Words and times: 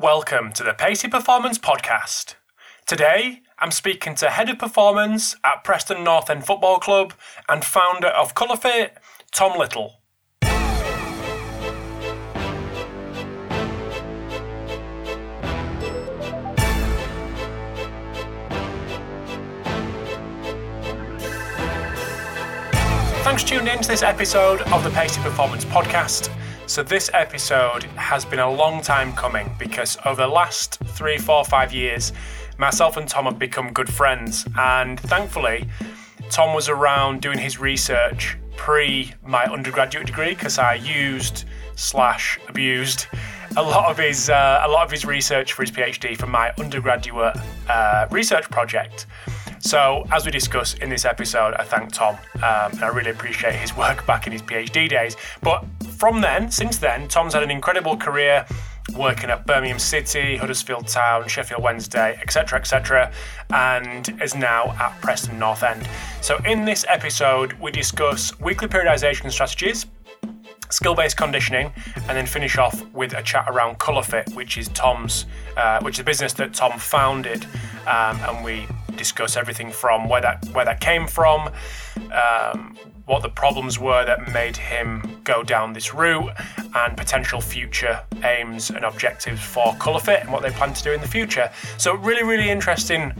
Welcome 0.00 0.52
to 0.52 0.62
the 0.62 0.74
Pacey 0.74 1.08
Performance 1.08 1.58
Podcast. 1.58 2.36
Today, 2.86 3.42
I'm 3.58 3.72
speaking 3.72 4.14
to 4.14 4.30
Head 4.30 4.48
of 4.48 4.56
Performance 4.56 5.34
at 5.42 5.64
Preston 5.64 6.04
North 6.04 6.30
End 6.30 6.46
Football 6.46 6.78
Club 6.78 7.14
and 7.48 7.64
founder 7.64 8.06
of 8.06 8.32
ColourFit, 8.32 8.90
Tom 9.32 9.58
Little. 9.58 9.94
Thanks 23.24 23.42
for 23.42 23.48
tuning 23.48 23.66
in 23.66 23.82
to 23.82 23.88
this 23.88 24.04
episode 24.04 24.60
of 24.60 24.84
the 24.84 24.90
Pacey 24.90 25.20
Performance 25.22 25.64
Podcast. 25.64 26.32
So, 26.68 26.82
this 26.82 27.10
episode 27.14 27.84
has 27.96 28.26
been 28.26 28.40
a 28.40 28.50
long 28.50 28.82
time 28.82 29.14
coming 29.14 29.50
because 29.58 29.96
over 30.04 30.20
the 30.20 30.28
last 30.28 30.78
three, 30.84 31.16
four, 31.16 31.42
five 31.42 31.72
years, 31.72 32.12
myself 32.58 32.98
and 32.98 33.08
Tom 33.08 33.24
have 33.24 33.38
become 33.38 33.72
good 33.72 33.90
friends. 33.90 34.46
And 34.58 35.00
thankfully, 35.00 35.66
Tom 36.28 36.54
was 36.54 36.68
around 36.68 37.22
doing 37.22 37.38
his 37.38 37.58
research 37.58 38.36
pre 38.58 39.14
my 39.24 39.44
undergraduate 39.46 40.06
degree 40.06 40.34
because 40.34 40.58
I 40.58 40.74
used 40.74 41.46
slash 41.74 42.38
abused 42.48 43.06
a 43.56 43.62
lot 43.62 43.90
of 43.90 43.96
his 43.96 44.28
uh, 44.28 44.62
a 44.62 44.68
lot 44.68 44.84
of 44.84 44.90
his 44.90 45.06
research 45.06 45.54
for 45.54 45.62
his 45.62 45.70
PhD 45.70 46.18
for 46.18 46.26
my 46.26 46.52
undergraduate 46.58 47.34
uh, 47.70 48.06
research 48.10 48.44
project. 48.50 49.06
So, 49.60 50.06
as 50.12 50.24
we 50.24 50.30
discuss 50.30 50.74
in 50.74 50.88
this 50.88 51.04
episode, 51.04 51.54
I 51.54 51.64
thank 51.64 51.92
Tom 51.92 52.16
um, 52.36 52.72
and 52.72 52.84
I 52.84 52.88
really 52.88 53.10
appreciate 53.10 53.54
his 53.54 53.76
work 53.76 54.06
back 54.06 54.26
in 54.26 54.32
his 54.32 54.42
PhD 54.42 54.88
days. 54.88 55.16
But 55.42 55.64
from 55.96 56.20
then, 56.20 56.50
since 56.50 56.78
then, 56.78 57.08
Tom's 57.08 57.34
had 57.34 57.42
an 57.42 57.50
incredible 57.50 57.96
career 57.96 58.46
working 58.96 59.30
at 59.30 59.46
Birmingham 59.46 59.78
City, 59.78 60.36
Huddersfield 60.36 60.86
Town, 60.86 61.28
Sheffield 61.28 61.62
Wednesday, 61.62 62.18
etc., 62.22 62.58
etc., 62.58 63.12
and 63.52 64.20
is 64.22 64.34
now 64.34 64.74
at 64.80 64.98
Preston 65.00 65.38
North 65.38 65.62
End. 65.62 65.86
So, 66.20 66.38
in 66.46 66.64
this 66.64 66.84
episode, 66.88 67.52
we 67.54 67.70
discuss 67.70 68.38
weekly 68.40 68.68
periodization 68.68 69.30
strategies, 69.30 69.86
skill 70.70 70.94
based 70.94 71.16
conditioning, 71.16 71.72
and 71.96 72.16
then 72.16 72.26
finish 72.26 72.58
off 72.58 72.86
with 72.92 73.14
a 73.14 73.22
chat 73.22 73.46
around 73.48 73.78
ColourFit, 73.78 74.34
which 74.34 74.56
is 74.56 74.68
Tom's, 74.68 75.26
uh, 75.56 75.80
which 75.80 75.96
is 75.96 76.00
a 76.00 76.04
business 76.04 76.32
that 76.34 76.54
Tom 76.54 76.78
founded, 76.78 77.44
um, 77.86 78.18
and 78.20 78.44
we 78.44 78.66
discuss 78.98 79.36
everything 79.36 79.70
from 79.70 80.08
where 80.08 80.20
that 80.20 80.44
where 80.52 80.64
that 80.64 80.80
came 80.80 81.06
from, 81.06 81.50
um, 82.12 82.76
what 83.06 83.22
the 83.22 83.28
problems 83.28 83.78
were 83.78 84.04
that 84.04 84.32
made 84.32 84.56
him 84.56 85.20
go 85.24 85.42
down 85.42 85.72
this 85.72 85.94
route, 85.94 86.30
and 86.74 86.96
potential 86.96 87.40
future 87.40 88.00
aims 88.24 88.70
and 88.70 88.84
objectives 88.84 89.40
for 89.40 89.72
ColourFit 89.74 90.20
and 90.20 90.30
what 90.30 90.42
they 90.42 90.50
plan 90.50 90.74
to 90.74 90.82
do 90.82 90.92
in 90.92 91.00
the 91.00 91.08
future. 91.08 91.50
So 91.78 91.94
really, 91.94 92.24
really 92.24 92.50
interesting 92.50 93.12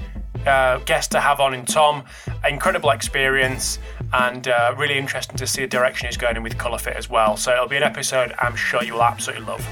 uh, 0.47 0.79
guest 0.79 1.11
to 1.12 1.21
have 1.21 1.41
on 1.41 1.55
in 1.55 1.65
Tom. 1.65 2.05
Incredible 2.49 2.91
experience 2.91 3.79
and 4.12 4.49
uh, 4.49 4.75
really 4.77 4.99
interesting 4.99 5.37
to 5.37 5.47
see 5.47 5.62
the 5.62 5.69
direction 5.69 6.06
he's 6.06 6.17
going 6.17 6.37
in 6.37 6.43
with 6.43 6.56
ColourFit 6.56 6.95
as 6.95 7.09
well. 7.11 7.37
So 7.37 7.53
it'll 7.53 7.69
be 7.69 7.77
an 7.77 7.83
episode 7.83 8.33
I'm 8.39 8.56
sure 8.56 8.83
you'll 8.83 9.03
absolutely 9.03 9.47
love. 9.47 9.67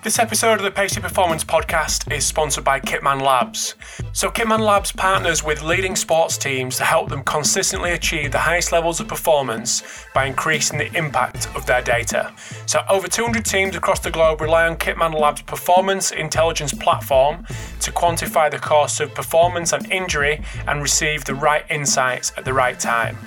This 0.00 0.20
episode 0.20 0.54
of 0.54 0.62
the 0.62 0.70
Pacey 0.70 1.00
Performance 1.00 1.42
Podcast 1.42 2.10
is 2.16 2.24
sponsored 2.24 2.62
by 2.62 2.78
Kitman 2.78 3.20
Labs. 3.20 3.74
So, 4.12 4.30
Kitman 4.30 4.60
Labs 4.60 4.92
partners 4.92 5.42
with 5.42 5.60
leading 5.62 5.96
sports 5.96 6.38
teams 6.38 6.76
to 6.76 6.84
help 6.84 7.08
them 7.08 7.24
consistently 7.24 7.90
achieve 7.90 8.30
the 8.30 8.38
highest 8.38 8.70
levels 8.70 9.00
of 9.00 9.08
performance 9.08 9.82
by 10.14 10.26
increasing 10.26 10.78
the 10.78 10.96
impact 10.96 11.48
of 11.56 11.66
their 11.66 11.82
data. 11.82 12.32
So, 12.66 12.80
over 12.88 13.08
200 13.08 13.44
teams 13.44 13.74
across 13.74 13.98
the 13.98 14.12
globe 14.12 14.40
rely 14.40 14.68
on 14.68 14.76
Kitman 14.76 15.18
Labs' 15.18 15.42
performance 15.42 16.12
intelligence 16.12 16.72
platform 16.72 17.44
to 17.80 17.90
quantify 17.90 18.52
the 18.52 18.58
cost 18.58 19.00
of 19.00 19.12
performance 19.16 19.72
and 19.72 19.90
injury 19.90 20.44
and 20.68 20.80
receive 20.80 21.24
the 21.24 21.34
right 21.34 21.64
insights 21.70 22.32
at 22.36 22.44
the 22.44 22.52
right 22.52 22.78
time. 22.78 23.18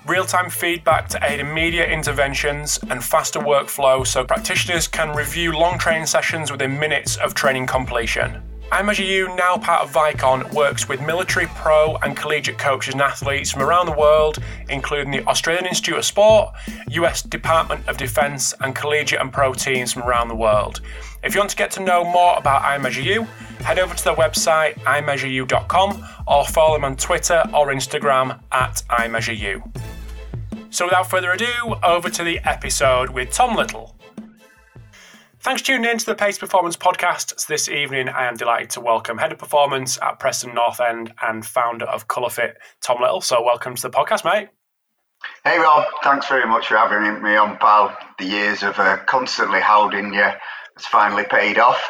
real 0.06 0.26
time 0.26 0.50
feedback 0.50 1.08
to 1.08 1.20
aid 1.24 1.40
immediate 1.40 1.90
interventions, 1.90 2.78
and 2.90 3.02
faster 3.02 3.40
workflow 3.40 4.06
so 4.06 4.26
practitioners 4.26 4.86
can 4.86 5.16
review 5.16 5.54
long 5.54 5.80
training 5.80 6.06
sessions 6.06 6.52
within 6.52 6.78
minutes 6.78 7.16
of 7.16 7.34
training 7.34 7.66
completion. 7.68 8.44
iMeasureU, 8.74 9.38
now 9.38 9.56
part 9.56 9.84
of 9.84 9.94
Vicon, 9.94 10.52
works 10.52 10.90
with 10.90 11.00
military, 11.00 11.46
pro, 11.46 11.96
and 11.98 12.18
collegiate 12.18 12.58
coaches 12.58 12.96
and 12.96 13.04
athletes 13.04 13.52
from 13.52 13.62
around 13.62 13.86
the 13.86 13.92
world, 13.92 14.40
including 14.68 15.12
the 15.12 15.24
Australian 15.28 15.68
Institute 15.68 15.96
of 15.96 16.04
Sport, 16.04 16.56
US 16.90 17.22
Department 17.22 17.88
of 17.88 17.98
Defense, 17.98 18.52
and 18.62 18.74
collegiate 18.74 19.22
and 19.22 19.32
pro 19.32 19.54
teams 19.54 19.94
from 19.94 20.02
around 20.02 20.28
the 20.28 20.36
world. 20.36 20.82
If 21.24 21.36
you 21.36 21.40
want 21.40 21.52
to 21.52 21.56
get 21.56 21.70
to 21.72 21.82
know 21.82 22.04
more 22.04 22.36
about 22.36 22.64
iMeasureU, 22.64 23.28
head 23.62 23.78
over 23.78 23.94
to 23.94 24.04
their 24.04 24.16
website, 24.16 24.74
iMeasureU.com, 24.80 26.10
or 26.26 26.44
follow 26.48 26.74
them 26.74 26.84
on 26.84 26.96
Twitter 26.96 27.44
or 27.54 27.68
Instagram 27.68 28.40
at 28.52 28.82
iMeasureU. 28.90 29.62
So 30.72 30.86
without 30.86 31.12
further 31.12 31.32
ado, 31.32 31.76
over 31.84 32.10
to 32.10 32.24
the 32.24 32.40
episode 32.40 33.12
with 33.12 33.30
Tom 33.30 33.56
Little. 33.56 33.96
Thanks 35.44 35.62
for 35.62 35.68
tuning 35.68 35.92
in 35.92 35.98
to 35.98 36.06
the 36.06 36.16
Pace 36.16 36.38
Performance 36.38 36.78
Podcast. 36.78 37.48
This 37.48 37.68
evening, 37.68 38.08
I 38.08 38.30
am 38.30 38.38
delighted 38.38 38.70
to 38.72 38.80
welcome 38.80 39.18
Head 39.18 39.34
of 39.34 39.40
Performance 39.40 40.00
at 40.02 40.18
Preston 40.18 40.54
North 40.54 40.80
End 40.80 41.14
and 41.22 41.46
founder 41.46 41.84
of 41.84 42.08
ColourFit, 42.08 42.54
Tom 42.80 43.02
Little. 43.02 43.20
So 43.20 43.44
welcome 43.44 43.76
to 43.76 43.82
the 43.82 43.90
podcast, 43.90 44.24
mate. 44.24 44.48
Hey 45.44 45.60
Rob, 45.60 45.86
thanks 46.02 46.30
very 46.30 46.48
much 46.48 46.68
for 46.68 46.78
having 46.78 47.22
me 47.22 47.36
on, 47.36 47.58
pal. 47.58 47.94
The 48.20 48.26
years 48.26 48.64
of 48.64 48.80
uh, 48.80 49.00
constantly 49.06 49.60
holding 49.60 50.14
you 50.14 50.22
has 50.22 50.86
finally 50.86 51.26
paid 51.30 51.60
off. 51.60 51.86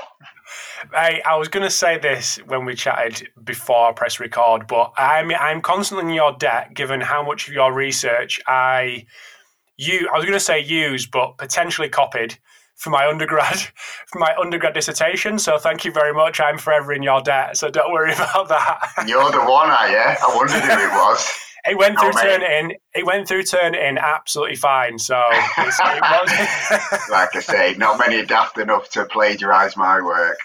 Hey, 0.91 1.21
I 1.21 1.35
was 1.35 1.47
going 1.47 1.63
to 1.63 1.69
say 1.69 1.99
this 1.99 2.37
when 2.47 2.65
we 2.65 2.73
chatted 2.73 3.27
before 3.43 3.89
I 3.89 3.91
press 3.91 4.19
record, 4.19 4.65
but 4.65 4.93
I'm 4.97 5.29
I'm 5.29 5.61
constantly 5.61 6.07
in 6.07 6.15
your 6.15 6.35
debt 6.39 6.73
given 6.73 7.01
how 7.01 7.23
much 7.23 7.47
of 7.47 7.53
your 7.53 7.71
research 7.71 8.41
I 8.47 9.05
you 9.77 10.09
I 10.11 10.15
was 10.15 10.25
going 10.25 10.33
to 10.33 10.39
say 10.39 10.59
used, 10.59 11.11
but 11.11 11.37
potentially 11.37 11.89
copied 11.89 12.39
for 12.83 12.89
my 12.89 13.07
undergrad 13.07 13.59
for 14.07 14.19
my 14.19 14.35
undergrad 14.39 14.73
dissertation. 14.73 15.39
So 15.39 15.57
thank 15.57 15.85
you 15.85 15.91
very 15.91 16.13
much. 16.13 16.39
I'm 16.41 16.57
forever 16.57 16.91
in 16.93 17.01
your 17.01 17.21
debt, 17.21 17.57
so 17.57 17.69
don't 17.69 17.91
worry 17.91 18.13
about 18.13 18.49
that. 18.49 19.05
You're 19.07 19.31
the 19.31 19.39
one, 19.39 19.69
are 19.69 19.89
you? 19.89 19.97
I 19.97 20.35
wondered 20.35 20.61
who 20.61 20.85
it 20.85 20.91
was. 20.91 21.29
It 21.65 21.77
went 21.77 21.97
through 21.97 22.11
Turnitin. 22.11 22.71
It 22.93 23.05
went 23.05 23.25
through 23.25 23.43
Turnitin 23.43 23.97
absolutely 23.97 24.57
fine. 24.57 24.99
So 24.99 25.15
it 25.31 25.57
was. 25.57 27.09
like 27.09 27.33
I 27.33 27.39
say, 27.39 27.75
not 27.77 27.97
many 27.99 28.17
are 28.17 28.25
daft 28.25 28.57
enough 28.57 28.89
to 28.89 29.05
plagiarise 29.05 29.77
my 29.77 30.01
work. 30.01 30.37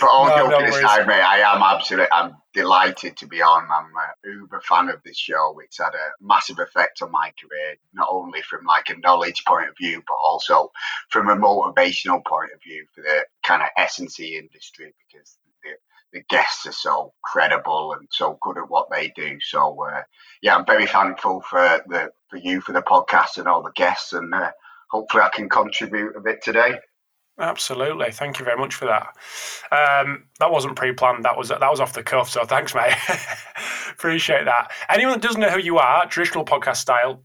But 0.00 0.08
all 0.08 0.28
no, 0.28 0.36
joking 0.48 0.70
no 0.70 0.76
aside, 0.76 1.06
mate, 1.06 1.22
I 1.22 1.38
am 1.40 1.62
absolutely, 1.62 2.08
I'm 2.12 2.36
delighted 2.54 3.16
to 3.18 3.26
be 3.26 3.42
on. 3.42 3.64
I'm 3.64 3.90
an 4.26 4.40
uber 4.40 4.60
fan 4.60 4.88
of 4.88 5.02
this 5.04 5.18
show. 5.18 5.58
It's 5.62 5.78
had 5.78 5.94
a 5.94 6.24
massive 6.24 6.58
effect 6.58 7.02
on 7.02 7.10
my 7.10 7.32
career, 7.40 7.76
not 7.92 8.08
only 8.10 8.42
from 8.42 8.64
like 8.64 8.90
a 8.90 8.98
knowledge 8.98 9.44
point 9.46 9.68
of 9.68 9.76
view, 9.76 10.02
but 10.06 10.16
also 10.24 10.70
from 11.10 11.28
a 11.28 11.36
motivational 11.36 12.24
point 12.24 12.50
of 12.54 12.62
view 12.62 12.86
for 12.94 13.02
the 13.02 13.24
kind 13.44 13.62
of 13.62 13.68
S&C 13.76 14.36
industry 14.36 14.94
because 15.08 15.36
the, 15.64 15.70
the 16.12 16.24
guests 16.28 16.66
are 16.66 16.72
so 16.72 17.12
credible 17.22 17.94
and 17.98 18.08
so 18.10 18.38
good 18.42 18.58
at 18.58 18.70
what 18.70 18.88
they 18.90 19.08
do. 19.16 19.38
So 19.40 19.76
uh, 19.84 20.02
yeah, 20.42 20.56
I'm 20.56 20.66
very 20.66 20.86
thankful 20.86 21.40
for 21.42 21.82
the 21.88 22.10
for 22.28 22.38
you 22.38 22.60
for 22.60 22.72
the 22.72 22.82
podcast 22.82 23.38
and 23.38 23.48
all 23.48 23.62
the 23.62 23.72
guests, 23.74 24.12
and 24.12 24.32
uh, 24.32 24.50
hopefully 24.90 25.24
I 25.24 25.30
can 25.30 25.48
contribute 25.48 26.16
a 26.16 26.20
bit 26.20 26.42
today. 26.42 26.78
Absolutely, 27.40 28.12
thank 28.12 28.38
you 28.38 28.44
very 28.44 28.58
much 28.58 28.74
for 28.74 28.84
that. 28.84 29.06
Um, 29.72 30.24
that 30.40 30.52
wasn't 30.52 30.76
pre-planned. 30.76 31.24
That 31.24 31.38
was 31.38 31.48
that 31.48 31.60
was 31.62 31.80
off 31.80 31.94
the 31.94 32.02
cuff. 32.02 32.28
So 32.28 32.44
thanks, 32.44 32.74
mate. 32.74 32.92
Appreciate 33.90 34.44
that. 34.44 34.70
Anyone 34.90 35.14
that 35.14 35.22
doesn't 35.22 35.40
know 35.40 35.48
who 35.48 35.58
you 35.58 35.78
are, 35.78 36.06
traditional 36.06 36.44
podcast 36.44 36.76
style, 36.76 37.22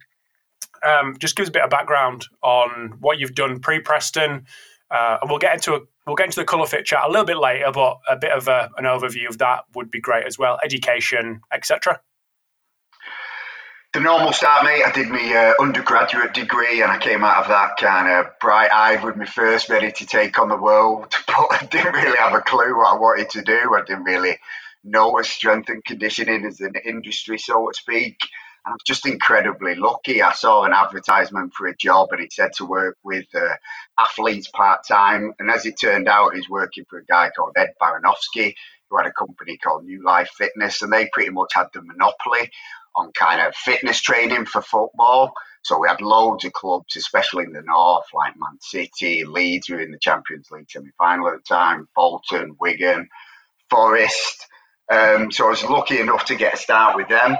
um, 0.84 1.18
just 1.20 1.36
gives 1.36 1.50
a 1.50 1.52
bit 1.52 1.64
of 1.64 1.70
background 1.70 2.28
on 2.42 2.94
what 3.02 3.20
you've 3.20 3.36
done 3.36 3.60
pre-Preston, 3.60 4.46
uh, 4.90 5.18
and 5.22 5.30
we'll 5.30 5.38
get 5.38 5.54
into 5.54 5.76
a, 5.76 5.82
we'll 6.08 6.16
get 6.16 6.28
into 6.28 6.40
the 6.40 6.46
ColourFit 6.46 6.86
chat 6.86 7.04
a 7.04 7.10
little 7.10 7.26
bit 7.26 7.38
later. 7.38 7.70
But 7.74 7.98
a 8.08 8.16
bit 8.16 8.32
of 8.32 8.48
a, 8.48 8.70
an 8.78 8.86
overview 8.86 9.28
of 9.28 9.38
that 9.40 9.66
would 9.76 9.92
be 9.92 10.00
great 10.00 10.26
as 10.26 10.40
well. 10.40 10.60
Education, 10.64 11.42
etc 11.52 12.00
the 13.96 14.02
normal 14.02 14.34
start, 14.34 14.66
mate. 14.66 14.84
I 14.86 14.92
did 14.92 15.08
my 15.08 15.34
uh, 15.34 15.64
undergraduate 15.64 16.34
degree 16.34 16.82
and 16.82 16.92
I 16.92 16.98
came 16.98 17.24
out 17.24 17.38
of 17.38 17.48
that 17.48 17.78
kind 17.78 18.10
of 18.12 18.38
bright 18.42 18.70
eyed 18.70 19.02
with 19.06 19.16
my 19.16 19.26
first, 19.26 19.70
ready 19.70 19.90
to 19.90 20.06
take 20.06 20.38
on 20.38 20.50
the 20.50 20.58
world. 20.58 21.14
But 21.28 21.48
I 21.50 21.66
didn't 21.72 21.94
really 21.94 22.18
have 22.18 22.34
a 22.34 22.42
clue 22.42 22.76
what 22.76 22.94
I 22.94 22.98
wanted 22.98 23.30
to 23.30 23.42
do. 23.42 23.74
I 23.74 23.86
didn't 23.88 24.04
really 24.04 24.38
know 24.84 25.10
what 25.10 25.26
strength 25.26 25.70
and 25.70 25.84
conditioning 25.86 26.46
as 26.46 26.60
an 26.60 26.74
industry, 26.84 27.38
so 27.38 27.68
to 27.68 27.74
speak. 27.74 28.18
And 28.66 28.74
I'm 28.74 28.80
just 28.86 29.06
incredibly 29.06 29.76
lucky. 29.76 30.22
I 30.22 30.34
saw 30.34 30.66
an 30.66 30.74
advertisement 30.74 31.54
for 31.54 31.68
a 31.68 31.78
job 31.78 32.10
and 32.12 32.20
it 32.20 32.34
said 32.34 32.52
to 32.58 32.66
work 32.66 32.98
with 33.06 33.28
uh, 33.34 33.56
athletes 33.98 34.50
part 34.50 34.82
time. 34.86 35.32
And 35.40 35.50
as 35.50 35.66
it 35.66 35.80
turned 35.80 36.10
out, 36.10 36.36
he's 36.36 36.50
working 36.50 36.84
for 36.90 37.00
a 37.00 37.06
guy 37.06 37.32
called 37.34 37.54
Ed 37.56 37.72
Baranovsky, 37.82 38.56
who 38.90 38.98
had 38.98 39.08
a 39.08 39.14
company 39.14 39.56
called 39.58 39.86
New 39.86 40.04
Life 40.04 40.32
Fitness, 40.38 40.82
and 40.82 40.92
they 40.92 41.08
pretty 41.14 41.32
much 41.32 41.54
had 41.54 41.68
the 41.74 41.82
monopoly 41.82 42.52
on 42.96 43.12
kind 43.14 43.42
of 43.42 43.56
fitness 43.56 44.02
training 44.02 44.46
for 44.46 44.62
football. 44.62 45.34
So 45.64 45.80
we 45.80 45.88
had 45.88 46.02
loads 46.02 46.46
of 46.46 46.54
clubs, 46.54 46.96
especially 46.96 47.44
in 47.46 47.52
the 47.52 47.64
north, 47.64 48.06
like 48.14 48.34
Man 48.38 48.58
City, 48.62 49.26
Leeds, 49.26 49.70
were 49.70 49.80
in 49.80 49.92
the 49.92 49.98
Champions 50.00 50.50
League 50.52 50.70
semi-final 50.70 51.28
at 51.30 51.38
the 51.38 51.56
time, 51.56 51.88
Bolton, 51.96 52.56
Wigan, 52.60 53.10
Forest. 53.70 54.46
Um, 54.92 55.32
so 55.32 55.48
I 55.48 55.50
was 55.50 55.64
lucky 55.64 56.00
enough 56.00 56.26
to 56.26 56.36
get 56.36 56.54
a 56.54 56.58
start 56.58 56.96
with 56.96 57.08
them. 57.08 57.36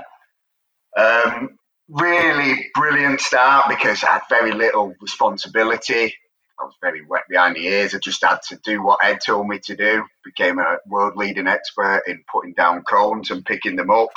Um, 0.98 1.60
really 1.88 2.72
brilliant 2.74 3.22
start 3.22 3.70
because 3.70 4.04
I 4.04 4.14
had 4.14 4.22
very 4.28 4.54
little 4.54 4.96
responsibility. 5.00 6.16
I 6.60 6.64
was 6.64 6.74
very 6.82 7.06
wet 7.06 7.24
behind 7.30 7.58
the 7.58 7.68
ears. 7.68 7.94
I 7.94 8.00
just 8.00 8.24
had 8.24 8.42
to 8.50 8.58
do 8.64 8.82
what 8.82 9.04
Ed 9.04 9.20
told 9.24 9.48
me 9.48 9.60
to 9.60 9.76
do. 9.76 10.04
Became 10.24 10.58
a 10.58 10.78
world 10.88 11.16
leading 11.16 11.48
expert 11.48 12.04
in 12.08 12.24
putting 12.32 12.54
down 12.54 12.84
cones 12.84 13.30
and 13.30 13.46
picking 13.46 13.76
them 13.76 13.92
up 13.92 14.10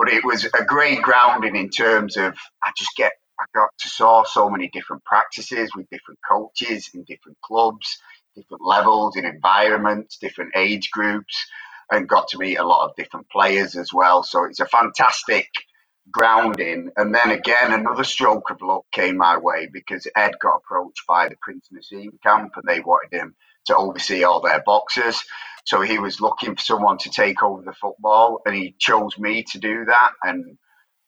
but 0.00 0.08
it 0.10 0.24
was 0.24 0.46
a 0.46 0.64
great 0.64 1.02
grounding 1.02 1.56
in 1.56 1.68
terms 1.68 2.16
of 2.16 2.34
I 2.64 2.72
just 2.74 2.96
get 2.96 3.12
I 3.38 3.44
got 3.54 3.68
to 3.80 3.88
saw 3.88 4.24
so 4.24 4.48
many 4.48 4.70
different 4.72 5.04
practices 5.04 5.70
with 5.76 5.90
different 5.90 6.20
coaches 6.28 6.90
in 6.94 7.04
different 7.04 7.38
clubs, 7.42 7.98
different 8.34 8.64
levels 8.64 9.16
in 9.16 9.26
environments, 9.26 10.16
different 10.16 10.52
age 10.56 10.90
groups, 10.90 11.46
and 11.92 12.08
got 12.08 12.28
to 12.28 12.38
meet 12.38 12.56
a 12.56 12.66
lot 12.66 12.88
of 12.88 12.96
different 12.96 13.28
players 13.30 13.76
as 13.76 13.92
well. 13.92 14.22
So 14.22 14.44
it's 14.44 14.60
a 14.60 14.66
fantastic 14.66 15.48
grounding. 16.10 16.90
And 16.96 17.14
then 17.14 17.30
again, 17.30 17.72
another 17.72 18.04
stroke 18.04 18.50
of 18.50 18.62
luck 18.62 18.84
came 18.92 19.18
my 19.18 19.36
way 19.36 19.68
because 19.70 20.06
Ed 20.16 20.32
got 20.40 20.62
approached 20.64 21.02
by 21.06 21.28
the 21.28 21.36
Prince 21.42 21.68
Naseem 21.74 22.20
camp 22.22 22.52
and 22.56 22.64
they 22.66 22.80
wanted 22.80 23.18
him 23.18 23.34
to 23.66 23.76
oversee 23.76 24.24
all 24.24 24.40
their 24.40 24.62
boxes. 24.64 25.22
So 25.64 25.80
he 25.82 25.98
was 25.98 26.20
looking 26.20 26.56
for 26.56 26.62
someone 26.62 26.98
to 26.98 27.10
take 27.10 27.42
over 27.42 27.62
the 27.62 27.74
football, 27.74 28.42
and 28.46 28.54
he 28.54 28.74
chose 28.78 29.18
me 29.18 29.44
to 29.52 29.58
do 29.58 29.84
that. 29.84 30.12
And 30.22 30.58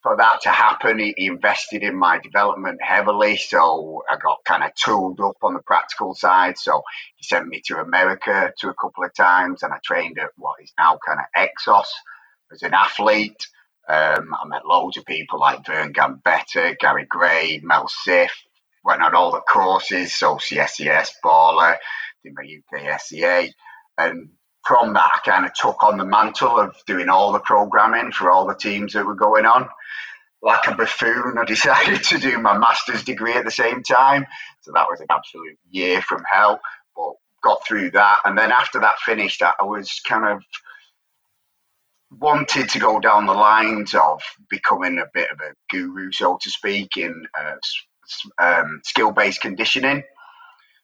for 0.02 0.16
that 0.16 0.40
to 0.42 0.50
happen, 0.50 0.98
he, 0.98 1.14
he 1.16 1.26
invested 1.26 1.82
in 1.82 1.96
my 1.96 2.18
development 2.18 2.80
heavily. 2.82 3.36
So 3.36 4.02
I 4.10 4.16
got 4.16 4.44
kind 4.44 4.64
of 4.64 4.74
tooled 4.74 5.20
up 5.20 5.36
on 5.42 5.54
the 5.54 5.62
practical 5.62 6.14
side. 6.14 6.58
So 6.58 6.82
he 7.16 7.24
sent 7.24 7.46
me 7.46 7.62
to 7.66 7.78
America 7.78 8.52
to 8.58 8.68
a 8.68 8.74
couple 8.74 9.04
of 9.04 9.14
times, 9.14 9.62
and 9.62 9.72
I 9.72 9.78
trained 9.84 10.18
at 10.18 10.30
what 10.36 10.56
is 10.62 10.72
now 10.78 10.98
kind 11.06 11.20
of 11.20 11.48
Exos 11.48 11.86
as 12.52 12.62
an 12.62 12.74
athlete. 12.74 13.46
Um, 13.88 14.34
I 14.40 14.46
met 14.46 14.66
loads 14.66 14.96
of 14.96 15.04
people 15.06 15.40
like 15.40 15.66
Vern 15.66 15.92
Gambetta, 15.92 16.78
Gary 16.78 17.06
Gray, 17.08 17.60
Mel 17.62 17.88
Siff, 18.06 18.30
went 18.84 19.02
on 19.02 19.14
all 19.14 19.32
the 19.32 19.40
courses, 19.40 20.14
so 20.14 20.36
CSCS, 20.36 21.10
Baller, 21.24 21.76
did 22.22 22.34
my 22.34 22.44
UK 22.44 23.00
SCA. 23.00 23.48
And 23.98 24.30
from 24.66 24.94
that, 24.94 25.10
I 25.14 25.18
kind 25.28 25.46
of 25.46 25.52
took 25.54 25.82
on 25.82 25.98
the 25.98 26.04
mantle 26.04 26.58
of 26.58 26.74
doing 26.86 27.08
all 27.08 27.32
the 27.32 27.40
programming 27.40 28.12
for 28.12 28.30
all 28.30 28.46
the 28.46 28.54
teams 28.54 28.92
that 28.92 29.06
were 29.06 29.14
going 29.14 29.46
on. 29.46 29.68
Like 30.40 30.66
a 30.66 30.74
buffoon, 30.74 31.36
I 31.38 31.44
decided 31.46 32.02
to 32.04 32.18
do 32.18 32.38
my 32.38 32.56
master's 32.56 33.04
degree 33.04 33.34
at 33.34 33.44
the 33.44 33.50
same 33.50 33.82
time. 33.82 34.26
So 34.62 34.72
that 34.74 34.86
was 34.88 35.00
an 35.00 35.06
absolute 35.10 35.58
year 35.70 36.02
from 36.02 36.22
hell, 36.30 36.60
but 36.96 37.12
got 37.42 37.66
through 37.66 37.92
that. 37.92 38.20
And 38.24 38.38
then 38.38 38.52
after 38.52 38.80
that 38.80 38.98
finished, 39.04 39.42
I 39.42 39.52
was 39.62 40.00
kind 40.06 40.26
of 40.26 40.42
wanted 42.18 42.68
to 42.68 42.78
go 42.78 43.00
down 43.00 43.26
the 43.26 43.32
lines 43.32 43.94
of 43.94 44.20
becoming 44.50 44.98
a 44.98 45.06
bit 45.14 45.30
of 45.30 45.40
a 45.40 45.54
guru, 45.70 46.12
so 46.12 46.38
to 46.40 46.50
speak, 46.50 46.96
in 46.96 47.26
uh, 47.38 47.54
um, 48.38 48.80
skill 48.84 49.12
based 49.12 49.40
conditioning 49.40 50.02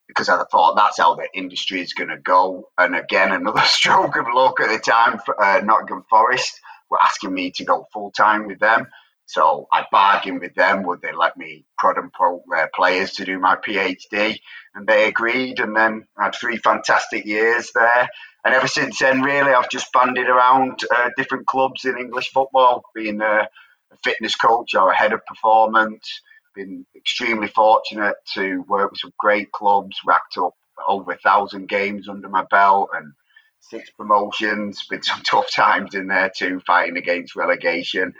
because 0.09 0.29
I 0.29 0.43
thought 0.51 0.75
that's 0.75 0.99
how 0.99 1.15
the 1.15 1.29
industry 1.35 1.81
is 1.81 1.93
going 1.93 2.09
to 2.09 2.19
go. 2.19 2.71
And 2.79 2.97
again, 2.97 3.31
another 3.31 3.61
stroke 3.65 4.17
of 4.17 4.27
luck 4.35 4.61
at 4.61 4.69
the 4.69 4.79
time, 4.79 5.21
uh, 5.41 5.61
Nottingham 5.63 6.05
Forest 6.11 6.61
were 6.91 7.01
asking 7.01 7.35
me 7.35 7.53
to 7.53 7.65
go 7.65 7.87
full 7.93 8.11
time 8.11 8.47
with 8.47 8.59
them. 8.59 8.87
So 9.27 9.69
I 9.71 9.85
bargained 9.93 10.41
with 10.41 10.55
them, 10.55 10.85
would 10.85 11.03
they 11.03 11.13
let 11.13 11.37
me 11.37 11.67
prod 11.77 11.99
and 11.99 12.11
pro 12.11 12.43
uh, 12.57 12.67
players 12.75 13.13
to 13.13 13.27
do 13.27 13.39
my 13.39 13.57
PhD? 13.57 14.39
And 14.75 14.87
they 14.87 15.07
agreed. 15.07 15.61
And 15.61 15.77
then 15.77 16.07
I 16.17 16.25
had 16.25 16.35
three 16.35 16.57
fantastic 16.57 17.27
years 17.27 17.71
there. 17.75 18.09
And 18.47 18.55
ever 18.55 18.67
since 18.67 18.99
then, 18.99 19.21
really, 19.21 19.53
I've 19.53 19.69
just 19.69 19.93
banded 19.93 20.29
around 20.29 20.81
uh, 20.97 21.11
different 21.19 21.47
clubs 21.47 21.85
in 21.85 21.99
English 21.99 22.31
football, 22.33 22.83
being 22.95 23.21
a, 23.21 23.47
a 23.93 23.97
fitness 24.03 24.35
coach 24.35 24.75
or 24.75 24.91
a 24.91 24.97
head 24.97 25.13
of 25.13 25.21
performance, 25.27 26.23
been 26.59 26.85
extremely 26.97 27.47
fortunate 27.47 28.17
to 28.35 28.65
work 28.69 28.91
with 28.91 29.01
some 29.01 29.13
great 29.17 29.51
clubs, 29.53 29.97
racked 30.05 30.37
up 30.39 30.55
over 30.89 31.13
a 31.13 31.19
thousand 31.19 31.69
games 31.69 32.09
under 32.09 32.29
my 32.29 32.45
belt 32.51 32.91
and 32.95 33.13
six 33.61 33.91
promotions, 33.91 34.85
been 34.91 35.03
some 35.03 35.21
tough 35.25 35.51
times 35.51 35.95
in 35.95 36.09
there 36.09 36.31
too, 36.35 36.61
fighting 36.67 36.97
against 36.97 37.37
relegation. 37.37 38.13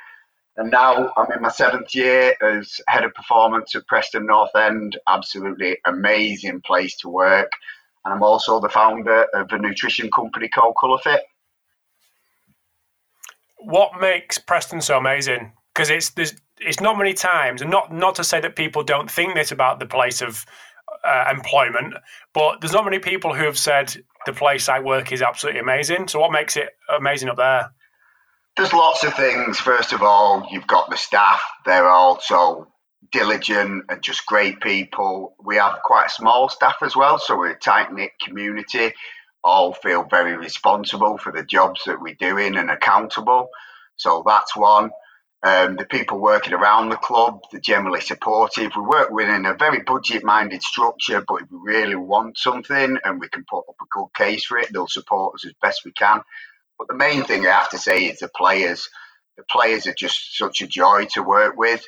And 0.57 0.71
now 0.71 1.13
I'm 1.17 1.33
in 1.33 1.43
my 1.43 1.51
seventh 1.51 1.95
year 1.95 2.35
as 2.41 2.81
head 2.87 3.05
of 3.05 3.15
performance 3.15 3.75
at 3.75 3.87
Preston 3.87 4.27
North 4.27 4.55
End. 4.55 4.99
Absolutely 5.09 5.79
amazing 5.85 6.61
place 6.65 6.97
to 6.99 7.09
work. 7.09 7.51
And 8.05 8.15
I'm 8.15 8.23
also 8.23 8.61
the 8.61 8.69
founder 8.69 9.27
of 9.35 9.51
a 9.51 9.59
nutrition 9.59 10.11
company 10.11 10.49
called 10.49 10.77
ColourFit. 10.77 11.21
What 13.59 14.01
makes 14.01 14.39
Preston 14.39 14.81
so 14.81 14.97
amazing? 14.97 15.53
Because 15.75 15.91
it's 15.91 16.11
there's 16.11 16.35
it's 16.61 16.81
not 16.81 16.99
many 16.99 17.15
times, 17.15 17.63
and 17.63 17.71
not 17.71 17.93
not 17.93 18.15
to 18.17 18.25
say 18.25 18.41
that 18.41 18.57
people 18.57 18.83
don't 18.83 19.11
think 19.11 19.35
this 19.35 19.53
about 19.53 19.81
the 19.81 19.87
place 19.87 20.23
of 20.23 20.45
uh, 21.05 21.25
employment, 21.31 21.95
but 22.35 22.61
there's 22.61 22.73
not 22.73 22.85
many 22.85 22.99
people 22.99 23.35
who 23.35 23.45
have 23.45 23.59
said 23.59 23.97
the 24.27 24.33
place 24.33 24.69
I 24.69 24.81
work 24.81 25.13
is 25.13 25.23
absolutely 25.23 25.61
amazing. 25.61 26.09
So 26.09 26.19
what 26.21 26.33
makes 26.33 26.57
it 26.57 26.71
amazing 26.95 27.29
up 27.29 27.37
there? 27.37 27.71
There's 28.57 28.73
lots 28.73 29.05
of 29.05 29.15
things. 29.15 29.59
First 29.59 29.93
of 29.93 30.03
all, 30.03 30.47
you've 30.51 30.67
got 30.67 30.91
the 30.91 30.97
staff; 30.97 31.41
they're 31.65 31.89
all 31.89 32.21
so 32.21 32.69
diligent 33.13 33.85
and 33.89 34.03
just 34.03 34.27
great 34.27 34.61
people. 34.61 35.35
We 35.43 35.57
have 35.57 35.79
quite 35.85 36.07
a 36.07 36.11
small 36.11 36.49
staff 36.49 36.77
as 36.83 36.97
well, 36.97 37.19
so 37.19 37.37
we're 37.37 37.53
a 37.53 37.59
tight 37.59 37.93
knit 37.93 38.13
community. 38.21 38.93
All 39.45 39.73
feel 39.73 40.05
very 40.05 40.37
responsible 40.37 41.17
for 41.17 41.33
the 41.33 41.45
jobs 41.45 41.83
that 41.87 42.01
we're 42.01 42.15
doing 42.15 42.57
and 42.57 42.71
accountable. 42.71 43.49
So 43.97 44.25
that's 44.27 44.57
one. 44.57 44.91
Um, 45.43 45.77
the 45.77 45.85
people 45.87 46.19
working 46.19 46.53
around 46.53 46.89
the 46.89 46.97
club, 46.97 47.41
they're 47.53 47.61
generally 47.61 48.01
supportive. 48.01 48.73
We 48.77 48.83
work 48.83 49.11
within 49.11 49.47
a 49.47 49.55
very 49.55 49.83
budget 49.83 50.25
minded 50.25 50.63
structure, 50.63 51.25
but 51.27 51.43
if 51.43 51.51
we 51.51 51.59
really 51.63 51.95
want 51.95 52.39
something 52.39 52.99
and 53.05 53.21
we 53.21 53.29
can 53.29 53.45
put 53.49 53.61
up 53.61 53.77
a 53.81 53.85
good 53.93 54.09
case 54.17 54.45
for 54.45 54.59
it, 54.59 54.73
they'll 54.73 54.89
support 54.89 55.37
us 55.37 55.47
as 55.47 55.55
best 55.63 55.83
we 55.85 55.93
can. 55.93 56.21
But 56.79 56.89
the 56.89 56.97
main 56.97 57.25
thing 57.25 57.47
I 57.47 57.53
have 57.53 57.71
to 57.71 57.79
say 57.79 58.07
is 58.07 58.19
the 58.19 58.29
players. 58.37 58.89
The 59.37 59.45
players 59.51 59.87
are 59.87 59.95
just 59.95 60.37
such 60.37 60.61
a 60.61 60.67
joy 60.67 61.07
to 61.15 61.23
work 61.23 61.57
with 61.57 61.85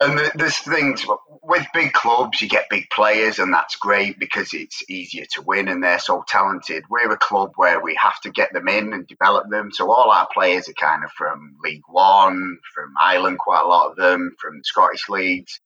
and 0.00 0.30
there's 0.34 0.58
things 0.58 1.06
with 1.42 1.66
big 1.72 1.92
clubs, 1.92 2.42
you 2.42 2.48
get 2.48 2.68
big 2.68 2.88
players, 2.90 3.38
and 3.38 3.52
that's 3.52 3.76
great 3.76 4.18
because 4.18 4.52
it's 4.52 4.82
easier 4.90 5.24
to 5.32 5.42
win 5.42 5.68
and 5.68 5.82
they're 5.82 5.98
so 5.98 6.22
talented. 6.28 6.84
We're 6.90 7.12
a 7.12 7.16
club 7.18 7.52
where 7.56 7.80
we 7.80 7.94
have 7.94 8.20
to 8.22 8.30
get 8.30 8.52
them 8.52 8.68
in 8.68 8.92
and 8.92 9.06
develop 9.06 9.48
them. 9.48 9.70
So 9.72 9.90
all 9.90 10.10
our 10.10 10.28
players 10.34 10.68
are 10.68 10.74
kind 10.74 11.02
of 11.02 11.10
from 11.12 11.56
League 11.64 11.84
One, 11.88 12.58
from 12.74 12.92
Ireland, 13.02 13.38
quite 13.38 13.64
a 13.64 13.68
lot 13.68 13.90
of 13.90 13.96
them, 13.96 14.36
from 14.38 14.58
the 14.58 14.64
Scottish 14.64 15.08
leagues. 15.08 15.60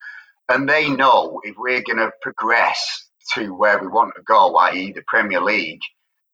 And 0.48 0.68
they 0.68 0.88
know 0.88 1.40
if 1.42 1.56
we're 1.58 1.82
going 1.82 1.98
to 1.98 2.12
progress 2.22 3.08
to 3.34 3.54
where 3.54 3.80
we 3.80 3.88
want 3.88 4.14
to 4.16 4.22
go, 4.22 4.54
i.e., 4.56 4.92
the 4.92 5.02
Premier 5.06 5.40
League, 5.40 5.82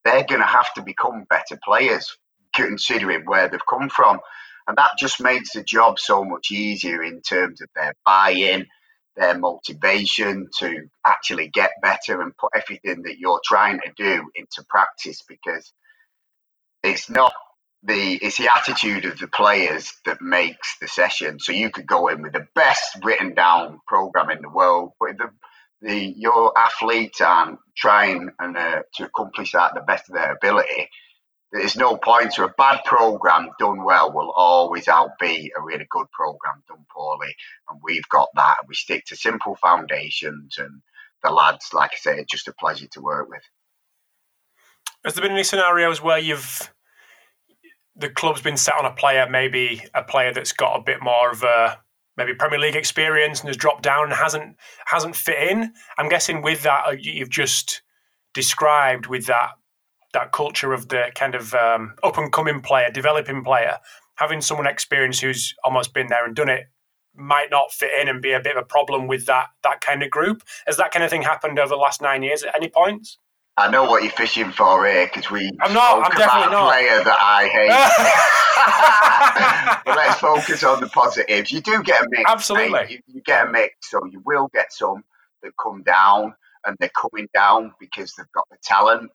they're 0.04 0.24
going 0.24 0.40
to 0.40 0.46
have 0.46 0.72
to 0.74 0.82
become 0.82 1.26
better 1.30 1.58
players, 1.64 2.16
considering 2.54 3.24
where 3.24 3.48
they've 3.48 3.60
come 3.68 3.88
from. 3.88 4.20
And 4.66 4.76
that 4.78 4.92
just 4.98 5.20
makes 5.20 5.52
the 5.52 5.62
job 5.62 5.98
so 5.98 6.24
much 6.24 6.50
easier 6.50 7.02
in 7.02 7.20
terms 7.22 7.60
of 7.60 7.68
their 7.74 7.94
buy 8.04 8.30
in, 8.30 8.66
their 9.16 9.38
motivation 9.38 10.48
to 10.58 10.88
actually 11.04 11.48
get 11.48 11.72
better 11.82 12.20
and 12.20 12.36
put 12.36 12.52
everything 12.54 13.02
that 13.02 13.18
you're 13.18 13.40
trying 13.44 13.80
to 13.80 13.92
do 13.96 14.30
into 14.34 14.64
practice 14.68 15.22
because 15.28 15.72
it's 16.82 17.10
not 17.10 17.32
the 17.82 18.14
it's 18.22 18.38
the 18.38 18.50
attitude 18.54 19.04
of 19.04 19.18
the 19.18 19.28
players 19.28 19.92
that 20.04 20.20
makes 20.20 20.76
the 20.80 20.88
session. 20.88 21.38
So 21.38 21.52
you 21.52 21.70
could 21.70 21.86
go 21.86 22.08
in 22.08 22.22
with 22.22 22.32
the 22.32 22.46
best 22.54 22.98
written 23.04 23.34
down 23.34 23.80
program 23.86 24.30
in 24.30 24.42
the 24.42 24.50
world, 24.50 24.92
but 25.00 25.16
the 25.18 25.30
the 25.82 26.14
your 26.16 26.58
athletes 26.58 27.20
aren't 27.20 27.58
trying 27.76 28.30
and 28.40 28.56
uh, 28.56 28.82
to 28.94 29.04
accomplish 29.04 29.52
that 29.52 29.74
the 29.74 29.82
best 29.82 30.08
of 30.08 30.16
their 30.16 30.32
ability, 30.32 30.88
there's 31.52 31.76
no 31.76 31.96
point 31.96 32.32
to 32.32 32.44
a 32.44 32.54
bad 32.58 32.80
program 32.84 33.50
done 33.58 33.84
well 33.84 34.12
will 34.12 34.32
always 34.32 34.86
outbeat 34.86 35.50
a 35.56 35.62
really 35.62 35.86
good 35.90 36.10
program 36.12 36.62
done 36.68 36.84
poorly, 36.90 37.34
and 37.68 37.80
we've 37.82 38.08
got 38.08 38.28
that. 38.34 38.56
We 38.66 38.74
stick 38.74 39.04
to 39.06 39.16
simple 39.16 39.56
foundations, 39.56 40.58
and 40.58 40.82
the 41.22 41.30
lads, 41.30 41.70
like 41.72 41.92
I 41.92 41.96
say, 41.96 42.18
it's 42.18 42.32
just 42.32 42.48
a 42.48 42.52
pleasure 42.52 42.88
to 42.92 43.00
work 43.00 43.28
with. 43.28 43.42
Has 45.04 45.14
there 45.14 45.22
been 45.22 45.32
any 45.32 45.44
scenarios 45.44 46.02
where 46.02 46.18
you've 46.18 46.72
the 47.98 48.10
club's 48.10 48.42
been 48.42 48.58
set 48.58 48.74
on 48.78 48.84
a 48.84 48.92
player, 48.92 49.26
maybe 49.28 49.82
a 49.94 50.02
player 50.02 50.32
that's 50.32 50.52
got 50.52 50.76
a 50.76 50.82
bit 50.82 51.02
more 51.02 51.30
of 51.30 51.42
a 51.42 51.78
maybe 52.16 52.34
Premier 52.34 52.58
League 52.58 52.76
experience 52.76 53.40
and 53.40 53.48
has 53.48 53.56
dropped 53.56 53.82
down 53.82 54.04
and 54.04 54.12
hasn't 54.12 54.56
hasn't 54.86 55.16
fit 55.16 55.50
in. 55.50 55.72
I'm 55.96 56.08
guessing 56.08 56.42
with 56.42 56.62
that 56.62 56.86
uh, 56.86 56.90
you've 56.90 57.30
just 57.30 57.82
described 58.34 59.06
with 59.06 59.26
that 59.26 59.52
that 60.12 60.32
culture 60.32 60.72
of 60.72 60.88
the 60.88 61.10
kind 61.14 61.34
of 61.34 61.54
um, 61.54 61.94
up 62.02 62.18
and 62.18 62.32
coming 62.32 62.60
player, 62.60 62.90
developing 62.90 63.44
player, 63.44 63.78
having 64.16 64.40
someone 64.40 64.66
experienced 64.66 65.20
who's 65.20 65.54
almost 65.64 65.94
been 65.94 66.08
there 66.08 66.24
and 66.24 66.34
done 66.34 66.48
it 66.48 66.66
might 67.14 67.50
not 67.50 67.72
fit 67.72 67.90
in 68.00 68.08
and 68.08 68.20
be 68.20 68.32
a 68.32 68.40
bit 68.40 68.56
of 68.56 68.62
a 68.62 68.66
problem 68.66 69.06
with 69.06 69.26
that 69.26 69.48
that 69.62 69.80
kind 69.80 70.02
of 70.02 70.10
group. 70.10 70.42
Has 70.66 70.76
that 70.76 70.92
kind 70.92 71.04
of 71.04 71.10
thing 71.10 71.22
happened 71.22 71.58
over 71.58 71.70
the 71.70 71.76
last 71.76 72.02
nine 72.02 72.22
years 72.22 72.42
at 72.42 72.54
any 72.54 72.68
points? 72.68 73.18
I 73.58 73.70
know 73.70 73.84
what 73.84 74.02
you're 74.02 74.12
fishing 74.12 74.52
for 74.52 74.86
here 74.86 75.06
because 75.06 75.30
we 75.30 75.50
I'm 75.60 75.72
not. 75.72 76.04
I'm 76.04 76.18
definitely 76.18 76.52
not. 76.52 76.72
player 76.72 77.02
that 77.04 77.18
I 77.18 77.48
hate. 77.48 77.70
but 79.86 79.96
let's 79.96 80.20
focus 80.20 80.62
on 80.62 80.80
the 80.80 80.88
positives. 80.88 81.50
You 81.50 81.62
do 81.62 81.82
get 81.82 82.04
a 82.04 82.08
mix. 82.10 82.30
Absolutely. 82.30 82.86
You, 82.90 83.00
you, 83.06 83.22
get 83.22 83.48
a 83.48 83.50
mix, 83.50 83.90
so 83.90 84.04
you 84.10 84.20
will 84.26 84.50
get 84.52 84.74
some 84.74 85.04
that 85.42 85.52
come 85.56 85.82
down, 85.82 86.34
and 86.66 86.76
they're 86.78 86.90
coming 86.90 87.28
down 87.32 87.72
because 87.80 88.12
they've 88.14 88.30
got 88.32 88.44
the 88.50 88.58
talent, 88.62 89.10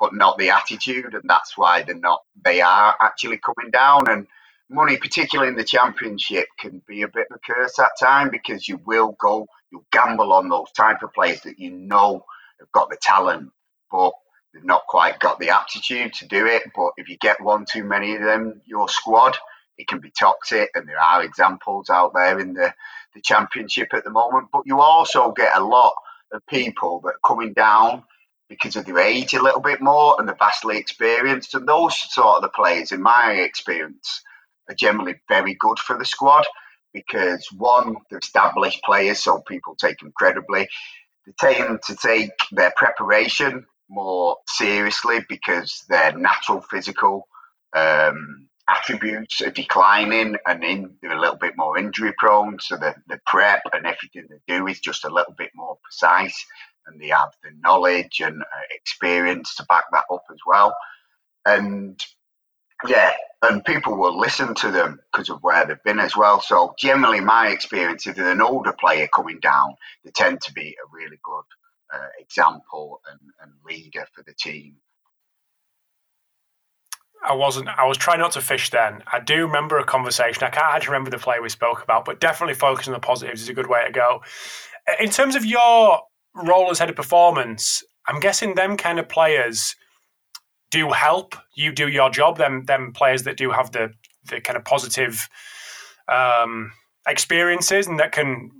but 0.00 0.14
not 0.14 0.38
the 0.38 0.50
attitude, 0.50 1.14
and 1.14 1.24
that's 1.24 1.58
why 1.58 1.82
they're 1.82 1.96
not. 1.96 2.22
They 2.44 2.62
are 2.62 2.96
actually 3.00 3.38
coming 3.38 3.70
down, 3.72 4.08
and 4.10 4.26
money, 4.70 4.98
particularly 4.98 5.50
in 5.50 5.56
the 5.56 5.64
championship, 5.64 6.48
can 6.58 6.82
be 6.88 7.02
a 7.02 7.08
bit 7.08 7.28
of 7.30 7.38
a 7.38 7.52
curse 7.54 7.78
at 7.80 7.90
time 8.00 8.30
because 8.30 8.68
you 8.68 8.80
will 8.86 9.16
go, 9.20 9.46
you'll 9.72 9.86
gamble 9.92 10.32
on 10.32 10.48
those 10.50 10.72
type 10.72 11.02
of 11.04 11.14
players 11.14 11.42
that 11.42 11.60
you 11.60 11.72
know 11.72 12.24
have 12.60 12.72
got 12.72 12.90
the 12.90 12.98
talent 13.02 13.50
but 13.90 14.12
they've 14.54 14.64
not 14.64 14.82
quite 14.88 15.18
got 15.20 15.38
the 15.40 15.50
aptitude 15.50 16.12
to 16.14 16.28
do 16.28 16.46
it. 16.46 16.64
But 16.74 16.92
if 16.96 17.08
you 17.08 17.16
get 17.18 17.42
one 17.42 17.64
too 17.70 17.84
many 17.84 18.16
of 18.16 18.22
them, 18.22 18.60
your 18.66 18.88
squad, 18.88 19.36
it 19.78 19.88
can 19.88 20.00
be 20.00 20.12
toxic. 20.18 20.70
And 20.74 20.88
there 20.88 21.00
are 21.00 21.22
examples 21.22 21.90
out 21.90 22.12
there 22.14 22.38
in 22.40 22.54
the, 22.54 22.72
the 23.14 23.20
championship 23.22 23.94
at 23.94 24.04
the 24.04 24.10
moment. 24.10 24.48
But 24.52 24.62
you 24.66 24.80
also 24.80 25.32
get 25.32 25.56
a 25.56 25.64
lot 25.64 25.94
of 26.32 26.46
people 26.48 27.00
that 27.04 27.10
are 27.14 27.20
coming 27.26 27.52
down 27.52 28.04
because 28.50 28.74
of 28.76 28.84
their 28.84 28.98
age 28.98 29.32
a 29.32 29.42
little 29.42 29.60
bit 29.60 29.80
more 29.80 30.16
and 30.18 30.28
they're 30.28 30.36
vastly 30.36 30.76
experienced. 30.76 31.54
And 31.54 31.66
those 31.66 31.96
sort 32.12 32.36
of 32.36 32.42
the 32.42 32.48
players, 32.48 32.92
in 32.92 33.00
my 33.00 33.32
experience, 33.32 34.22
are 34.68 34.74
generally 34.74 35.14
very 35.28 35.54
good 35.54 35.78
for 35.78 35.96
the 35.96 36.04
squad 36.04 36.44
because 36.92 37.46
one, 37.56 37.94
they're 38.10 38.18
established 38.18 38.82
players, 38.82 39.20
so 39.20 39.40
people 39.40 39.76
take 39.76 40.00
them 40.00 40.12
credibly. 40.14 40.68
They 41.24 41.32
tend 41.38 41.80
to 41.86 41.94
take 41.94 42.32
their 42.50 42.72
preparation 42.76 43.66
more 43.88 44.36
seriously 44.48 45.20
because 45.28 45.84
their 45.88 46.12
natural 46.18 46.60
physical 46.60 47.28
um, 47.76 48.48
attributes 48.68 49.40
are 49.40 49.50
declining 49.50 50.36
and 50.46 50.64
in, 50.64 50.96
they're 51.00 51.16
a 51.16 51.20
little 51.20 51.36
bit 51.36 51.56
more 51.56 51.78
injury 51.78 52.12
prone. 52.18 52.58
So 52.58 52.76
the, 52.76 52.96
the 53.06 53.20
prep 53.26 53.62
and 53.72 53.86
everything 53.86 54.26
they 54.28 54.56
do 54.56 54.66
is 54.66 54.80
just 54.80 55.04
a 55.04 55.12
little 55.12 55.34
bit 55.38 55.50
more 55.54 55.78
precise 55.84 56.44
and 56.86 57.00
they 57.00 57.08
have 57.08 57.30
the 57.42 57.50
knowledge 57.62 58.20
and 58.20 58.42
uh, 58.42 58.46
experience 58.70 59.54
to 59.56 59.64
back 59.64 59.84
that 59.92 60.04
up 60.10 60.24
as 60.30 60.38
well. 60.46 60.76
And 61.46 62.00
yeah, 62.86 63.12
and 63.42 63.64
people 63.64 63.96
will 63.96 64.18
listen 64.18 64.54
to 64.56 64.70
them 64.70 65.00
because 65.12 65.28
of 65.28 65.42
where 65.42 65.66
they've 65.66 65.82
been 65.84 65.98
as 65.98 66.16
well. 66.16 66.40
So 66.40 66.74
generally, 66.78 67.20
my 67.20 67.48
experience, 67.48 68.06
if 68.06 68.18
an 68.18 68.40
older 68.40 68.72
player 68.72 69.08
coming 69.14 69.38
down, 69.40 69.74
they 70.04 70.10
tend 70.10 70.40
to 70.42 70.52
be 70.52 70.76
a 70.82 70.88
really 70.92 71.18
good 71.22 71.44
uh, 71.92 72.08
example 72.18 73.00
and, 73.10 73.20
and 73.42 73.52
leader 73.66 74.06
for 74.14 74.22
the 74.22 74.34
team. 74.34 74.76
I 77.22 77.34
wasn't. 77.34 77.68
I 77.68 77.86
was 77.86 77.98
trying 77.98 78.20
not 78.20 78.32
to 78.32 78.40
fish 78.40 78.70
then. 78.70 79.02
I 79.12 79.20
do 79.20 79.46
remember 79.46 79.78
a 79.78 79.84
conversation. 79.84 80.42
I 80.42 80.48
can't 80.48 80.74
actually 80.74 80.92
remember 80.92 81.10
the 81.10 81.18
play 81.18 81.38
we 81.38 81.50
spoke 81.50 81.82
about, 81.82 82.06
but 82.06 82.18
definitely 82.18 82.54
focusing 82.54 82.94
on 82.94 83.00
the 83.00 83.06
positives 83.06 83.42
is 83.42 83.48
a 83.50 83.54
good 83.54 83.68
way 83.68 83.84
to 83.84 83.92
go. 83.92 84.22
In 84.98 85.10
terms 85.10 85.36
of 85.36 85.44
your 85.44 86.00
role 86.34 86.70
as 86.70 86.78
head 86.78 86.90
of 86.90 86.96
performance, 86.96 87.82
I'm 88.06 88.20
guessing 88.20 88.54
them 88.54 88.76
kind 88.76 88.98
of 88.98 89.08
players 89.08 89.74
do 90.70 90.90
help 90.90 91.34
you 91.54 91.72
do 91.72 91.88
your 91.88 92.10
job. 92.10 92.38
Them 92.38 92.64
them 92.64 92.92
players 92.92 93.24
that 93.24 93.36
do 93.36 93.50
have 93.50 93.72
the 93.72 93.92
the 94.26 94.40
kind 94.40 94.56
of 94.56 94.64
positive 94.64 95.28
um, 96.08 96.72
experiences 97.06 97.86
and 97.86 97.98
that 97.98 98.12
can 98.12 98.50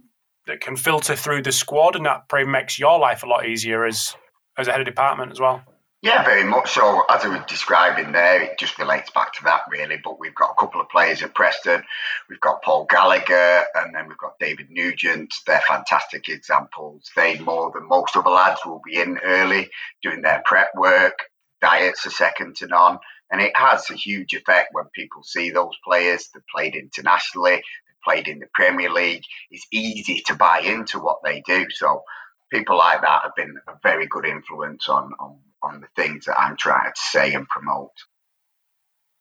that 0.47 0.61
can 0.61 0.77
filter 0.77 1.15
through 1.15 1.43
the 1.43 1.53
squad, 1.53 1.97
and 1.97 2.07
that 2.07 2.29
probably 2.29 2.51
makes 2.51 2.79
your 2.79 2.99
life 2.99 3.23
a 3.23 3.27
lot 3.27 3.47
easier 3.47 3.85
as 3.85 4.15
as 4.59 4.69
a 4.69 4.73
head 4.73 4.81
of 4.81 4.87
department 4.87 5.31
as 5.31 5.41
well. 5.41 5.63
Yeah, 6.03 6.25
very 6.25 6.45
much 6.45 6.71
so. 6.71 7.05
As 7.11 7.27
I 7.27 7.29
was 7.29 7.43
describing 7.47 8.13
there, 8.13 8.41
it 8.41 8.59
just 8.59 8.79
relates 8.79 9.11
back 9.11 9.35
to 9.35 9.45
that 9.45 9.63
really. 9.71 9.99
But 10.03 10.19
we've 10.19 10.35
got 10.35 10.53
a 10.53 10.59
couple 10.59 10.81
of 10.81 10.89
players 10.89 11.23
at 11.23 11.35
Preston. 11.35 11.83
We've 12.29 12.41
got 12.41 12.63
Paul 12.63 12.87
Gallagher, 12.89 13.65
and 13.75 13.95
then 13.95 14.09
we've 14.09 14.17
got 14.17 14.39
David 14.39 14.71
Nugent. 14.71 15.35
They're 15.47 15.61
fantastic 15.69 16.31
examples. 16.31 17.11
They 17.15 17.39
more 17.41 17.71
than 17.75 17.87
most 17.87 18.17
of 18.17 18.25
the 18.25 18.31
lads 18.31 18.61
will 18.65 18.81
be 18.83 18.99
in 18.99 19.19
early 19.19 19.69
doing 20.03 20.23
their 20.23 20.43
prep 20.47 20.71
work. 20.75 21.19
Diets 21.61 22.07
are 22.07 22.11
second 22.11 22.57
to 22.57 22.67
none. 22.67 22.99
And 23.31 23.43
it 23.43 23.55
has 23.55 23.91
a 23.91 23.95
huge 23.95 24.33
effect 24.33 24.71
when 24.73 24.87
people 24.95 25.23
see 25.23 25.51
those 25.51 25.77
players 25.85 26.29
that 26.33 26.43
played 26.49 26.77
internationally, 26.77 27.57
they've 27.57 28.03
played 28.03 28.27
in 28.27 28.39
the 28.39 28.49
Premier 28.55 28.91
League. 28.91 29.25
It's 29.51 29.67
easy 29.71 30.23
to 30.27 30.35
buy 30.35 30.61
into 30.61 30.99
what 30.99 31.19
they 31.23 31.43
do. 31.43 31.67
So 31.71 32.05
people 32.51 32.79
like 32.79 33.03
that 33.03 33.23
have 33.23 33.37
been 33.37 33.57
a 33.69 33.75
very 33.83 34.07
good 34.07 34.25
influence 34.25 34.89
on 34.89 35.13
on, 35.21 35.39
on 35.63 35.81
the 35.81 35.89
things 35.97 36.25
that 36.27 36.39
I'm 36.39 36.57
trying 36.57 36.91
to 36.93 37.01
say 37.01 37.33
and 37.35 37.49
promote. 37.49 37.91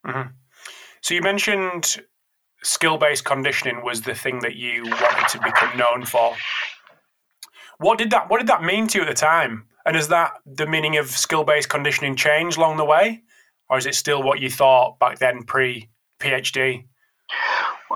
Mm-hmm. 0.05 0.29
So 1.01 1.13
you 1.13 1.21
mentioned 1.21 2.01
skill 2.63 2.97
based 2.97 3.25
conditioning 3.25 3.83
was 3.83 4.01
the 4.01 4.15
thing 4.15 4.39
that 4.39 4.55
you 4.55 4.83
wanted 4.83 5.27
to 5.29 5.39
become 5.39 5.77
known 5.77 6.05
for. 6.05 6.35
What 7.77 7.97
did 7.97 8.11
that 8.11 8.29
What 8.29 8.39
did 8.39 8.47
that 8.47 8.63
mean 8.63 8.87
to 8.87 8.99
you 8.99 9.03
at 9.03 9.07
the 9.07 9.13
time? 9.13 9.65
And 9.85 9.95
has 9.95 10.09
that 10.09 10.33
the 10.45 10.67
meaning 10.67 10.97
of 10.97 11.09
skill 11.09 11.43
based 11.43 11.69
conditioning 11.69 12.15
changed 12.15 12.57
along 12.57 12.77
the 12.77 12.85
way, 12.85 13.23
or 13.69 13.77
is 13.77 13.85
it 13.85 13.95
still 13.95 14.21
what 14.21 14.39
you 14.39 14.49
thought 14.49 14.99
back 14.99 15.19
then 15.19 15.43
pre 15.43 15.89
PhD? 16.19 16.85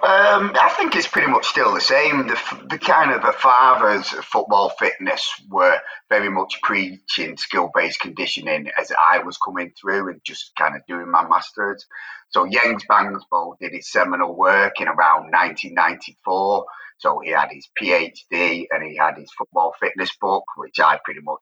Um, 0.04 0.52
I 0.62 0.68
think 0.76 0.98
it's 0.98 1.08
pretty 1.08 1.32
much 1.32 1.46
still 1.46 1.74
the 1.74 1.80
same. 1.80 2.28
The, 2.28 2.38
the 2.70 2.78
kind 2.78 3.12
of 3.12 3.22
the 3.22 3.32
fathers 3.32 4.10
football 4.10 4.68
fitness 4.78 5.34
were 5.50 5.80
very 6.10 6.30
much 6.30 6.60
preaching 6.62 7.38
skill 7.38 7.72
based 7.74 8.02
conditioning 8.02 8.70
as 8.78 8.92
I 8.92 9.20
was 9.20 9.38
coming 9.38 9.72
through 9.80 10.10
and 10.10 10.20
just 10.26 10.52
kind 10.58 10.76
of 10.76 10.82
doing 10.90 11.10
my 11.10 11.26
masters. 11.26 11.86
So 12.32 12.46
Jens 12.46 12.84
Bangsbo 12.84 13.54
did 13.62 13.72
his 13.72 13.90
seminal 13.90 14.36
work 14.36 14.82
in 14.82 14.90
around 14.90 15.32
1994. 15.32 16.66
So 16.98 17.22
he 17.24 17.32
had 17.32 17.48
his 17.54 17.70
PhD 17.82 18.66
and 18.72 18.84
he 18.84 18.98
had 18.98 19.16
his 19.18 19.32
football 19.38 19.74
fitness 19.80 20.14
book, 20.20 20.44
which 20.58 20.82
I 20.82 21.00
pretty 21.06 21.22
much 21.22 21.40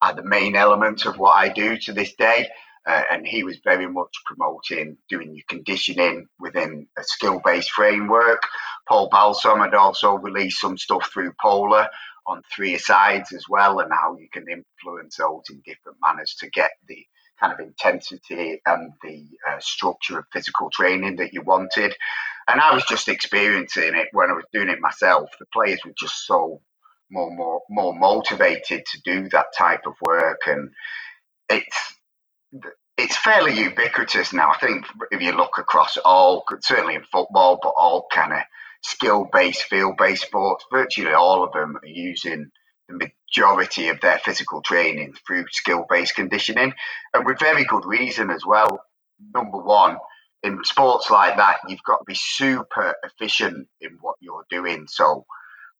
are 0.00 0.14
the 0.14 0.24
main 0.24 0.56
elements 0.56 1.04
of 1.04 1.18
what 1.18 1.32
I 1.32 1.50
do 1.50 1.76
to 1.76 1.92
this 1.92 2.14
day. 2.14 2.48
Uh, 2.86 3.02
and 3.10 3.26
he 3.26 3.44
was 3.44 3.58
very 3.64 3.88
much 3.88 4.12
promoting 4.26 4.96
doing 5.08 5.34
your 5.34 5.44
conditioning 5.48 6.26
within 6.40 6.86
a 6.98 7.04
skill 7.04 7.40
based 7.44 7.70
framework. 7.72 8.42
Paul 8.88 9.10
Balsom 9.10 9.60
had 9.60 9.74
also 9.74 10.14
released 10.14 10.60
some 10.60 10.78
stuff 10.78 11.10
through 11.12 11.32
Polar 11.40 11.88
on 12.26 12.42
three 12.54 12.78
sides 12.78 13.32
as 13.32 13.44
well, 13.48 13.80
and 13.80 13.92
how 13.92 14.16
you 14.18 14.28
can 14.32 14.46
influence 14.48 15.16
those 15.16 15.42
in 15.50 15.62
different 15.64 15.98
manners 16.02 16.36
to 16.40 16.50
get 16.50 16.70
the 16.88 17.04
kind 17.40 17.52
of 17.52 17.60
intensity 17.60 18.60
and 18.66 18.92
the 19.02 19.26
uh, 19.48 19.58
structure 19.60 20.18
of 20.20 20.24
physical 20.32 20.70
training 20.70 21.16
that 21.16 21.32
you 21.34 21.42
wanted. 21.42 21.94
And 22.48 22.60
I 22.60 22.74
was 22.74 22.84
just 22.88 23.08
experiencing 23.08 23.94
it 23.94 24.08
when 24.12 24.30
I 24.30 24.34
was 24.34 24.44
doing 24.52 24.68
it 24.68 24.80
myself. 24.80 25.30
The 25.38 25.46
players 25.52 25.80
were 25.84 25.94
just 25.98 26.26
so 26.26 26.60
more 27.10 27.34
more 27.34 27.62
more 27.70 27.94
motivated 27.94 28.84
to 28.86 29.00
do 29.04 29.28
that 29.30 29.46
type 29.56 29.82
of 29.86 29.94
work, 30.06 30.40
and 30.46 30.70
it's 31.50 31.97
it's 32.96 33.16
fairly 33.16 33.58
ubiquitous 33.58 34.32
now. 34.32 34.50
I 34.50 34.58
think 34.58 34.86
if 35.10 35.22
you 35.22 35.32
look 35.32 35.58
across 35.58 35.96
all, 36.04 36.44
certainly 36.60 36.94
in 36.94 37.04
football, 37.04 37.58
but 37.62 37.74
all 37.76 38.06
kind 38.12 38.32
of 38.32 38.40
skill 38.82 39.28
based, 39.32 39.62
field 39.64 39.96
based 39.98 40.26
sports, 40.26 40.64
virtually 40.72 41.12
all 41.12 41.44
of 41.44 41.52
them 41.52 41.76
are 41.76 41.86
using 41.86 42.50
the 42.88 43.10
majority 43.34 43.88
of 43.88 44.00
their 44.00 44.18
physical 44.18 44.62
training 44.62 45.14
through 45.26 45.44
skill 45.50 45.84
based 45.88 46.14
conditioning, 46.14 46.72
and 47.14 47.26
with 47.26 47.38
very 47.38 47.64
good 47.64 47.84
reason 47.84 48.30
as 48.30 48.44
well. 48.46 48.80
Number 49.34 49.58
one, 49.58 49.98
in 50.42 50.64
sports 50.64 51.10
like 51.10 51.36
that, 51.36 51.58
you've 51.68 51.82
got 51.82 51.98
to 51.98 52.04
be 52.06 52.14
super 52.14 52.94
efficient 53.04 53.68
in 53.80 53.98
what 54.00 54.16
you're 54.20 54.46
doing. 54.48 54.86
So 54.88 55.26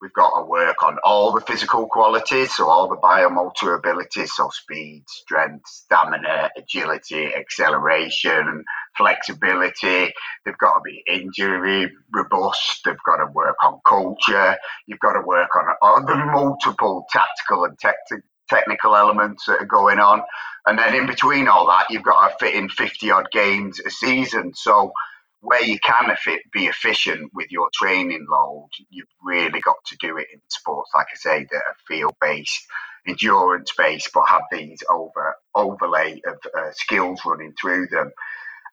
we've 0.00 0.12
got 0.12 0.38
to 0.38 0.46
work 0.46 0.82
on 0.82 0.98
all 1.04 1.32
the 1.32 1.40
physical 1.40 1.86
qualities, 1.88 2.54
so 2.54 2.68
all 2.68 2.88
the 2.88 2.96
biomotor 2.96 3.76
abilities, 3.76 4.32
so 4.34 4.48
speed, 4.50 5.04
strength, 5.08 5.66
stamina, 5.66 6.50
agility, 6.56 7.34
acceleration, 7.34 8.30
and 8.30 8.64
flexibility. 8.96 10.12
They've 10.44 10.58
got 10.58 10.74
to 10.74 10.80
be 10.84 11.02
injury 11.06 11.90
robust. 12.12 12.82
They've 12.84 12.96
got 13.06 13.16
to 13.16 13.26
work 13.32 13.56
on 13.62 13.80
culture. 13.86 14.56
You've 14.86 15.00
got 15.00 15.14
to 15.14 15.22
work 15.26 15.50
on, 15.82 16.06
the 16.06 16.16
multiple 16.16 17.06
tactical 17.10 17.64
and 17.64 17.78
te- 17.78 18.16
technical 18.48 18.96
elements 18.96 19.46
that 19.46 19.60
are 19.60 19.66
going 19.66 19.98
on. 19.98 20.22
And 20.66 20.78
then 20.78 20.94
in 20.94 21.06
between 21.06 21.48
all 21.48 21.66
that, 21.68 21.86
you've 21.90 22.02
got 22.02 22.28
to 22.28 22.36
fit 22.38 22.54
in 22.54 22.68
50 22.68 23.10
odd 23.10 23.30
games 23.30 23.80
a 23.80 23.90
season. 23.90 24.52
So 24.54 24.92
where 25.40 25.62
you 25.62 25.78
can 25.80 26.16
be 26.52 26.66
efficient 26.66 27.30
with 27.34 27.50
your 27.50 27.68
training 27.72 28.26
load, 28.30 28.68
you've 28.90 29.08
really 29.22 29.60
got 29.60 29.76
to 29.86 29.96
do 30.00 30.16
it 30.16 30.26
in 30.32 30.40
sports, 30.48 30.90
like 30.94 31.06
I 31.12 31.16
say, 31.16 31.46
that 31.50 31.56
are 31.56 31.76
field 31.86 32.14
based, 32.20 32.66
endurance 33.06 33.70
based, 33.76 34.10
but 34.12 34.28
have 34.28 34.42
these 34.50 34.82
over 34.90 35.36
overlay 35.54 36.20
of 36.26 36.38
uh, 36.56 36.70
skills 36.72 37.20
running 37.24 37.54
through 37.60 37.86
them. 37.88 38.10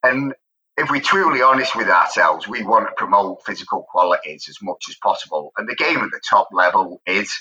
And 0.04 0.34
if 0.78 0.90
we're 0.90 1.02
truly 1.02 1.42
honest 1.42 1.76
with 1.76 1.88
ourselves, 1.88 2.48
we 2.48 2.64
want 2.64 2.88
to 2.88 2.94
promote 2.96 3.46
physical 3.46 3.86
qualities 3.90 4.48
as 4.50 4.58
much 4.62 4.84
as 4.90 4.96
possible. 5.02 5.52
And 5.58 5.70
the 5.70 5.76
game 5.76 6.00
at 6.00 6.12
the 6.12 6.22
top 6.28 6.50
level 6.52 7.02
is 7.06 7.34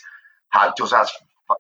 does 0.76 0.92
have 0.92 1.10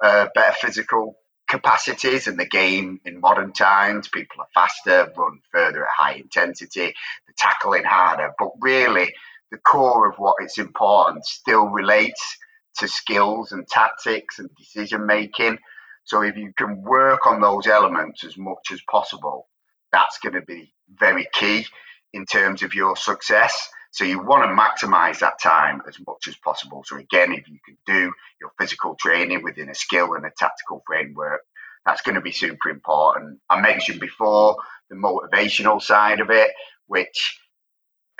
uh, 0.02 0.28
better 0.34 0.54
physical 0.60 1.16
capacities 1.48 2.26
in 2.26 2.36
the 2.36 2.46
game 2.46 3.00
in 3.04 3.20
modern 3.20 3.52
times. 3.52 4.08
People 4.08 4.40
are 4.40 4.48
faster, 4.54 5.12
run 5.16 5.40
further 5.52 5.84
at 5.84 5.90
high 5.96 6.14
intensity, 6.14 6.94
they're 7.26 7.34
tackling 7.36 7.84
harder. 7.84 8.32
But 8.38 8.52
really, 8.60 9.12
the 9.50 9.58
core 9.58 10.08
of 10.08 10.16
what 10.16 10.36
is 10.44 10.58
important 10.58 11.24
still 11.24 11.66
relates 11.66 12.38
to 12.78 12.88
skills 12.88 13.52
and 13.52 13.66
tactics 13.68 14.38
and 14.38 14.50
decision 14.56 15.06
making. 15.06 15.58
So 16.04 16.22
if 16.22 16.36
you 16.36 16.52
can 16.56 16.82
work 16.82 17.26
on 17.26 17.40
those 17.40 17.66
elements 17.66 18.24
as 18.24 18.36
much 18.36 18.72
as 18.72 18.80
possible, 18.90 19.48
that's 19.92 20.18
going 20.18 20.34
to 20.34 20.42
be 20.42 20.72
very 20.98 21.26
key 21.32 21.66
in 22.12 22.26
terms 22.26 22.62
of 22.62 22.74
your 22.74 22.96
success. 22.96 23.68
So 23.94 24.02
you 24.04 24.18
want 24.18 24.42
to 24.42 24.48
maximize 24.88 25.20
that 25.20 25.40
time 25.40 25.80
as 25.86 25.96
much 26.04 26.26
as 26.26 26.34
possible. 26.34 26.82
So 26.84 26.96
again, 26.96 27.32
if 27.32 27.48
you 27.48 27.58
can 27.64 27.78
do 27.86 28.12
your 28.40 28.50
physical 28.58 28.96
training 28.96 29.44
within 29.44 29.70
a 29.70 29.74
skill 29.74 30.14
and 30.14 30.26
a 30.26 30.32
tactical 30.36 30.82
framework, 30.84 31.42
that's 31.86 32.02
going 32.02 32.16
to 32.16 32.20
be 32.20 32.32
super 32.32 32.70
important. 32.70 33.38
I 33.48 33.60
mentioned 33.60 34.00
before 34.00 34.56
the 34.90 34.96
motivational 34.96 35.80
side 35.80 36.18
of 36.18 36.30
it, 36.30 36.50
which 36.88 37.38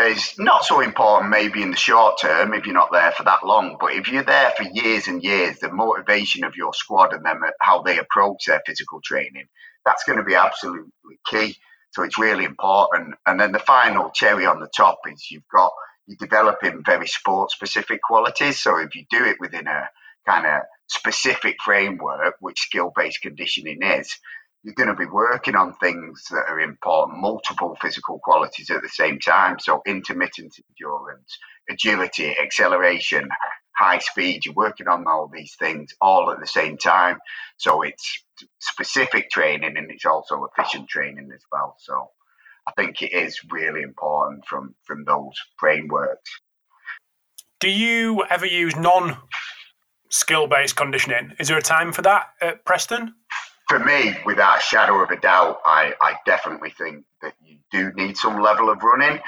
is 0.01 0.35
not 0.39 0.65
so 0.65 0.81
important 0.81 1.31
maybe 1.31 1.61
in 1.61 1.71
the 1.73 1.77
short 1.77 2.21
term 2.21 2.55
if 2.55 2.67
you're 2.67 2.75
not 2.75 2.93
there 2.93 3.11
for 3.11 3.25
that 3.25 3.45
long. 3.45 3.77
But 3.81 3.95
if 3.95 4.07
you're 4.07 4.23
there 4.23 4.53
for 4.57 4.63
years 4.63 5.09
and 5.09 5.25
years, 5.25 5.59
the 5.59 5.73
motivation 5.73 6.45
of 6.45 6.55
your 6.55 6.73
squad 6.73 7.13
and 7.13 7.25
them 7.25 7.41
how 7.61 7.83
they 7.83 7.99
approach 7.99 8.45
their 8.47 8.63
physical 8.65 9.01
training, 9.03 9.47
that's 9.85 10.05
going 10.05 10.19
to 10.19 10.25
be 10.25 10.37
absolutely 10.37 11.19
key. 11.27 11.57
So 11.95 12.03
it's 12.03 12.19
really 12.19 12.45
important. 12.45 13.15
And 13.25 13.39
then 13.39 13.53
the 13.53 13.61
final 13.61 14.11
cherry 14.11 14.47
on 14.47 14.59
the 14.59 14.69
top 14.77 14.99
is 15.07 15.31
you've 15.31 15.49
got 15.55 15.73
you're 16.07 16.17
developing 16.21 16.83
very 16.85 17.07
sport 17.07 17.51
specific 17.51 18.01
qualities. 18.03 18.61
So 18.61 18.79
if 18.79 18.95
you 18.95 19.05
do 19.11 19.25
it 19.25 19.37
within 19.41 19.67
a 19.67 19.89
kind 20.29 20.45
of 20.45 20.63
specific 20.89 21.57
framework, 21.65 22.35
which 22.41 22.61
skill 22.61 22.93
based 22.95 23.23
conditioning 23.23 23.83
is, 23.83 24.19
you're 24.65 24.75
going 24.75 24.89
to 24.89 24.95
be 24.95 25.07
working 25.07 25.57
on 25.57 25.75
things 25.75 26.25
that 26.31 26.47
are 26.49 26.59
important, 26.59 27.21
multiple 27.21 27.77
physical 27.81 28.19
qualities 28.25 28.71
at 28.71 28.81
the 28.81 28.89
same 28.89 29.19
time. 29.19 29.59
So 29.61 29.83
intermittent 29.87 30.57
endurance, 30.59 31.39
agility, 31.69 32.35
acceleration, 32.43 33.29
high 33.77 33.99
speed. 33.99 34.47
You're 34.47 34.55
working 34.55 34.89
on 34.89 35.07
all 35.07 35.31
these 35.33 35.55
things 35.59 35.93
all 36.01 36.31
at 36.31 36.41
the 36.41 36.47
same 36.47 36.79
time. 36.79 37.19
So 37.59 37.83
it's 37.83 38.25
specific 38.59 39.31
training 39.31 39.77
and 39.77 39.91
it's 39.91 40.07
also 40.07 40.47
efficient 40.47 40.89
training 40.89 41.29
as 41.35 41.43
well. 41.53 41.77
So 41.79 42.11
I 42.67 42.73
think 42.73 43.03
it 43.03 43.13
is 43.13 43.39
really 43.51 43.83
important 43.83 44.47
from 44.47 44.75
from 44.85 45.05
those 45.05 45.35
frameworks. 45.59 46.31
Do 47.61 47.69
you 47.69 48.25
ever 48.31 48.47
use 48.47 48.75
non 48.77 49.19
skill 50.11 50.47
based 50.47 50.77
conditioning? 50.77 51.35
Is 51.39 51.49
there 51.49 51.59
a 51.59 51.63
time 51.63 51.93
for 51.93 52.01
that 52.03 52.29
at 52.41 52.65
Preston? 52.65 53.15
For 53.75 53.85
me, 53.85 54.15
without 54.25 54.59
a 54.59 54.63
shadow 54.63 55.03
of 55.03 55.11
a 55.11 55.17
doubt, 55.17 55.59
I, 55.65 55.95
I 56.01 56.15
definitely 56.25 56.71
think 56.71 57.05
that 57.23 57.35
you 57.45 57.57
do 57.73 57.93
need 57.95 58.17
some 58.17 58.41
level 58.41 58.71
of 58.71 58.85
running. 58.85 59.19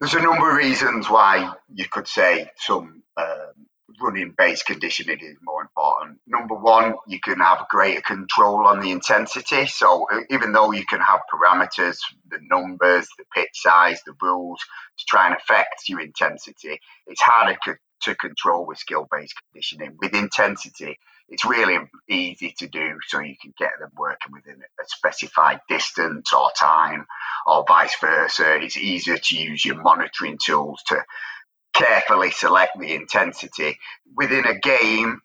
There's 0.00 0.14
a 0.14 0.20
number 0.20 0.50
of 0.50 0.56
reasons 0.56 1.08
why 1.08 1.54
you 1.72 1.84
could 1.88 2.08
say 2.08 2.50
some 2.56 3.04
um, 3.16 3.52
running 4.00 4.34
based 4.36 4.66
conditioning 4.66 5.20
is 5.20 5.36
more 5.44 5.62
important. 5.62 6.18
Number 6.26 6.56
one, 6.56 6.94
you 7.06 7.20
can 7.20 7.38
have 7.38 7.68
greater 7.70 8.00
control 8.00 8.66
on 8.66 8.80
the 8.80 8.90
intensity. 8.90 9.66
So 9.66 10.08
even 10.28 10.50
though 10.50 10.72
you 10.72 10.84
can 10.84 10.98
have 10.98 11.20
parameters, 11.32 11.98
the 12.32 12.40
numbers, 12.42 13.06
the 13.16 13.24
pitch 13.32 13.50
size, 13.52 14.00
the 14.04 14.14
rules 14.20 14.58
to 14.98 15.04
try 15.06 15.26
and 15.26 15.36
affect 15.36 15.88
your 15.88 16.00
intensity, 16.00 16.80
it's 17.06 17.22
harder 17.22 17.56
to 18.02 18.14
control 18.16 18.66
with 18.66 18.78
skill 18.78 19.06
based 19.08 19.34
conditioning. 19.52 19.96
With 20.00 20.14
intensity, 20.14 20.98
it's 21.32 21.46
really 21.46 21.78
easy 22.10 22.54
to 22.58 22.68
do 22.68 22.98
so 23.08 23.20
you 23.20 23.36
can 23.40 23.54
get 23.58 23.70
them 23.80 23.90
working 23.96 24.32
within 24.32 24.56
a 24.56 24.84
specified 24.84 25.60
distance 25.66 26.30
or 26.32 26.50
time 26.58 27.06
or 27.46 27.64
vice 27.66 27.96
versa. 28.00 28.60
It's 28.60 28.76
easier 28.76 29.16
to 29.16 29.36
use 29.36 29.64
your 29.64 29.80
monitoring 29.82 30.38
tools 30.38 30.82
to 30.88 31.02
carefully 31.72 32.32
select 32.32 32.78
the 32.78 32.94
intensity. 32.94 33.78
Within 34.14 34.44
a 34.44 34.58
game, 34.58 35.22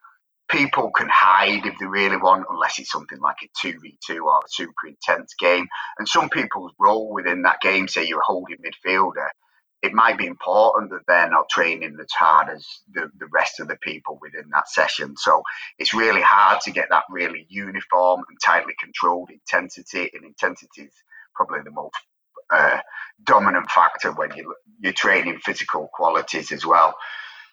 people 0.50 0.92
can 0.92 1.10
hide 1.12 1.66
if 1.66 1.78
they 1.78 1.86
really 1.86 2.16
want, 2.16 2.46
unless 2.50 2.80
it's 2.80 2.90
something 2.90 3.20
like 3.20 3.38
a 3.44 3.68
2v2 3.68 4.22
or 4.22 4.40
a 4.40 4.50
super 4.50 4.88
intense 4.88 5.34
game. 5.38 5.68
And 6.00 6.08
some 6.08 6.30
people's 6.30 6.72
role 6.80 7.12
within 7.14 7.42
that 7.42 7.60
game, 7.60 7.90
say 7.90 8.08
you're 8.08 8.22
a 8.22 8.26
holding 8.26 8.58
midfielder, 8.58 9.28
it 9.82 9.94
might 9.94 10.18
be 10.18 10.26
important 10.26 10.92
that 10.92 11.06
they're 11.08 11.30
not 11.30 11.50
training 11.50 11.98
as 12.02 12.12
hard 12.12 12.50
as 12.50 12.66
the, 12.94 13.12
the 13.20 13.28
rest 13.32 13.60
of 13.60 13.68
the 13.68 13.78
people 13.78 14.18
within 14.22 14.50
that 14.52 14.70
session. 14.70 15.16
So 15.18 15.44
it's 15.78 15.94
really 15.94 16.22
hard 16.22 16.62
to 16.62 16.72
get 16.72 16.88
that 16.90 17.04
really 17.10 17.46
uniform 17.50 18.24
and 18.28 18.38
tightly 18.44 18.74
controlled 18.82 19.30
intensity, 19.30 20.10
and 20.14 20.26
intensity 20.26 20.84
is 20.84 20.94
probably 21.36 21.60
the 21.64 21.72
most 21.72 21.96
uh, 22.52 22.80
dominant 23.24 23.70
factor 23.70 24.12
when 24.12 24.36
you, 24.36 24.56
you're 24.80 24.94
training 24.94 25.40
physical 25.44 25.90
qualities 25.94 26.52
as 26.52 26.66
well. 26.66 26.96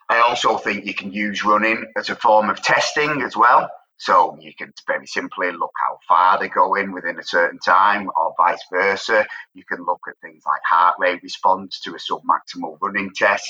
I 0.08 0.20
also 0.20 0.58
think 0.58 0.84
you 0.84 0.94
can 0.94 1.12
use 1.12 1.44
running 1.44 1.86
as 1.96 2.10
a 2.10 2.16
form 2.16 2.50
of 2.50 2.62
testing 2.62 3.22
as 3.22 3.36
well. 3.36 3.70
So 3.96 4.36
you 4.40 4.52
can 4.54 4.72
very 4.86 5.06
simply 5.06 5.52
look 5.52 5.72
how 5.86 5.98
far 6.06 6.38
they 6.38 6.48
go 6.48 6.74
in 6.74 6.92
within 6.92 7.18
a 7.18 7.24
certain 7.24 7.58
time, 7.58 8.10
or 8.16 8.34
vice 8.36 8.62
versa. 8.70 9.26
You 9.54 9.64
can 9.64 9.84
look 9.84 10.00
at 10.08 10.18
things 10.20 10.42
like 10.46 10.60
heart 10.68 10.96
rate 10.98 11.22
response 11.22 11.80
to 11.80 11.94
a 11.94 11.98
submaximal 11.98 12.76
running 12.80 13.12
test. 13.14 13.48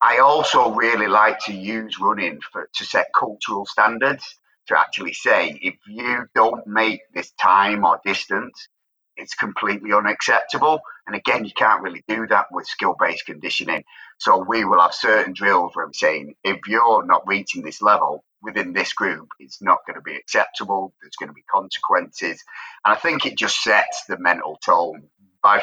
I 0.00 0.18
also 0.18 0.70
really 0.70 1.08
like 1.08 1.38
to 1.46 1.52
use 1.52 1.98
running 1.98 2.40
for, 2.52 2.68
to 2.74 2.84
set 2.84 3.08
cultural 3.18 3.66
standards 3.66 4.24
to 4.68 4.78
actually 4.78 5.12
say 5.12 5.58
if 5.60 5.74
you 5.86 6.26
don't 6.34 6.66
make 6.66 7.00
this 7.14 7.32
time 7.32 7.84
or 7.84 8.00
distance, 8.04 8.68
it's 9.16 9.34
completely 9.34 9.92
unacceptable. 9.92 10.80
And 11.06 11.16
again, 11.16 11.44
you 11.44 11.50
can't 11.56 11.82
really 11.82 12.04
do 12.06 12.26
that 12.28 12.46
with 12.52 12.66
skill 12.66 12.94
based 12.98 13.26
conditioning. 13.26 13.82
So 14.18 14.44
we 14.48 14.64
will 14.64 14.80
have 14.80 14.94
certain 14.94 15.32
drills 15.32 15.72
where 15.74 15.86
we're 15.86 15.92
saying 15.92 16.34
if 16.44 16.60
you're 16.68 17.04
not 17.04 17.26
reaching 17.26 17.62
this 17.62 17.82
level, 17.82 18.24
within 18.42 18.72
this 18.72 18.92
group, 18.92 19.28
it's 19.38 19.60
not 19.62 19.78
going 19.86 19.96
to 19.96 20.02
be 20.02 20.16
acceptable. 20.16 20.94
There's 21.00 21.16
going 21.16 21.28
to 21.28 21.34
be 21.34 21.44
consequences. 21.50 22.42
And 22.84 22.94
I 22.94 22.96
think 22.96 23.26
it 23.26 23.36
just 23.36 23.62
sets 23.62 24.04
the 24.08 24.18
mental 24.18 24.58
tone. 24.64 25.04
By 25.42 25.62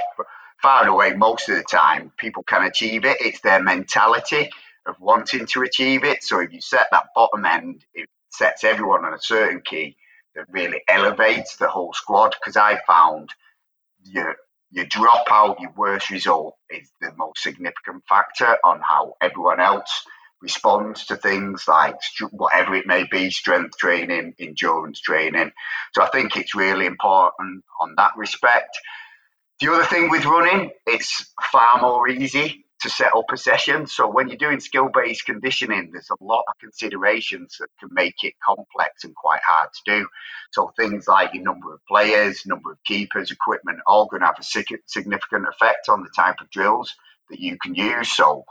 far 0.62 0.82
and 0.82 0.90
away, 0.90 1.14
most 1.14 1.50
of 1.50 1.58
the 1.58 1.64
time, 1.64 2.12
people 2.18 2.44
can 2.44 2.66
achieve 2.66 3.06
it. 3.06 3.18
It's 3.20 3.42
their 3.42 3.62
mentality 3.62 4.50
of 4.86 4.96
wanting 5.00 5.46
to 5.48 5.64
achieve 5.64 6.04
it. 6.04 6.24
So 6.24 6.40
if 6.40 6.52
you 6.54 6.62
set 6.62 6.88
that 6.92 7.08
bottom 7.16 7.46
end, 7.46 7.86
it 7.94 8.08
sets 8.30 8.64
everyone 8.64 9.06
on 9.06 9.14
a 9.14 9.20
certain 9.20 9.62
key 9.66 9.98
that 10.36 10.46
really 10.50 10.82
elevates 10.88 11.56
the 11.56 11.68
whole 11.68 11.94
squad. 11.94 12.36
Because 12.40 12.58
I 12.58 12.80
found 12.88 13.30
your 14.04 14.36
your 14.72 14.86
dropout, 14.86 15.60
your 15.62 15.72
worst 15.78 16.10
result 16.10 16.56
is 16.70 16.90
the 17.00 17.12
most 17.18 17.42
significant 17.42 18.04
factor 18.10 18.58
on 18.66 18.82
how 18.82 19.14
everyone 19.22 19.62
else 19.62 20.04
responds 20.46 21.08
to 21.08 21.16
things 21.16 21.64
like 21.68 21.96
whatever 22.30 22.76
it 22.76 22.86
may 22.86 23.04
be 23.10 23.32
strength 23.32 23.76
training, 23.80 24.36
endurance 24.38 25.02
training. 25.02 25.52
So 25.96 26.04
I 26.04 26.10
think 26.10 26.38
it's 26.38 26.54
really 26.54 26.86
important 26.86 27.64
on 27.82 27.96
that 27.98 28.12
respect. 28.16 28.78
The 29.60 29.74
other 29.74 29.86
thing 29.86 30.12
with 30.12 30.26
running, 30.26 30.70
it's 30.86 31.34
far 31.52 31.82
more 31.82 32.08
easy 32.08 32.64
to 32.82 32.90
set 32.92 33.16
up 33.16 33.26
a 33.34 33.38
session. 33.38 33.88
So 33.88 34.08
when 34.08 34.28
you're 34.28 34.38
doing 34.38 34.60
skill 34.60 34.90
based 34.94 35.26
conditioning, 35.26 35.90
there's 35.92 36.12
a 36.12 36.24
lot 36.24 36.44
of 36.48 36.60
considerations 36.60 37.58
that 37.60 37.70
can 37.80 37.90
make 37.92 38.24
it 38.24 38.34
complex 38.46 39.04
and 39.04 39.16
quite 39.16 39.42
hard 39.48 39.70
to 39.74 39.82
do. 40.00 40.08
So 40.52 40.72
things 40.78 41.08
like 41.08 41.34
your 41.34 41.44
number 41.44 41.74
of 41.74 41.80
players, 41.88 42.46
number 42.46 42.72
of 42.72 42.78
keepers, 42.86 43.32
equipment, 43.32 43.80
all 43.88 44.06
going 44.06 44.20
to 44.20 44.28
have 44.28 44.40
a 44.40 44.78
significant 44.86 45.48
effect 45.48 45.90
on 45.90 46.04
the 46.04 46.12
type 46.16 46.36
of 46.40 46.52
drills 46.52 46.94
that 47.32 47.40
you 47.40 47.58
can 47.58 47.74
use. 47.74 48.16
So 48.16 48.46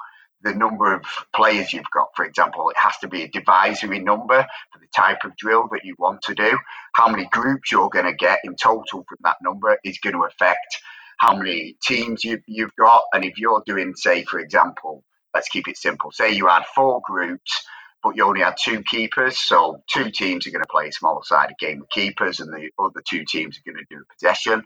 the 0.45 0.55
number 0.55 0.95
of 0.95 1.03
players 1.35 1.73
you've 1.73 1.91
got, 1.93 2.09
for 2.15 2.25
example, 2.25 2.71
it 2.71 2.77
has 2.77 2.97
to 2.99 3.09
be 3.09 3.23
a 3.23 3.29
divisory 3.29 3.99
number 3.99 4.47
for 4.73 4.79
the 4.79 4.87
type 4.95 5.25
of 5.25 5.37
drill 5.37 5.69
that 5.73 5.85
you 5.85 5.97
want 5.99 6.23
to 6.23 6.35
do. 6.35 6.57
How 6.95 7.09
many 7.09 7.27
groups 7.27 7.73
you're 7.73 7.89
going 7.89 8.07
to 8.07 8.15
get 8.15 8.41
in 8.45 8.55
total 8.55 9.05
from 9.09 9.19
that 9.25 9.39
number 9.43 9.79
is 9.85 9.99
going 9.99 10.15
to 10.15 10.25
affect 10.25 10.79
how 11.19 11.37
many 11.37 11.77
teams 11.83 12.25
you, 12.25 12.41
you've 12.47 12.75
got. 12.77 13.05
And 13.13 13.25
if 13.25 13.39
you're 13.39 13.63
doing, 13.67 13.95
say, 13.97 14.25
for 14.25 14.39
example, 14.39 15.03
let's 15.35 15.49
keep 15.49 15.69
it 15.69 15.77
simple, 15.77 16.13
say 16.13 16.33
you 16.33 16.47
had 16.47 16.65
four 16.75 17.01
groups, 17.05 17.65
but 18.03 18.17
you 18.17 18.25
only 18.25 18.43
had 18.43 18.57
two 18.63 18.83
keepers. 18.83 19.39
So 19.39 19.83
two 19.91 20.11
teams 20.11 20.47
are 20.47 20.51
going 20.51 20.63
to 20.63 20.69
play 20.71 20.89
a 20.89 20.93
small 20.93 21.23
sided 21.25 21.57
game 21.59 21.81
of 21.81 21.89
keepers, 21.89 22.41
and 22.41 22.53
the 22.53 22.69
other 22.79 23.03
two 23.09 23.25
teams 23.25 23.59
are 23.59 23.73
going 23.73 23.83
to 23.83 23.97
do 23.97 24.05
possession. 24.13 24.63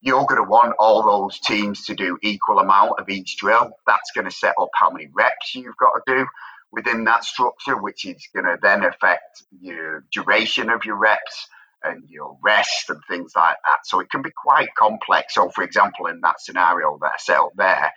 You're 0.00 0.26
going 0.26 0.42
to 0.42 0.48
want 0.48 0.76
all 0.78 1.02
those 1.02 1.40
teams 1.40 1.86
to 1.86 1.94
do 1.94 2.18
equal 2.22 2.60
amount 2.60 3.00
of 3.00 3.08
each 3.08 3.36
drill. 3.36 3.70
That's 3.86 4.10
going 4.14 4.26
to 4.26 4.30
set 4.30 4.54
up 4.60 4.68
how 4.74 4.90
many 4.90 5.08
reps 5.12 5.54
you've 5.54 5.76
got 5.76 5.92
to 5.94 6.02
do 6.06 6.26
within 6.70 7.04
that 7.04 7.24
structure, 7.24 7.76
which 7.76 8.04
is 8.04 8.28
going 8.34 8.46
to 8.46 8.58
then 8.62 8.84
affect 8.84 9.42
your 9.60 10.04
duration 10.12 10.70
of 10.70 10.84
your 10.84 10.96
reps 10.96 11.48
and 11.82 12.04
your 12.08 12.36
rest 12.42 12.90
and 12.90 13.00
things 13.08 13.32
like 13.36 13.56
that. 13.64 13.78
So 13.84 14.00
it 14.00 14.10
can 14.10 14.22
be 14.22 14.30
quite 14.36 14.68
complex. 14.76 15.34
So, 15.34 15.48
for 15.50 15.64
example, 15.64 16.06
in 16.06 16.20
that 16.22 16.40
scenario 16.40 16.98
that 17.00 17.12
I 17.14 17.18
set 17.18 17.38
up 17.38 17.52
there, 17.56 17.92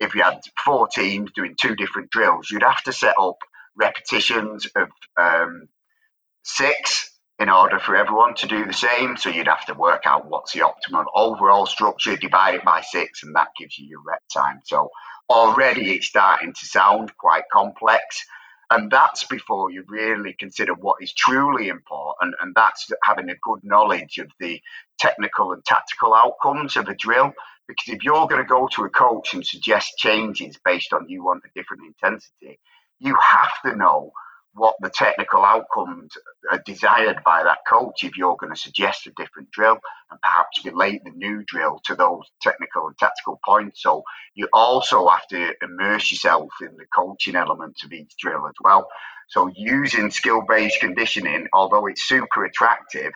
if 0.00 0.14
you 0.14 0.22
had 0.22 0.40
four 0.64 0.88
teams 0.88 1.32
doing 1.32 1.54
two 1.60 1.76
different 1.76 2.10
drills, 2.10 2.50
you'd 2.50 2.62
have 2.62 2.82
to 2.84 2.92
set 2.92 3.14
up 3.18 3.36
repetitions 3.76 4.66
of 4.74 4.88
um, 5.18 5.68
six 6.42 7.10
in 7.38 7.50
order 7.50 7.78
for 7.78 7.96
everyone 7.96 8.34
to 8.34 8.46
do 8.46 8.64
the 8.64 8.72
same. 8.72 9.16
So 9.16 9.28
you'd 9.28 9.48
have 9.48 9.66
to 9.66 9.74
work 9.74 10.02
out 10.06 10.28
what's 10.30 10.52
the 10.52 10.60
optimal 10.60 11.04
overall 11.14 11.66
structure, 11.66 12.16
divide 12.16 12.54
it 12.54 12.64
by 12.64 12.80
six, 12.80 13.22
and 13.22 13.34
that 13.34 13.48
gives 13.58 13.78
you 13.78 13.86
your 13.86 14.02
rep 14.06 14.22
time. 14.32 14.60
So 14.64 14.90
already 15.28 15.94
it's 15.94 16.06
starting 16.06 16.54
to 16.54 16.66
sound 16.66 17.16
quite 17.18 17.44
complex. 17.52 18.24
And 18.70 18.90
that's 18.90 19.24
before 19.24 19.70
you 19.70 19.84
really 19.86 20.34
consider 20.38 20.74
what 20.74 20.96
is 21.00 21.12
truly 21.12 21.68
important, 21.68 22.34
and 22.40 22.52
that's 22.56 22.90
having 23.04 23.30
a 23.30 23.36
good 23.42 23.60
knowledge 23.62 24.18
of 24.18 24.28
the 24.40 24.60
technical 24.98 25.52
and 25.52 25.64
tactical 25.64 26.14
outcomes 26.14 26.76
of 26.76 26.88
a 26.88 26.94
drill. 26.94 27.32
Because 27.68 27.94
if 27.94 28.02
you're 28.02 28.26
going 28.26 28.42
to 28.42 28.48
go 28.48 28.66
to 28.72 28.84
a 28.84 28.90
coach 28.90 29.34
and 29.34 29.46
suggest 29.46 29.98
changes 29.98 30.58
based 30.64 30.92
on 30.92 31.08
you 31.08 31.24
want 31.24 31.44
a 31.44 31.58
different 31.58 31.82
intensity, 31.86 32.58
you 32.98 33.16
have 33.22 33.52
to 33.64 33.76
know 33.76 34.12
what 34.56 34.74
the 34.80 34.90
technical 34.90 35.44
outcomes 35.44 36.12
are 36.50 36.62
desired 36.64 37.18
by 37.24 37.42
that 37.42 37.58
coach 37.68 38.04
if 38.04 38.16
you're 38.16 38.36
going 38.36 38.52
to 38.52 38.60
suggest 38.60 39.06
a 39.06 39.12
different 39.16 39.50
drill 39.50 39.78
and 40.10 40.20
perhaps 40.20 40.64
relate 40.64 41.04
the 41.04 41.10
new 41.10 41.44
drill 41.46 41.78
to 41.84 41.94
those 41.94 42.22
technical 42.40 42.86
and 42.86 42.96
tactical 42.96 43.38
points. 43.44 43.82
So 43.82 44.02
you 44.34 44.48
also 44.52 45.06
have 45.08 45.26
to 45.28 45.52
immerse 45.62 46.10
yourself 46.10 46.48
in 46.62 46.76
the 46.76 46.86
coaching 46.94 47.36
elements 47.36 47.84
of 47.84 47.92
each 47.92 48.14
drill 48.18 48.46
as 48.46 48.54
well. 48.62 48.88
So 49.28 49.50
using 49.54 50.10
skill-based 50.10 50.80
conditioning, 50.80 51.48
although 51.52 51.86
it's 51.86 52.02
super 52.02 52.44
attractive, 52.44 53.12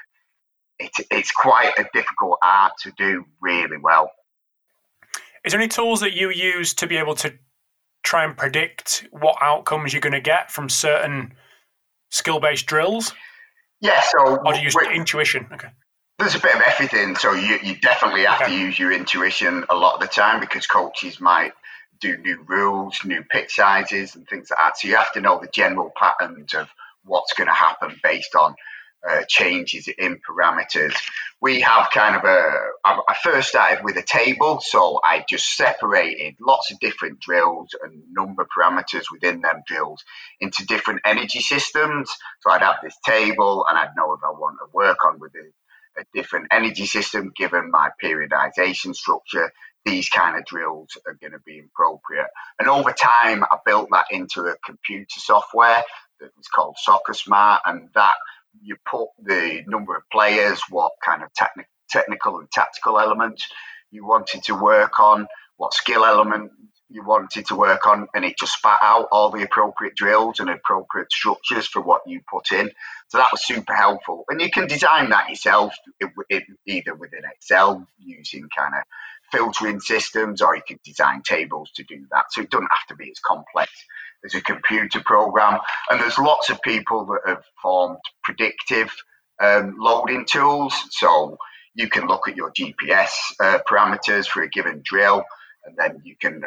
it, 0.78 0.90
it's 1.10 1.30
quite 1.30 1.72
a 1.78 1.86
difficult 1.94 2.38
art 2.42 2.72
to 2.82 2.92
do 2.98 3.24
really 3.40 3.78
well. 3.78 4.10
Is 5.44 5.52
there 5.52 5.60
any 5.60 5.68
tools 5.68 6.00
that 6.00 6.12
you 6.12 6.30
use 6.30 6.74
to 6.74 6.86
be 6.86 6.98
able 6.98 7.14
to 7.16 7.32
try 8.02 8.24
and 8.24 8.36
predict 8.36 9.06
what 9.10 9.36
outcomes 9.40 9.92
you're 9.92 10.00
going 10.00 10.12
to 10.12 10.20
get 10.20 10.50
from 10.50 10.68
certain 10.68 11.34
skill 12.10 12.40
based 12.40 12.66
drills? 12.66 13.12
Yeah, 13.80 14.02
so. 14.02 14.36
Or 14.44 14.52
do 14.52 14.58
you 14.58 14.64
use 14.64 14.76
intuition? 14.92 15.48
Okay. 15.52 15.68
There's 16.18 16.34
a 16.34 16.40
bit 16.40 16.54
of 16.54 16.60
everything. 16.66 17.16
So 17.16 17.32
you, 17.32 17.58
you 17.62 17.76
definitely 17.76 18.24
have 18.24 18.42
okay. 18.42 18.50
to 18.50 18.58
use 18.58 18.78
your 18.78 18.92
intuition 18.92 19.64
a 19.70 19.74
lot 19.74 19.94
of 19.94 20.00
the 20.00 20.06
time 20.06 20.40
because 20.40 20.66
coaches 20.66 21.18
might 21.20 21.52
do 22.00 22.16
new 22.18 22.44
rules, 22.46 22.98
new 23.04 23.22
pitch 23.22 23.54
sizes, 23.54 24.16
and 24.16 24.26
things 24.28 24.50
like 24.50 24.58
that. 24.58 24.78
So 24.78 24.88
you 24.88 24.96
have 24.96 25.12
to 25.12 25.20
know 25.20 25.38
the 25.40 25.48
general 25.48 25.92
patterns 25.96 26.54
of 26.54 26.68
what's 27.04 27.32
going 27.32 27.48
to 27.48 27.54
happen 27.54 27.98
based 28.02 28.34
on 28.34 28.54
uh, 29.08 29.22
changes 29.28 29.88
in 29.88 30.18
parameters. 30.18 30.94
We 31.40 31.60
have 31.60 31.88
kind 31.92 32.16
of 32.16 32.24
a. 32.24 32.52
I 32.84 33.16
first 33.22 33.48
started 33.48 33.82
with 33.82 33.96
a 33.96 34.02
table, 34.02 34.60
so 34.60 35.00
I 35.02 35.24
just 35.28 35.56
separated 35.56 36.36
lots 36.40 36.70
of 36.70 36.78
different 36.80 37.20
drills 37.20 37.70
and 37.82 38.02
number 38.12 38.46
parameters 38.56 39.04
within 39.10 39.40
them 39.40 39.62
drills 39.66 40.04
into 40.40 40.66
different 40.66 41.00
energy 41.04 41.40
systems. 41.40 42.10
So 42.40 42.50
I'd 42.50 42.62
have 42.62 42.76
this 42.82 42.96
table, 43.04 43.64
and 43.68 43.78
I'd 43.78 43.96
know 43.96 44.12
if 44.12 44.20
I 44.22 44.30
want 44.32 44.58
to 44.60 44.70
work 44.74 44.98
on 45.06 45.18
with 45.18 45.32
a, 45.34 46.00
a 46.00 46.04
different 46.12 46.48
energy 46.52 46.86
system 46.86 47.32
given 47.34 47.70
my 47.70 47.90
periodization 48.02 48.94
structure. 48.94 49.50
These 49.86 50.10
kind 50.10 50.36
of 50.36 50.44
drills 50.44 50.90
are 51.06 51.14
going 51.14 51.32
to 51.32 51.38
be 51.46 51.60
appropriate. 51.60 52.26
And 52.58 52.68
over 52.68 52.92
time, 52.92 53.44
I 53.44 53.56
built 53.64 53.88
that 53.92 54.04
into 54.10 54.42
a 54.42 54.54
computer 54.62 55.06
software 55.08 55.82
that 56.20 56.30
was 56.36 56.48
called 56.54 56.76
Soccer 56.78 57.14
Smart, 57.14 57.62
and 57.64 57.88
that 57.94 58.16
you 58.62 58.76
put 58.90 59.08
the 59.22 59.62
number 59.66 59.96
of 59.96 60.02
players, 60.12 60.60
what 60.70 60.92
kind 61.04 61.22
of 61.22 61.30
techni- 61.32 61.64
technical 61.88 62.38
and 62.38 62.50
tactical 62.50 62.98
elements 62.98 63.46
you 63.90 64.06
wanted 64.06 64.42
to 64.44 64.54
work 64.54 65.00
on, 65.00 65.26
what 65.56 65.74
skill 65.74 66.04
element 66.04 66.52
you 66.88 67.04
wanted 67.04 67.46
to 67.46 67.54
work 67.54 67.86
on, 67.86 68.08
and 68.14 68.24
it 68.24 68.36
just 68.38 68.54
spat 68.54 68.78
out 68.82 69.06
all 69.12 69.30
the 69.30 69.42
appropriate 69.42 69.94
drills 69.94 70.40
and 70.40 70.50
appropriate 70.50 71.10
structures 71.12 71.66
for 71.66 71.80
what 71.80 72.02
you 72.06 72.20
put 72.28 72.50
in. 72.50 72.70
So 73.08 73.18
that 73.18 73.30
was 73.30 73.46
super 73.46 73.74
helpful. 73.74 74.24
And 74.28 74.40
you 74.40 74.50
can 74.50 74.66
design 74.66 75.10
that 75.10 75.28
yourself, 75.28 75.74
either 76.66 76.94
within 76.94 77.22
Excel 77.32 77.86
using 77.98 78.48
kind 78.56 78.74
of 78.74 78.82
filtering 79.30 79.78
systems, 79.78 80.42
or 80.42 80.56
you 80.56 80.62
can 80.66 80.80
design 80.84 81.22
tables 81.24 81.70
to 81.76 81.84
do 81.84 82.04
that. 82.10 82.26
So 82.30 82.42
it 82.42 82.50
doesn't 82.50 82.70
have 82.70 82.86
to 82.88 82.96
be 82.96 83.10
as 83.10 83.20
complex 83.24 83.70
as 84.24 84.34
a 84.34 84.40
computer 84.40 85.00
program. 85.00 85.58
And 85.88 86.00
there's 86.00 86.18
lots 86.18 86.50
of 86.50 86.60
people 86.62 87.06
that 87.06 87.20
have 87.26 87.44
formed 87.62 87.98
predictive 88.22 88.90
um, 89.42 89.76
loading 89.78 90.26
tools. 90.26 90.74
So 90.90 91.38
you 91.74 91.88
can 91.88 92.06
look 92.06 92.28
at 92.28 92.36
your 92.36 92.52
GPS 92.52 93.10
uh, 93.40 93.58
parameters 93.68 94.26
for 94.26 94.42
a 94.42 94.48
given 94.48 94.82
drill, 94.84 95.24
and 95.64 95.76
then 95.76 96.02
you 96.04 96.16
can, 96.20 96.42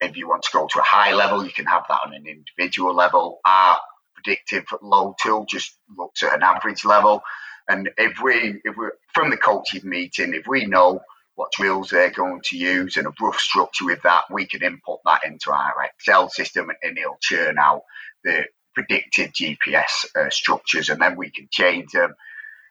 if 0.00 0.16
you 0.16 0.28
want 0.28 0.42
to 0.42 0.50
go 0.52 0.66
to 0.66 0.80
a 0.80 0.84
high 0.84 1.12
level, 1.12 1.44
you 1.44 1.52
can 1.52 1.66
have 1.66 1.84
that 1.88 2.00
on 2.04 2.14
an 2.14 2.26
individual 2.26 2.94
level. 2.94 3.40
Our 3.44 3.78
predictive 4.14 4.64
load 4.82 5.14
tool 5.22 5.46
just 5.48 5.76
looks 5.96 6.22
at 6.22 6.34
an 6.34 6.42
average 6.42 6.84
level. 6.84 7.22
And 7.68 7.90
if 7.96 8.20
we, 8.22 8.60
if 8.64 8.76
we 8.76 8.86
from 9.14 9.30
the 9.30 9.36
coaching 9.36 9.88
meeting, 9.88 10.34
if 10.34 10.46
we 10.46 10.66
know 10.66 11.00
what 11.34 11.52
drills 11.52 11.90
they're 11.90 12.10
going 12.10 12.40
to 12.44 12.56
use 12.56 12.96
and 12.96 13.06
a 13.06 13.12
rough 13.20 13.38
structure 13.38 13.86
with 13.86 14.02
that. 14.02 14.24
We 14.30 14.46
can 14.46 14.62
input 14.62 15.00
that 15.04 15.24
into 15.24 15.50
our 15.50 15.74
Excel 15.84 16.28
system 16.28 16.70
and 16.82 16.98
it'll 16.98 17.18
churn 17.20 17.58
out 17.58 17.82
the 18.24 18.44
predicted 18.74 19.32
GPS 19.32 20.06
uh, 20.16 20.30
structures 20.30 20.88
and 20.88 21.00
then 21.00 21.16
we 21.16 21.30
can 21.30 21.48
change 21.50 21.92
them 21.92 22.14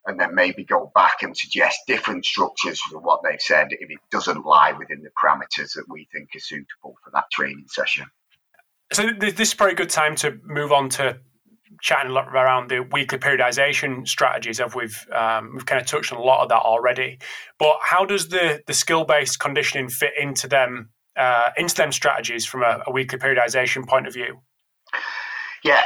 and 0.06 0.20
then 0.20 0.34
maybe 0.34 0.64
go 0.64 0.92
back 0.96 1.22
and 1.22 1.38
suggest 1.38 1.80
different 1.88 2.26
structures 2.26 2.80
for 2.82 3.00
what 3.00 3.22
they've 3.24 3.42
said 3.42 3.68
if 3.72 3.90
it 3.90 4.00
doesn't 4.12 4.46
lie 4.46 4.72
within 4.72 5.04
the 5.04 5.12
parameters 5.24 5.74
that 5.76 5.86
we 5.90 6.08
think 6.12 6.30
are 6.36 6.40
suitable 6.40 6.96
for 7.04 7.12
that 7.14 7.26
training 7.32 7.66
session. 7.68 8.06
So 8.94 9.10
this 9.18 9.40
is 9.40 9.56
a 9.60 9.74
good 9.74 9.90
time 9.90 10.16
to 10.18 10.40
move 10.44 10.72
on 10.72 10.90
to 10.90 11.20
chatting 11.80 12.12
a 12.12 12.14
lot 12.14 12.28
around 12.28 12.70
the 12.70 12.80
weekly 12.80 13.18
periodization 13.18 14.08
strategies. 14.08 14.60
Of 14.60 14.76
we've 14.76 15.08
um, 15.14 15.52
we've 15.54 15.66
kind 15.66 15.82
of 15.82 15.88
touched 15.88 16.12
on 16.12 16.20
a 16.20 16.24
lot 16.24 16.44
of 16.44 16.50
that 16.50 16.62
already. 16.62 17.20
But 17.60 17.78
how 17.82 18.06
does 18.06 18.30
the 18.30 18.62
the 18.68 18.74
skill 18.74 19.06
based 19.06 19.40
conditioning 19.40 19.90
fit 19.90 20.14
into 20.20 20.48
them 20.48 20.90
uh, 21.16 21.50
into 21.58 21.76
them 21.76 21.92
strategies 21.92 22.46
from 22.46 22.64
a, 22.64 22.84
a, 22.88 22.92
weekly 22.92 23.20
periodization 23.20 23.88
point 23.88 24.08
of 24.08 24.14
view? 24.14 24.42
Yeah. 25.64 25.82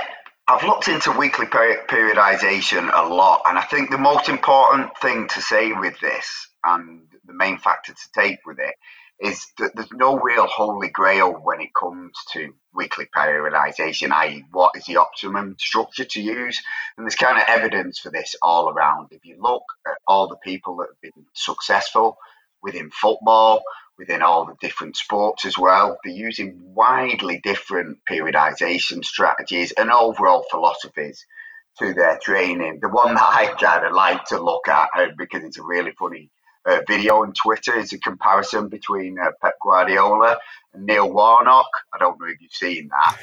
I've 0.47 0.63
looked 0.63 0.87
into 0.87 1.11
weekly 1.11 1.47
periodization 1.47 2.91
a 2.93 3.07
lot, 3.11 3.41
and 3.47 3.57
I 3.57 3.63
think 3.63 3.89
the 3.89 3.97
most 3.97 4.29
important 4.29 4.95
thing 4.99 5.27
to 5.29 5.41
say 5.41 5.71
with 5.71 5.99
this, 6.01 6.47
and 6.63 7.01
the 7.25 7.33
main 7.33 7.57
factor 7.57 7.93
to 7.93 8.09
take 8.13 8.37
with 8.45 8.59
it, 8.59 8.75
is 9.19 9.45
that 9.59 9.71
there's 9.75 9.91
no 9.93 10.19
real 10.19 10.45
holy 10.45 10.89
grail 10.89 11.31
when 11.31 11.61
it 11.61 11.73
comes 11.73 12.13
to 12.33 12.53
weekly 12.73 13.07
periodization, 13.15 14.11
i.e., 14.11 14.43
what 14.51 14.75
is 14.75 14.85
the 14.85 14.97
optimum 14.97 15.55
structure 15.57 16.03
to 16.03 16.21
use? 16.21 16.61
And 16.97 17.05
there's 17.05 17.15
kind 17.15 17.37
of 17.37 17.45
evidence 17.47 17.99
for 17.99 18.11
this 18.11 18.35
all 18.41 18.69
around. 18.69 19.07
If 19.11 19.23
you 19.23 19.37
look 19.39 19.63
at 19.87 19.97
all 20.07 20.27
the 20.27 20.35
people 20.37 20.77
that 20.77 20.87
have 20.89 21.01
been 21.01 21.25
successful 21.33 22.17
within 22.61 22.91
football, 22.91 23.63
within 23.97 24.21
all 24.21 24.45
the 24.45 24.55
different 24.59 24.97
sports 24.97 25.45
as 25.45 25.57
well, 25.57 25.97
they're 26.03 26.13
using 26.13 26.73
widely 26.73 27.39
different 27.41 27.99
periodization 28.09 29.05
strategies 29.05 29.71
and 29.71 29.89
overall 29.89 30.45
philosophies 30.51 31.25
to 31.79 31.93
their 31.93 32.19
training. 32.21 32.79
The 32.81 32.89
one 32.89 33.15
that 33.15 33.23
I 33.23 33.53
kind 33.57 33.85
of 33.85 33.93
like 33.93 34.25
to 34.25 34.41
look 34.41 34.67
at, 34.67 34.89
uh, 34.97 35.07
because 35.17 35.43
it's 35.43 35.59
a 35.59 35.63
really 35.63 35.91
funny 35.97 36.29
uh, 36.65 36.81
video 36.87 37.21
on 37.21 37.33
Twitter. 37.33 37.77
is 37.77 37.93
a 37.93 37.99
comparison 37.99 38.69
between 38.69 39.17
uh, 39.19 39.31
Pep 39.41 39.55
Guardiola 39.61 40.37
and 40.73 40.85
Neil 40.85 41.11
Warnock. 41.11 41.69
I 41.93 41.97
don't 41.97 42.19
know 42.19 42.27
if 42.27 42.41
you've 42.41 42.51
seen 42.51 42.89
that, 42.89 43.17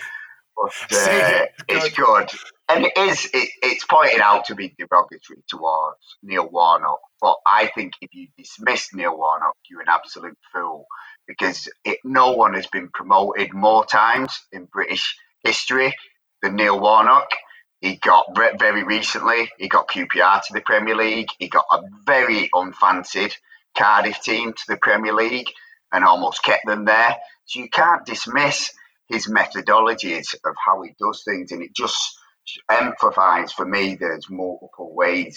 but 0.56 0.96
uh, 0.96 1.46
it's 1.68 1.94
good. 1.94 2.30
And 2.68 2.86
it 2.86 2.96
is, 2.96 3.28
it, 3.34 3.50
it's 3.62 3.84
pointed 3.84 4.20
out 4.20 4.46
to 4.46 4.54
be 4.54 4.74
derogatory 4.78 5.42
towards 5.48 5.98
Neil 6.22 6.48
Warnock. 6.48 7.00
But 7.20 7.36
I 7.46 7.70
think 7.74 7.92
if 8.00 8.14
you 8.14 8.28
dismiss 8.38 8.94
Neil 8.94 9.16
Warnock, 9.16 9.56
you're 9.68 9.82
an 9.82 9.88
absolute 9.88 10.38
fool 10.52 10.86
because 11.26 11.68
it, 11.84 11.98
no 12.04 12.32
one 12.32 12.54
has 12.54 12.66
been 12.68 12.88
promoted 12.94 13.52
more 13.52 13.84
times 13.84 14.32
in 14.52 14.64
British 14.66 15.16
history 15.44 15.94
than 16.42 16.56
Neil 16.56 16.80
Warnock. 16.80 17.28
He 17.82 17.96
got 17.96 18.26
very 18.36 18.84
recently, 18.84 19.50
he 19.58 19.68
got 19.68 19.88
QPR 19.88 20.40
to 20.44 20.52
the 20.52 20.60
Premier 20.60 20.94
League. 20.94 21.30
He 21.40 21.48
got 21.48 21.64
a 21.72 21.82
very 22.06 22.48
unfancied 22.54 23.34
Cardiff 23.76 24.22
team 24.22 24.52
to 24.52 24.62
the 24.68 24.76
Premier 24.76 25.12
League 25.12 25.50
and 25.92 26.04
almost 26.04 26.44
kept 26.44 26.64
them 26.64 26.84
there. 26.84 27.16
So 27.46 27.58
you 27.58 27.68
can't 27.68 28.06
dismiss 28.06 28.72
his 29.08 29.26
methodologies 29.26 30.32
of 30.44 30.54
how 30.64 30.82
he 30.82 30.94
does 31.00 31.24
things, 31.24 31.50
and 31.50 31.60
it 31.60 31.74
just 31.74 31.98
emphasizes 32.70 33.52
for 33.52 33.66
me 33.66 33.96
there's 33.96 34.30
multiple 34.30 34.94
ways 34.94 35.36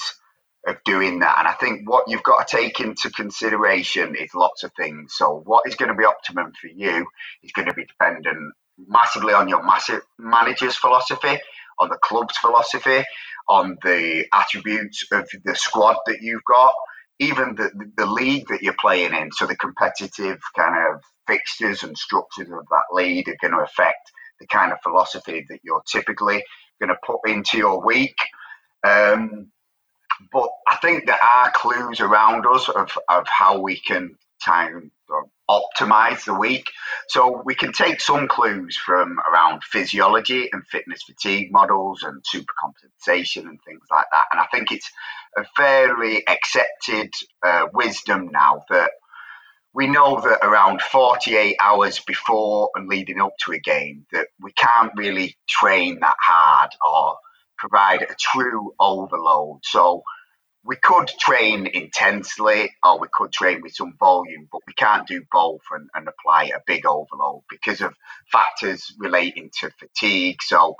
of 0.67 0.77
doing 0.85 1.19
that. 1.19 1.39
And 1.39 1.47
I 1.47 1.53
think 1.53 1.89
what 1.89 2.05
you've 2.07 2.23
got 2.23 2.47
to 2.47 2.57
take 2.57 2.79
into 2.79 3.09
consideration 3.09 4.15
is 4.15 4.35
lots 4.35 4.63
of 4.63 4.71
things. 4.77 5.13
So, 5.15 5.41
what 5.45 5.63
is 5.65 5.75
going 5.75 5.89
to 5.89 5.97
be 5.97 6.05
optimum 6.05 6.53
for 6.61 6.67
you 6.67 7.07
is 7.43 7.51
going 7.53 7.67
to 7.67 7.73
be 7.73 7.85
dependent 7.85 8.53
massively 8.77 9.33
on 9.33 9.47
your 9.47 9.63
massive 9.63 10.01
manager's 10.19 10.75
philosophy, 10.75 11.39
on 11.79 11.89
the 11.89 11.97
club's 12.01 12.37
philosophy, 12.37 13.03
on 13.49 13.77
the 13.83 14.25
attributes 14.33 15.05
of 15.11 15.29
the 15.43 15.55
squad 15.55 15.97
that 16.07 16.21
you've 16.21 16.43
got, 16.47 16.73
even 17.19 17.55
the, 17.55 17.69
the 17.97 18.05
league 18.05 18.47
that 18.49 18.61
you're 18.61 18.75
playing 18.79 19.13
in. 19.13 19.31
So, 19.33 19.45
the 19.45 19.55
competitive 19.57 20.39
kind 20.57 20.75
of 20.93 21.01
fixtures 21.27 21.83
and 21.83 21.97
structures 21.97 22.49
of 22.49 22.65
that 22.69 22.85
league 22.93 23.29
are 23.29 23.37
going 23.41 23.53
to 23.53 23.63
affect 23.63 24.11
the 24.39 24.47
kind 24.47 24.71
of 24.71 24.79
philosophy 24.83 25.45
that 25.49 25.59
you're 25.63 25.83
typically 25.91 26.43
going 26.79 26.89
to 26.89 26.97
put 27.05 27.19
into 27.27 27.57
your 27.57 27.85
week. 27.85 28.17
Um, 28.85 29.51
but 30.31 30.49
I 30.67 30.77
think 30.77 31.05
there 31.05 31.21
are 31.21 31.51
clues 31.51 31.99
around 31.99 32.45
us 32.47 32.69
of, 32.69 32.89
of 33.09 33.27
how 33.27 33.59
we 33.59 33.79
can 33.79 34.15
time 34.43 34.91
optimize 35.49 36.25
the 36.25 36.33
week. 36.33 36.65
So 37.09 37.41
we 37.45 37.55
can 37.55 37.71
take 37.71 38.01
some 38.01 38.27
clues 38.27 38.77
from 38.77 39.17
around 39.31 39.63
physiology 39.63 40.49
and 40.51 40.65
fitness 40.67 41.03
fatigue 41.03 41.51
models 41.51 42.03
and 42.03 42.23
supercompensation 42.23 43.47
and 43.47 43.59
things 43.63 43.83
like 43.91 44.07
that. 44.11 44.25
And 44.31 44.41
I 44.41 44.45
think 44.51 44.71
it's 44.71 44.89
a 45.37 45.43
fairly 45.55 46.23
accepted 46.27 47.13
uh, 47.43 47.67
wisdom 47.73 48.29
now 48.31 48.63
that 48.69 48.91
we 49.73 49.87
know 49.87 50.21
that 50.21 50.39
around 50.41 50.81
48 50.81 51.57
hours 51.61 51.99
before 51.99 52.69
and 52.75 52.87
leading 52.87 53.19
up 53.19 53.33
to 53.43 53.51
a 53.51 53.59
game 53.59 54.05
that 54.13 54.27
we 54.41 54.53
can't 54.53 54.93
really 54.95 55.37
train 55.49 55.99
that 55.99 56.15
hard 56.25 56.71
or 56.89 57.17
provide 57.57 58.01
a 58.03 58.15
true 58.17 58.73
overload. 58.79 59.59
So 59.63 60.01
we 60.65 60.75
could 60.77 61.07
train 61.19 61.67
intensely 61.67 62.71
or 62.83 62.99
we 62.99 63.07
could 63.13 63.31
train 63.31 63.61
with 63.61 63.75
some 63.75 63.95
volume, 63.99 64.47
but 64.51 64.61
we 64.67 64.73
can't 64.73 65.07
do 65.07 65.21
both 65.31 65.61
and, 65.71 65.89
and 65.93 66.07
apply 66.07 66.45
a 66.45 66.59
big 66.65 66.85
overload 66.85 67.43
because 67.49 67.81
of 67.81 67.93
factors 68.31 68.91
relating 68.97 69.51
to 69.59 69.69
fatigue. 69.79 70.41
So 70.41 70.75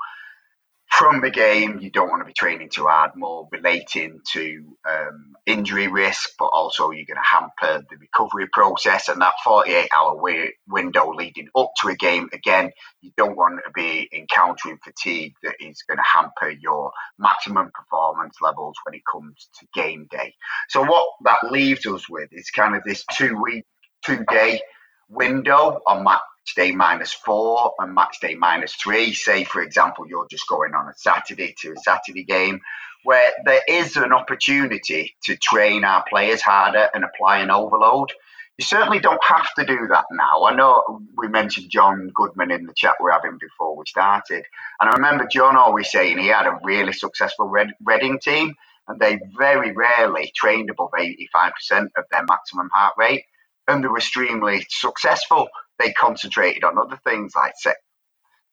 from 0.96 1.20
the 1.20 1.30
game, 1.30 1.78
you 1.78 1.90
don't 1.90 2.08
want 2.08 2.22
to 2.22 2.26
be 2.26 2.32
training 2.32 2.70
too 2.72 2.86
hard, 2.86 3.10
more 3.16 3.46
relating 3.52 4.18
to 4.32 4.76
um, 4.88 5.36
injury 5.44 5.88
risk, 5.88 6.30
but 6.38 6.46
also 6.46 6.90
you're 6.90 7.04
going 7.04 7.22
to 7.22 7.22
hamper 7.22 7.84
the 7.90 7.96
recovery 7.98 8.48
process. 8.50 9.08
And 9.08 9.20
that 9.20 9.34
48 9.44 9.90
hour 9.94 10.18
window 10.66 11.12
leading 11.12 11.48
up 11.54 11.72
to 11.82 11.88
a 11.88 11.96
game, 11.96 12.30
again, 12.32 12.70
you 13.02 13.10
don't 13.18 13.36
want 13.36 13.60
to 13.62 13.70
be 13.74 14.08
encountering 14.10 14.78
fatigue 14.82 15.34
that 15.42 15.56
is 15.60 15.82
going 15.86 15.98
to 15.98 16.02
hamper 16.02 16.48
your 16.48 16.90
maximum 17.18 17.70
performance 17.74 18.36
levels 18.40 18.74
when 18.84 18.94
it 18.94 19.02
comes 19.12 19.50
to 19.60 19.66
game 19.74 20.06
day. 20.10 20.34
So, 20.70 20.82
what 20.82 21.06
that 21.24 21.50
leaves 21.50 21.84
us 21.84 22.08
with 22.08 22.30
is 22.32 22.48
kind 22.50 22.74
of 22.74 22.82
this 22.86 23.04
two 23.12 23.38
week, 23.42 23.66
two 24.02 24.24
day 24.30 24.62
window 25.10 25.78
on 25.86 26.04
match 26.04 26.22
day 26.54 26.72
minus 26.72 27.12
four 27.12 27.72
and 27.78 27.94
match 27.94 28.18
day 28.20 28.34
minus 28.34 28.74
three. 28.74 29.12
Say, 29.14 29.44
for 29.44 29.62
example, 29.62 30.06
you're 30.08 30.26
just 30.30 30.48
going 30.48 30.74
on 30.74 30.88
a 30.88 30.94
Saturday 30.96 31.54
to 31.62 31.72
a 31.72 31.76
Saturday 31.76 32.24
game 32.24 32.60
where 33.04 33.32
there 33.44 33.62
is 33.68 33.96
an 33.96 34.12
opportunity 34.12 35.14
to 35.24 35.36
train 35.36 35.84
our 35.84 36.04
players 36.08 36.42
harder 36.42 36.88
and 36.92 37.04
apply 37.04 37.38
an 37.38 37.50
overload. 37.50 38.12
You 38.58 38.64
certainly 38.64 39.00
don't 39.00 39.22
have 39.22 39.52
to 39.58 39.66
do 39.66 39.86
that 39.90 40.06
now. 40.10 40.44
I 40.44 40.54
know 40.54 41.00
we 41.16 41.28
mentioned 41.28 41.70
John 41.70 42.10
Goodman 42.14 42.50
in 42.50 42.66
the 42.66 42.74
chat 42.74 42.94
we're 43.00 43.12
having 43.12 43.38
before 43.38 43.76
we 43.76 43.84
started. 43.86 44.44
And 44.80 44.90
I 44.90 44.94
remember 44.94 45.28
John 45.30 45.56
always 45.56 45.90
saying 45.90 46.18
he 46.18 46.28
had 46.28 46.46
a 46.46 46.58
really 46.64 46.92
successful 46.92 47.46
Red- 47.46 47.74
Reading 47.84 48.18
team 48.18 48.54
and 48.88 48.98
they 48.98 49.20
very 49.36 49.72
rarely 49.72 50.32
trained 50.34 50.70
above 50.70 50.90
85% 50.98 51.88
of 51.96 52.04
their 52.10 52.24
maximum 52.28 52.70
heart 52.72 52.94
rate. 52.98 53.24
And 53.68 53.84
they 53.84 53.88
were 53.88 53.98
extremely 53.98 54.64
successful 54.70 55.48
they 55.78 55.92
concentrated 55.92 56.64
on 56.64 56.78
other 56.78 56.98
things 57.04 57.32
like 57.34 57.52
set 57.56 57.76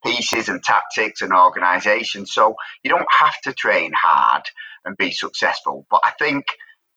pieces 0.05 0.49
and 0.49 0.61
tactics 0.63 1.21
and 1.21 1.33
organisation. 1.33 2.25
So 2.25 2.55
you 2.83 2.89
don't 2.89 3.07
have 3.19 3.39
to 3.43 3.53
train 3.53 3.91
hard 3.95 4.43
and 4.85 4.97
be 4.97 5.11
successful. 5.11 5.85
But 5.89 6.01
I 6.03 6.11
think 6.19 6.45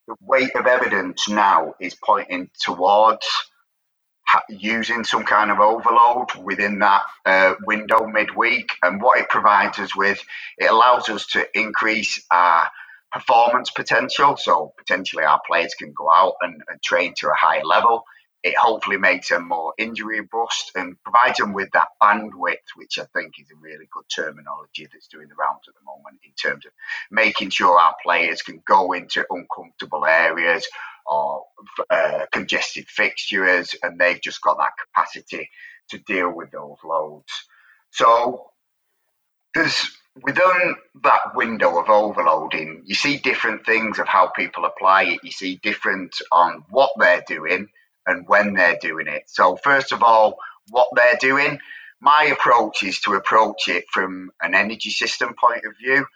the 0.08 0.16
weight 0.20 0.54
of 0.56 0.66
evidence 0.66 1.28
now 1.28 1.74
is 1.80 1.96
pointing 2.04 2.50
towards 2.60 3.26
using 4.48 5.04
some 5.04 5.22
kind 5.24 5.52
of 5.52 5.60
overload 5.60 6.34
within 6.42 6.80
that 6.80 7.02
uh, 7.24 7.54
window 7.64 8.06
midweek. 8.06 8.70
And 8.82 9.00
what 9.00 9.20
it 9.20 9.28
provides 9.28 9.78
us 9.78 9.94
with, 9.94 10.20
it 10.58 10.70
allows 10.70 11.08
us 11.08 11.26
to 11.28 11.46
increase 11.58 12.24
our 12.30 12.68
performance 13.12 13.70
potential. 13.70 14.36
So 14.36 14.72
potentially 14.76 15.22
our 15.22 15.40
players 15.46 15.74
can 15.74 15.92
go 15.96 16.10
out 16.10 16.34
and, 16.42 16.60
and 16.68 16.82
train 16.82 17.14
to 17.18 17.28
a 17.28 17.34
higher 17.34 17.64
level 17.64 18.04
it 18.46 18.56
hopefully 18.56 18.96
makes 18.96 19.30
them 19.30 19.48
more 19.48 19.74
injury 19.76 20.20
robust 20.20 20.70
and 20.76 21.02
provides 21.02 21.38
them 21.38 21.52
with 21.52 21.68
that 21.72 21.88
bandwidth, 22.00 22.76
which 22.76 22.96
I 22.96 23.04
think 23.12 23.34
is 23.40 23.50
a 23.50 23.60
really 23.60 23.88
good 23.90 24.04
terminology 24.14 24.86
that's 24.92 25.08
doing 25.08 25.26
the 25.28 25.34
rounds 25.34 25.66
at 25.66 25.74
the 25.74 25.84
moment 25.84 26.20
in 26.24 26.30
terms 26.40 26.64
of 26.64 26.70
making 27.10 27.50
sure 27.50 27.76
our 27.76 27.96
players 28.04 28.42
can 28.42 28.62
go 28.64 28.92
into 28.92 29.26
uncomfortable 29.30 30.06
areas 30.06 30.64
or 31.06 31.42
uh, 31.90 32.26
congested 32.30 32.86
fixtures 32.86 33.74
and 33.82 33.98
they've 33.98 34.22
just 34.22 34.40
got 34.42 34.58
that 34.58 34.74
capacity 34.78 35.50
to 35.90 35.98
deal 35.98 36.30
with 36.30 36.52
those 36.52 36.78
loads. 36.84 37.32
So 37.90 38.50
there's 39.54 39.90
within 40.22 40.76
that 41.02 41.34
window 41.34 41.80
of 41.80 41.90
overloading, 41.90 42.84
you 42.86 42.94
see 42.94 43.16
different 43.16 43.66
things 43.66 43.98
of 43.98 44.06
how 44.06 44.28
people 44.28 44.66
apply 44.66 45.04
it. 45.04 45.24
You 45.24 45.32
see 45.32 45.58
different 45.64 46.14
on 46.30 46.62
what 46.70 46.90
they're 46.96 47.24
doing 47.26 47.68
and 48.06 48.26
when 48.28 48.54
they're 48.54 48.78
doing 48.80 49.06
it. 49.08 49.24
So, 49.26 49.56
first 49.56 49.92
of 49.92 50.02
all, 50.02 50.36
what 50.70 50.88
they're 50.94 51.18
doing, 51.20 51.58
my 52.00 52.24
approach 52.24 52.82
is 52.82 53.00
to 53.00 53.14
approach 53.14 53.68
it 53.68 53.84
from 53.92 54.30
an 54.42 54.54
energy 54.54 54.90
system 54.90 55.34
point 55.38 55.64
of 55.64 55.76
view. 55.78 56.06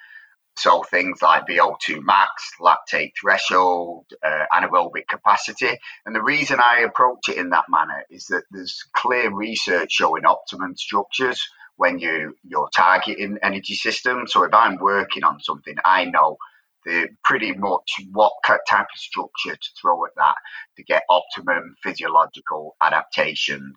So, 0.56 0.82
things 0.82 1.22
like 1.22 1.46
VO2 1.46 2.02
max, 2.02 2.50
lactate 2.60 3.12
threshold, 3.20 4.06
uh, 4.22 4.44
anaerobic 4.52 5.08
capacity. 5.08 5.78
And 6.04 6.14
the 6.14 6.22
reason 6.22 6.60
I 6.60 6.80
approach 6.80 7.28
it 7.28 7.38
in 7.38 7.50
that 7.50 7.64
manner 7.68 8.04
is 8.10 8.26
that 8.26 8.44
there's 8.50 8.84
clear 8.94 9.32
research 9.34 9.92
showing 9.92 10.26
optimum 10.26 10.76
structures 10.76 11.40
when 11.76 11.98
you, 11.98 12.34
you're 12.44 12.68
targeting 12.76 13.38
energy 13.42 13.74
systems. 13.74 14.32
So, 14.32 14.44
if 14.44 14.52
I'm 14.52 14.76
working 14.76 15.24
on 15.24 15.40
something, 15.40 15.76
I 15.84 16.04
know 16.04 16.36
the 16.84 17.08
pretty 17.24 17.52
much 17.52 17.90
what 18.12 18.32
type 18.44 18.86
of 18.92 18.98
structure 18.98 19.54
to 19.54 19.68
throw 19.80 20.04
at 20.06 20.14
that 20.16 20.34
to 20.76 20.82
get 20.82 21.02
optimum 21.08 21.74
physiological 21.82 22.76
adaptations. 22.82 23.76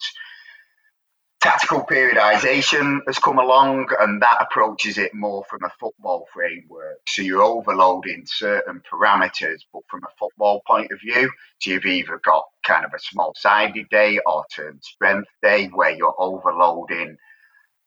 Tactical 1.41 1.85
periodization 1.85 2.99
has 3.05 3.19
come 3.19 3.37
along, 3.37 3.87
and 3.99 4.21
that 4.21 4.37
approaches 4.39 4.97
it 4.97 5.13
more 5.13 5.43
from 5.49 5.65
a 5.65 5.73
football 5.77 6.25
framework. 6.33 6.99
So 7.05 7.21
you're 7.21 7.43
overloading 7.43 8.23
certain 8.25 8.81
parameters, 8.89 9.59
but 9.73 9.81
from 9.89 10.03
a 10.05 10.15
football 10.17 10.61
point 10.65 10.93
of 10.93 11.01
view. 11.01 11.29
So 11.59 11.71
you've 11.71 11.85
either 11.85 12.21
got 12.23 12.45
kind 12.65 12.85
of 12.85 12.91
a 12.95 12.99
small 12.99 13.33
sided 13.35 13.89
day 13.89 14.19
or 14.25 14.45
term 14.55 14.79
strength 14.81 15.27
day 15.41 15.67
where 15.67 15.91
you're 15.91 16.15
overloading 16.17 17.17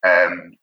um, 0.05 0.53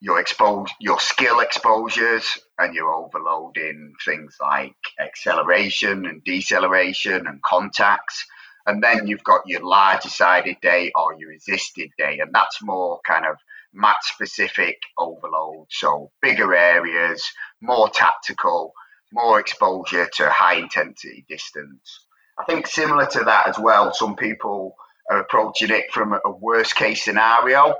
your 0.00 0.18
expose 0.18 0.68
your 0.80 0.98
skill 0.98 1.40
exposures 1.40 2.38
and 2.58 2.74
you're 2.74 2.92
overloading 2.92 3.92
things 4.04 4.36
like 4.40 4.76
acceleration 4.98 6.06
and 6.06 6.24
deceleration 6.24 7.26
and 7.26 7.42
contacts. 7.42 8.24
And 8.66 8.82
then 8.82 9.06
you've 9.06 9.24
got 9.24 9.42
your 9.46 9.62
larger 9.62 10.08
sided 10.08 10.56
day 10.62 10.90
or 10.94 11.14
your 11.18 11.30
resisted 11.30 11.90
day 11.98 12.18
and 12.20 12.34
that's 12.34 12.62
more 12.62 13.00
kind 13.06 13.26
of 13.26 13.36
match 13.72 14.02
specific 14.02 14.78
overload. 14.98 15.66
So 15.70 16.10
bigger 16.22 16.54
areas 16.54 17.24
more 17.60 17.88
tactical 17.90 18.72
more 19.12 19.40
exposure 19.40 20.08
to 20.14 20.30
high 20.30 20.56
intensity 20.56 21.24
distance. 21.28 22.06
I 22.38 22.44
think 22.44 22.66
similar 22.66 23.06
to 23.06 23.24
that 23.24 23.48
as 23.48 23.58
well, 23.58 23.92
some 23.92 24.16
people 24.16 24.76
are 25.10 25.20
approaching 25.20 25.70
it 25.70 25.92
from 25.92 26.12
a 26.12 26.30
worst 26.30 26.76
case 26.76 27.04
scenario 27.04 27.74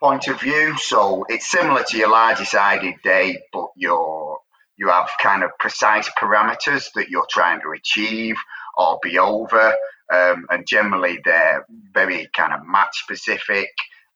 point 0.00 0.28
of 0.28 0.40
view. 0.40 0.76
So 0.78 1.24
it's 1.28 1.50
similar 1.50 1.82
to 1.84 1.96
your 1.96 2.10
larger 2.10 2.44
sided 2.44 2.96
day, 3.02 3.38
but 3.52 3.68
you're 3.76 4.38
you 4.76 4.88
have 4.88 5.10
kind 5.20 5.42
of 5.42 5.50
precise 5.58 6.08
parameters 6.10 6.88
that 6.94 7.08
you're 7.08 7.26
trying 7.28 7.60
to 7.62 7.70
achieve 7.70 8.36
or 8.76 8.98
be 9.02 9.18
over. 9.18 9.74
Um, 10.12 10.46
and 10.50 10.66
generally 10.66 11.18
they're 11.24 11.66
very 11.92 12.28
kind 12.34 12.52
of 12.54 12.66
match 12.66 12.96
specific. 13.02 13.68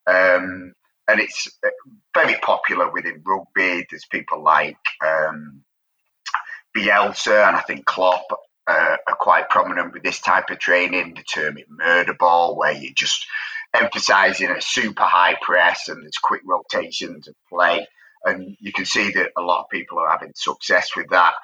Um, 0.07 0.73
and 1.09 1.21
it's 1.21 1.49
uh, 1.67 1.71
very 2.15 2.39
popular 2.41 2.91
within 2.91 3.23
rugby. 3.27 3.85
There's 3.91 4.07
people 4.11 4.43
like 4.43 4.79
um, 5.05 5.63
Bielsa 6.77 7.49
and 7.49 7.57
I 7.57 7.61
think 7.61 7.85
Klopp 7.85 8.25
uh, 8.67 8.97
are 9.07 9.17
quite 9.17 9.51
prominent 9.51 9.93
with 9.93 10.05
this 10.05 10.21
type 10.21 10.51
of 10.51 10.59
training. 10.59 11.15
The 11.15 11.25
term 11.25 11.59
it 11.59 11.67
murder 11.69 12.15
ball, 12.15 12.57
where 12.57 12.73
you 12.73 12.93
just 12.95 13.27
emphasising 13.75 14.51
a 14.51 14.61
super 14.61 15.05
high 15.05 15.37
press 15.41 15.89
and 15.89 16.03
there's 16.03 16.19
quick 16.23 16.43
rotations 16.45 17.29
of 17.29 17.35
play. 17.49 17.87
And 18.25 18.57
you 18.61 18.73
can 18.73 18.85
see 18.85 19.11
that 19.13 19.31
a 19.37 19.43
lot 19.43 19.63
of 19.63 19.71
people 19.71 19.99
are 19.99 20.11
having 20.11 20.33
success 20.35 20.91
with 20.97 21.09
that. 21.11 21.35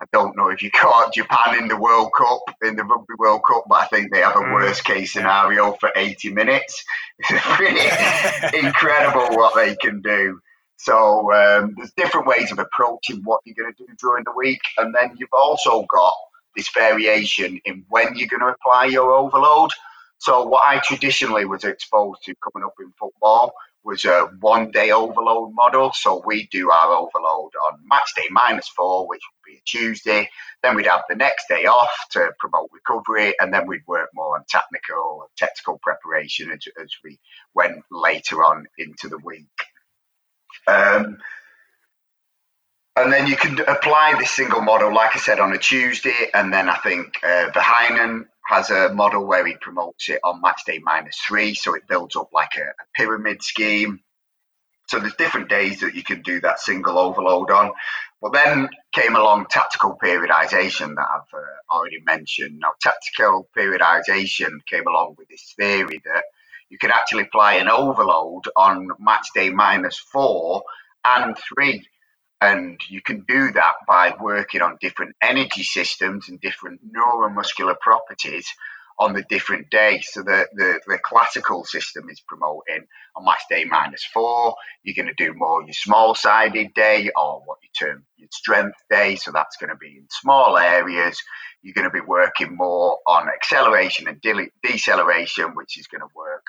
I 0.00 0.06
don't 0.12 0.36
know 0.36 0.48
if 0.48 0.62
you 0.62 0.70
caught 0.74 1.14
Japan 1.14 1.58
in 1.58 1.68
the 1.68 1.76
World 1.76 2.10
Cup, 2.16 2.40
in 2.62 2.76
the 2.76 2.84
Rugby 2.84 3.14
World 3.18 3.42
Cup, 3.48 3.64
but 3.68 3.82
I 3.82 3.86
think 3.86 4.12
they 4.12 4.20
have 4.20 4.36
a 4.36 4.40
mm. 4.40 4.54
worst 4.54 4.84
case 4.84 5.12
scenario 5.12 5.72
for 5.72 5.90
80 5.96 6.32
minutes. 6.32 6.84
It's 7.18 8.54
incredible 8.54 9.36
what 9.36 9.54
they 9.56 9.74
can 9.76 10.00
do. 10.00 10.40
So 10.76 11.32
um, 11.32 11.74
there's 11.76 11.92
different 11.96 12.28
ways 12.28 12.52
of 12.52 12.60
approaching 12.60 13.22
what 13.24 13.40
you're 13.44 13.56
going 13.58 13.74
to 13.74 13.84
do 13.84 13.92
during 14.00 14.22
the 14.24 14.32
week. 14.36 14.60
And 14.76 14.94
then 14.94 15.16
you've 15.18 15.28
also 15.32 15.84
got 15.90 16.14
this 16.54 16.68
variation 16.72 17.60
in 17.64 17.84
when 17.88 18.16
you're 18.16 18.28
going 18.28 18.40
to 18.40 18.54
apply 18.54 18.86
your 18.86 19.12
overload. 19.12 19.70
So 20.18 20.44
what 20.44 20.64
I 20.66 20.80
traditionally 20.84 21.44
was 21.44 21.64
exposed 21.64 22.22
to 22.24 22.34
coming 22.36 22.66
up 22.66 22.74
in 22.80 22.92
football 22.98 23.54
was 23.84 24.04
a 24.04 24.28
one 24.40 24.70
day 24.70 24.90
overload 24.90 25.54
model. 25.54 25.92
So 25.94 26.22
we 26.26 26.48
do 26.48 26.70
our 26.70 26.92
overload 26.92 27.52
on 27.66 27.78
match 27.86 28.12
day 28.16 28.26
minus 28.30 28.68
four, 28.68 29.08
which 29.08 29.22
would 29.22 29.50
be 29.50 29.58
a 29.58 29.62
Tuesday. 29.64 30.28
Then 30.62 30.76
we'd 30.76 30.86
have 30.86 31.04
the 31.08 31.14
next 31.14 31.46
day 31.48 31.66
off 31.66 31.90
to 32.10 32.30
promote 32.38 32.70
recovery, 32.72 33.34
and 33.40 33.54
then 33.54 33.66
we'd 33.66 33.86
work 33.86 34.10
more 34.12 34.36
on 34.36 34.44
technical 34.48 35.30
technical 35.36 35.78
preparation 35.82 36.50
as, 36.50 36.64
as 36.82 36.90
we 37.04 37.18
went 37.54 37.82
later 37.90 38.44
on 38.44 38.66
into 38.76 39.08
the 39.08 39.18
week. 39.18 39.46
Um, 40.66 41.18
and 42.96 43.12
then 43.12 43.28
you 43.28 43.36
can 43.36 43.60
apply 43.60 44.16
this 44.18 44.32
single 44.32 44.60
model, 44.60 44.92
like 44.92 45.14
I 45.14 45.20
said, 45.20 45.38
on 45.38 45.52
a 45.52 45.58
Tuesday. 45.58 46.30
And 46.34 46.52
then 46.52 46.68
I 46.68 46.76
think 46.78 47.18
uh, 47.22 47.50
Verheijen 47.54 48.26
has 48.48 48.70
a 48.70 48.88
model 48.94 49.26
where 49.26 49.46
he 49.46 49.54
promotes 49.60 50.08
it 50.08 50.20
on 50.24 50.40
match 50.40 50.62
day 50.66 50.80
minus 50.82 51.18
three. 51.18 51.52
So 51.52 51.74
it 51.74 51.86
builds 51.86 52.16
up 52.16 52.30
like 52.32 52.56
a, 52.56 52.62
a 52.62 52.86
pyramid 52.94 53.42
scheme. 53.42 54.00
So 54.88 54.98
there's 54.98 55.14
different 55.16 55.50
days 55.50 55.80
that 55.80 55.94
you 55.94 56.02
can 56.02 56.22
do 56.22 56.40
that 56.40 56.58
single 56.58 56.98
overload 56.98 57.50
on. 57.50 57.72
But 58.22 58.32
then 58.32 58.70
came 58.94 59.16
along 59.16 59.46
tactical 59.50 59.98
periodization 60.02 60.94
that 60.96 61.06
I've 61.14 61.34
uh, 61.34 61.74
already 61.74 62.00
mentioned. 62.06 62.58
Now, 62.58 62.72
tactical 62.80 63.50
periodization 63.54 64.64
came 64.64 64.86
along 64.86 65.16
with 65.18 65.28
this 65.28 65.52
theory 65.58 66.00
that 66.06 66.24
you 66.70 66.78
can 66.78 66.90
actually 66.90 67.24
apply 67.24 67.54
an 67.56 67.68
overload 67.68 68.44
on 68.56 68.88
match 68.98 69.26
day 69.34 69.50
minus 69.50 69.98
four 69.98 70.62
and 71.04 71.36
three. 71.36 71.86
And 72.40 72.80
you 72.88 73.02
can 73.02 73.24
do 73.26 73.50
that 73.52 73.74
by 73.86 74.14
working 74.20 74.62
on 74.62 74.78
different 74.80 75.16
energy 75.22 75.64
systems 75.64 76.28
and 76.28 76.40
different 76.40 76.80
neuromuscular 76.92 77.78
properties 77.80 78.46
on 79.00 79.12
the 79.12 79.24
different 79.28 79.70
days. 79.70 80.08
So 80.12 80.22
the, 80.22 80.46
the, 80.54 80.80
the 80.86 80.98
classical 81.04 81.64
system 81.64 82.08
is 82.10 82.20
promoting 82.20 82.86
on 83.16 83.24
match 83.24 83.42
day 83.48 83.64
minus 83.64 84.04
four. 84.04 84.54
You're 84.82 84.94
going 84.94 85.14
to 85.14 85.24
do 85.24 85.34
more 85.34 85.62
your 85.62 85.72
small 85.72 86.14
sided 86.14 86.74
day 86.74 87.10
or 87.16 87.42
what 87.44 87.58
you 87.62 87.68
term 87.78 88.04
your 88.16 88.28
strength 88.32 88.76
day. 88.90 89.16
So 89.16 89.30
that's 89.32 89.56
going 89.56 89.70
to 89.70 89.76
be 89.76 89.96
in 89.98 90.06
small 90.10 90.58
areas. 90.58 91.20
You're 91.62 91.74
going 91.74 91.88
to 91.88 91.90
be 91.90 92.00
working 92.00 92.56
more 92.56 92.98
on 93.06 93.28
acceleration 93.28 94.08
and 94.08 94.20
de- 94.20 94.50
deceleration, 94.62 95.54
which 95.54 95.78
is 95.78 95.86
going 95.86 96.02
to 96.02 96.08
work 96.14 96.44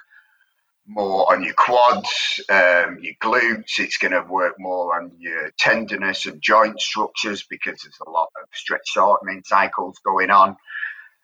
more 0.89 1.31
on 1.31 1.43
your 1.43 1.53
quads, 1.53 2.41
um, 2.49 2.97
your 2.99 3.13
glutes. 3.21 3.77
It's 3.77 3.97
going 3.97 4.11
to 4.11 4.25
work 4.27 4.55
more 4.57 4.99
on 4.99 5.11
your 5.19 5.51
tenderness 5.59 6.25
and 6.25 6.41
joint 6.41 6.81
structures 6.81 7.45
because 7.47 7.81
there's 7.81 7.99
a 8.05 8.09
lot 8.09 8.29
of 8.41 8.49
stretch 8.53 8.87
shortening 8.87 9.43
cycles 9.45 9.99
going 10.03 10.31
on. 10.31 10.57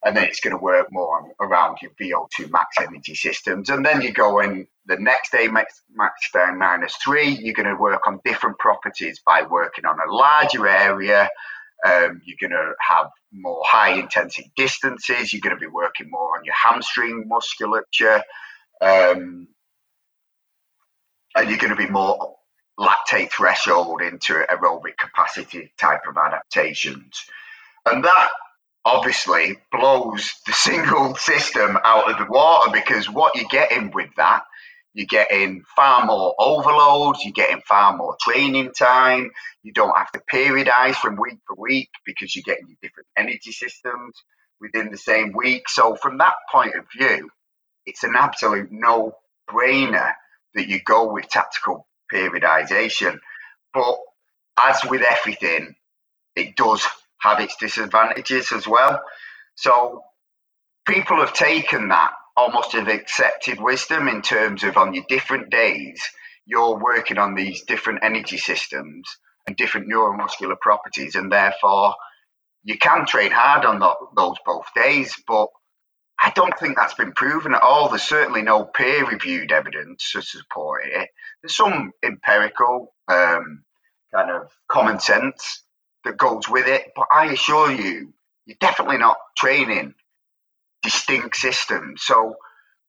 And 0.03 0.15
then 0.15 0.25
it's 0.25 0.39
going 0.39 0.55
to 0.55 0.61
work 0.61 0.89
more 0.91 1.17
on, 1.17 1.31
around 1.41 1.79
your 1.81 1.91
VO2 1.99 2.51
max 2.51 2.75
energy 2.79 3.15
systems. 3.15 3.69
And 3.69 3.83
then 3.83 4.03
you 4.03 4.13
go 4.13 4.39
in 4.39 4.67
the 4.85 4.97
next 4.97 5.31
day, 5.31 5.47
max, 5.47 5.81
max 5.95 6.29
down 6.31 6.59
minus 6.59 6.95
three, 7.03 7.29
you're 7.29 7.55
going 7.55 7.67
to 7.67 7.75
work 7.75 8.05
on 8.05 8.19
different 8.23 8.59
properties 8.59 9.19
by 9.25 9.41
working 9.41 9.85
on 9.85 9.97
a 9.97 10.13
larger 10.13 10.67
area. 10.67 11.27
Um, 11.83 12.21
you're 12.23 12.37
going 12.39 12.51
to 12.51 12.73
have 12.87 13.07
more 13.31 13.63
high 13.65 13.93
intensity 13.93 14.51
distances. 14.55 15.33
You're 15.33 15.41
going 15.41 15.55
to 15.55 15.59
be 15.59 15.65
working 15.65 16.11
more 16.11 16.37
on 16.37 16.45
your 16.45 16.53
hamstring 16.53 17.25
musculature. 17.27 18.21
Um, 18.81 19.47
and 21.35 21.49
you're 21.49 21.59
going 21.59 21.75
to 21.75 21.75
be 21.75 21.89
more 21.89 22.35
lactate 22.79 23.31
threshold 23.31 24.01
into 24.01 24.33
aerobic 24.33 24.97
capacity 24.97 25.71
type 25.77 26.01
of 26.07 26.17
adaptations. 26.17 27.25
And 27.85 28.03
that 28.03 28.29
obviously 28.83 29.57
blows 29.71 30.33
the 30.45 30.53
single 30.53 31.15
system 31.15 31.77
out 31.83 32.11
of 32.11 32.17
the 32.17 32.31
water 32.31 32.71
because 32.71 33.09
what 33.09 33.35
you're 33.35 33.49
getting 33.49 33.91
with 33.91 34.09
that, 34.17 34.43
you're 34.93 35.07
getting 35.07 35.63
far 35.75 36.05
more 36.05 36.33
overload, 36.39 37.15
you're 37.23 37.33
getting 37.33 37.61
far 37.67 37.95
more 37.97 38.15
training 38.21 38.71
time, 38.71 39.31
you 39.63 39.73
don't 39.73 39.97
have 39.97 40.11
to 40.11 40.21
periodize 40.31 40.95
from 40.95 41.17
week 41.17 41.39
to 41.49 41.55
week 41.57 41.89
because 42.05 42.35
you're 42.35 42.43
getting 42.43 42.67
your 42.67 42.77
different 42.81 43.07
energy 43.17 43.51
systems 43.51 44.15
within 44.61 44.91
the 44.91 44.97
same 44.97 45.33
week. 45.33 45.67
So, 45.67 45.95
from 45.95 46.17
that 46.19 46.35
point 46.49 46.75
of 46.75 46.85
view, 46.97 47.29
it's 47.85 48.03
an 48.03 48.13
absolute 48.17 48.71
no 48.71 49.15
brainer 49.49 50.13
that 50.55 50.67
you 50.67 50.79
go 50.83 51.11
with 51.11 51.29
tactical 51.29 51.87
periodization. 52.11 53.19
But 53.73 53.97
as 54.57 54.79
with 54.89 55.01
everything, 55.01 55.75
it 56.35 56.55
does 56.55 56.85
have 57.21 57.39
its 57.39 57.55
disadvantages 57.57 58.51
as 58.51 58.67
well. 58.67 59.01
So 59.55 60.03
people 60.87 61.17
have 61.17 61.33
taken 61.33 61.89
that 61.89 62.11
almost 62.37 62.75
as 62.75 62.87
accepted 62.87 63.59
wisdom 63.61 64.07
in 64.07 64.21
terms 64.21 64.63
of 64.63 64.77
on 64.77 64.93
your 64.93 65.05
different 65.07 65.49
days, 65.49 66.01
you're 66.45 66.77
working 66.77 67.17
on 67.17 67.35
these 67.35 67.63
different 67.63 67.99
energy 68.03 68.37
systems 68.37 69.07
and 69.47 69.55
different 69.55 69.87
neuromuscular 69.87 70.59
properties, 70.59 71.15
and 71.15 71.31
therefore 71.31 71.95
you 72.63 72.77
can 72.77 73.05
train 73.05 73.31
hard 73.31 73.65
on 73.65 73.79
those 73.79 74.37
both 74.45 74.65
days, 74.75 75.15
but 75.27 75.47
I 76.19 76.31
don't 76.33 76.57
think 76.59 76.77
that's 76.77 76.93
been 76.93 77.11
proven 77.11 77.53
at 77.53 77.61
all. 77.61 77.89
There's 77.89 78.03
certainly 78.03 78.41
no 78.41 78.63
peer 78.63 79.05
reviewed 79.05 79.51
evidence 79.51 80.11
to 80.11 80.21
support 80.21 80.81
it. 80.85 81.09
There's 81.41 81.55
some 81.55 81.91
empirical 82.03 82.93
um, 83.07 83.63
kind 84.13 84.31
of 84.31 84.49
common 84.67 84.99
sense 84.99 85.63
that 86.03 86.17
goes 86.17 86.47
with 86.47 86.67
it, 86.67 86.91
but 86.95 87.07
I 87.11 87.25
assure 87.27 87.71
you, 87.71 88.13
you're 88.45 88.57
definitely 88.59 88.97
not 88.97 89.17
training 89.37 89.93
distinct 90.83 91.35
systems. 91.35 92.03
So 92.03 92.35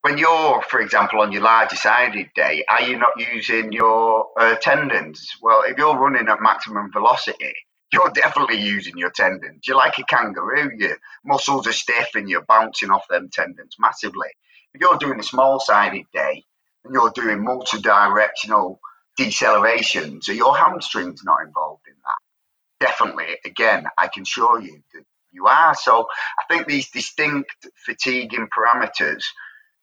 when 0.03 0.19
you're, 0.19 0.63
for 0.63 0.81
example, 0.81 1.21
on 1.21 1.33
your 1.33 1.43
larger 1.43 1.77
sided 1.77 2.29
day, 2.35 2.65
are 2.69 2.83
you 2.83 2.99
not 2.99 3.19
using 3.19 3.73
your 3.73 4.29
uh, 4.39 4.55
tendons? 4.61 5.29
Well, 5.43 5.65
if 5.67 5.77
you're 5.79 5.99
running 5.99 6.29
at 6.29 6.41
maximum 6.41 6.93
velocity, 6.93 7.55
you're 7.93 8.11
definitely 8.11 8.61
using 8.61 8.99
your 8.99 9.11
tendons. 9.11 9.67
You're 9.67 9.77
like 9.77 9.99
a 9.99 10.05
kangaroo. 10.05 10.71
Your 10.79 10.97
muscles 11.25 11.67
are 11.67 11.73
stiff 11.73 12.09
and 12.15 12.29
you're 12.29 12.45
bouncing 12.45 12.91
off 12.91 13.07
them 13.09 13.29
tendons 13.33 13.77
massively. 13.79 14.29
If 14.75 14.81
you're 14.81 14.99
doing 14.99 15.21
a 15.21 15.25
small 15.25 15.61
sided 15.61 16.05
day 16.13 16.43
and 16.85 16.95
you're 16.95 17.11
doing 17.11 17.45
multi 17.45 17.81
directional 17.81 18.81
decelerations, 19.19 20.29
are 20.29 20.35
your 20.35 20.57
hamstrings 20.57 21.23
not 21.25 21.43
involved 21.47 21.85
in 21.87 21.95
that? 22.05 22.87
Definitely. 22.87 23.37
Again, 23.45 23.87
I 23.97 24.09
can 24.09 24.23
assure 24.23 24.61
you 24.61 24.83
that 24.95 25.05
you 25.33 25.47
are. 25.47 25.75
So 25.75 26.07
I 26.39 26.53
think 26.53 26.67
these 26.67 26.91
distinct 26.91 27.51
fatiguing 27.87 28.49
parameters 28.49 29.23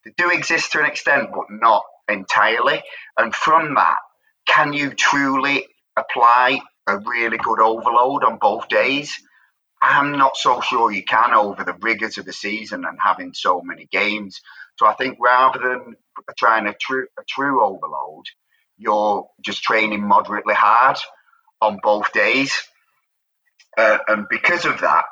they 0.04 0.12
do 0.18 0.30
exist 0.30 0.72
to 0.74 0.80
an 0.80 0.86
extent, 0.86 1.30
but 1.34 1.46
not 1.50 1.84
entirely. 2.10 2.84
And 3.18 3.34
from 3.34 3.76
that, 3.76 4.00
can 4.48 4.74
you 4.74 4.90
truly 4.92 5.66
apply 5.96 6.60
a 6.88 6.98
really 7.00 7.38
good 7.38 7.60
overload 7.62 8.24
on 8.24 8.38
both 8.40 8.68
days. 8.70 9.14
I'm 9.82 10.18
not 10.18 10.38
so 10.38 10.62
sure 10.62 10.92
you 10.92 11.04
can 11.04 11.34
over 11.34 11.64
the 11.64 11.76
rigors 11.82 12.18
of 12.18 12.26
the 12.26 12.34
season 12.34 12.86
and 12.86 12.98
having 13.02 13.34
so 13.34 13.62
many 13.62 13.88
games. 13.92 14.42
So 14.78 14.88
I 14.88 14.94
think 14.96 15.18
rather 15.22 15.60
than 15.60 15.96
trying 16.38 16.68
a 16.68 16.74
true 16.74 17.08
a 17.20 17.24
true 17.30 17.64
overload, 17.64 18.26
you're 18.78 19.28
just 19.42 19.64
training 19.64 20.04
moderately 20.04 20.56
hard 20.56 20.98
on 21.62 21.80
both 21.84 22.14
days, 22.14 22.54
uh, 23.78 24.00
and 24.08 24.28
because 24.30 24.66
of 24.66 24.82
that, 24.82 25.06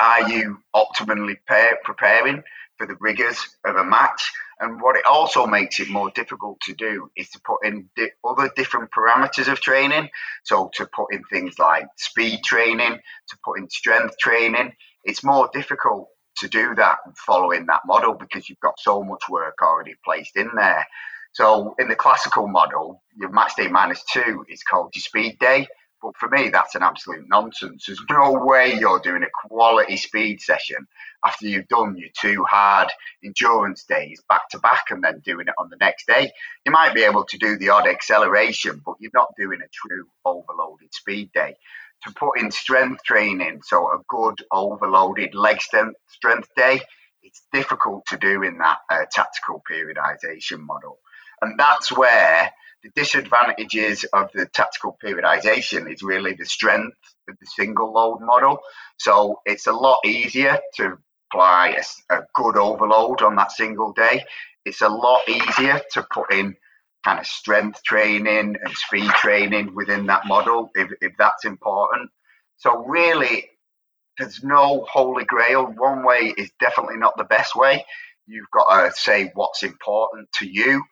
are 0.00 0.28
you 0.30 0.58
optimally 0.74 1.36
preparing 1.84 2.42
for 2.78 2.86
the 2.86 2.96
rigors 3.00 3.38
of 3.64 3.76
a 3.76 3.84
match? 3.84 4.32
And 4.60 4.80
what 4.80 4.96
it 4.96 5.04
also 5.06 5.46
makes 5.46 5.80
it 5.80 5.88
more 5.88 6.10
difficult 6.14 6.60
to 6.62 6.74
do 6.74 7.10
is 7.16 7.28
to 7.30 7.40
put 7.40 7.64
in 7.64 7.88
di- 7.96 8.10
other 8.24 8.50
different 8.56 8.90
parameters 8.90 9.50
of 9.50 9.60
training. 9.60 10.08
So 10.44 10.70
to 10.74 10.86
put 10.86 11.12
in 11.12 11.22
things 11.24 11.58
like 11.58 11.86
speed 11.96 12.40
training, 12.44 12.98
to 13.28 13.38
put 13.44 13.58
in 13.58 13.68
strength 13.68 14.16
training, 14.18 14.72
it's 15.04 15.22
more 15.22 15.50
difficult 15.52 16.08
to 16.38 16.48
do 16.48 16.74
that 16.74 16.98
following 17.16 17.66
that 17.66 17.82
model 17.86 18.14
because 18.14 18.48
you've 18.48 18.60
got 18.60 18.78
so 18.78 19.02
much 19.02 19.22
work 19.28 19.56
already 19.62 19.94
placed 20.04 20.36
in 20.36 20.50
there. 20.56 20.86
So 21.32 21.74
in 21.78 21.88
the 21.88 21.96
classical 21.96 22.48
model, 22.48 23.02
your 23.14 23.30
match 23.30 23.56
day 23.56 23.68
minus 23.68 24.02
two 24.10 24.44
is 24.48 24.62
called 24.62 24.92
your 24.94 25.02
speed 25.02 25.38
day. 25.38 25.66
But 26.02 26.16
for 26.16 26.28
me, 26.28 26.50
that's 26.50 26.74
an 26.74 26.82
absolute 26.82 27.24
nonsense. 27.28 27.84
There's 27.86 28.02
no 28.10 28.32
way 28.32 28.74
you're 28.78 29.00
doing 29.00 29.22
a 29.22 29.48
quality 29.48 29.96
speed 29.96 30.40
session 30.40 30.86
after 31.24 31.46
you've 31.46 31.68
done 31.68 31.96
your 31.96 32.10
two 32.20 32.44
hard 32.44 32.88
endurance 33.24 33.84
days 33.84 34.22
back 34.28 34.48
to 34.50 34.58
back 34.58 34.84
and 34.90 35.02
then 35.02 35.20
doing 35.24 35.48
it 35.48 35.54
on 35.58 35.70
the 35.70 35.78
next 35.80 36.06
day. 36.06 36.30
You 36.64 36.72
might 36.72 36.94
be 36.94 37.02
able 37.02 37.24
to 37.24 37.38
do 37.38 37.56
the 37.56 37.70
odd 37.70 37.88
acceleration, 37.88 38.82
but 38.84 38.96
you're 39.00 39.10
not 39.14 39.34
doing 39.38 39.60
a 39.62 39.68
true 39.72 40.06
overloaded 40.24 40.92
speed 40.92 41.30
day. 41.32 41.56
To 42.04 42.12
put 42.12 42.38
in 42.38 42.50
strength 42.50 43.02
training, 43.02 43.62
so 43.64 43.86
a 43.88 44.02
good 44.08 44.44
overloaded 44.52 45.34
leg 45.34 45.62
strength, 45.62 45.96
strength 46.08 46.48
day, 46.54 46.82
it's 47.22 47.42
difficult 47.52 48.04
to 48.08 48.18
do 48.18 48.42
in 48.42 48.58
that 48.58 48.78
uh, 48.90 49.06
tactical 49.10 49.62
periodization 49.68 50.60
model. 50.60 50.98
And 51.40 51.58
that's 51.58 51.90
where 51.90 52.52
the 52.86 53.00
disadvantages 53.00 54.04
of 54.12 54.30
the 54.32 54.46
tactical 54.46 54.96
periodization 55.04 55.92
is 55.92 56.02
really 56.02 56.34
the 56.34 56.44
strength 56.44 56.96
of 57.28 57.36
the 57.40 57.46
single 57.46 57.92
load 57.92 58.20
model. 58.20 58.58
So 58.98 59.40
it's 59.44 59.66
a 59.66 59.72
lot 59.72 59.98
easier 60.04 60.58
to 60.76 60.98
apply 61.30 61.76
a, 62.10 62.14
a 62.14 62.22
good 62.34 62.56
overload 62.56 63.22
on 63.22 63.36
that 63.36 63.52
single 63.52 63.92
day. 63.92 64.24
It's 64.64 64.82
a 64.82 64.88
lot 64.88 65.22
easier 65.28 65.80
to 65.92 66.06
put 66.12 66.32
in 66.32 66.56
kind 67.04 67.18
of 67.18 67.26
strength 67.26 67.82
training 67.84 68.56
and 68.62 68.76
speed 68.76 69.10
training 69.10 69.74
within 69.74 70.06
that 70.06 70.26
model 70.26 70.70
if, 70.74 70.90
if 71.00 71.12
that's 71.18 71.44
important. 71.44 72.10
So 72.58 72.84
really, 72.84 73.50
there's 74.18 74.42
no 74.42 74.86
holy 74.90 75.24
grail. 75.24 75.66
One 75.66 76.04
way 76.04 76.34
is 76.36 76.50
definitely 76.60 76.96
not 76.98 77.16
the 77.16 77.24
best 77.24 77.56
way. 77.56 77.84
You've 78.26 78.50
got 78.52 78.84
to 78.84 78.92
say 78.96 79.30
what's 79.34 79.62
important 79.62 80.28
to 80.34 80.46
you 80.46 80.82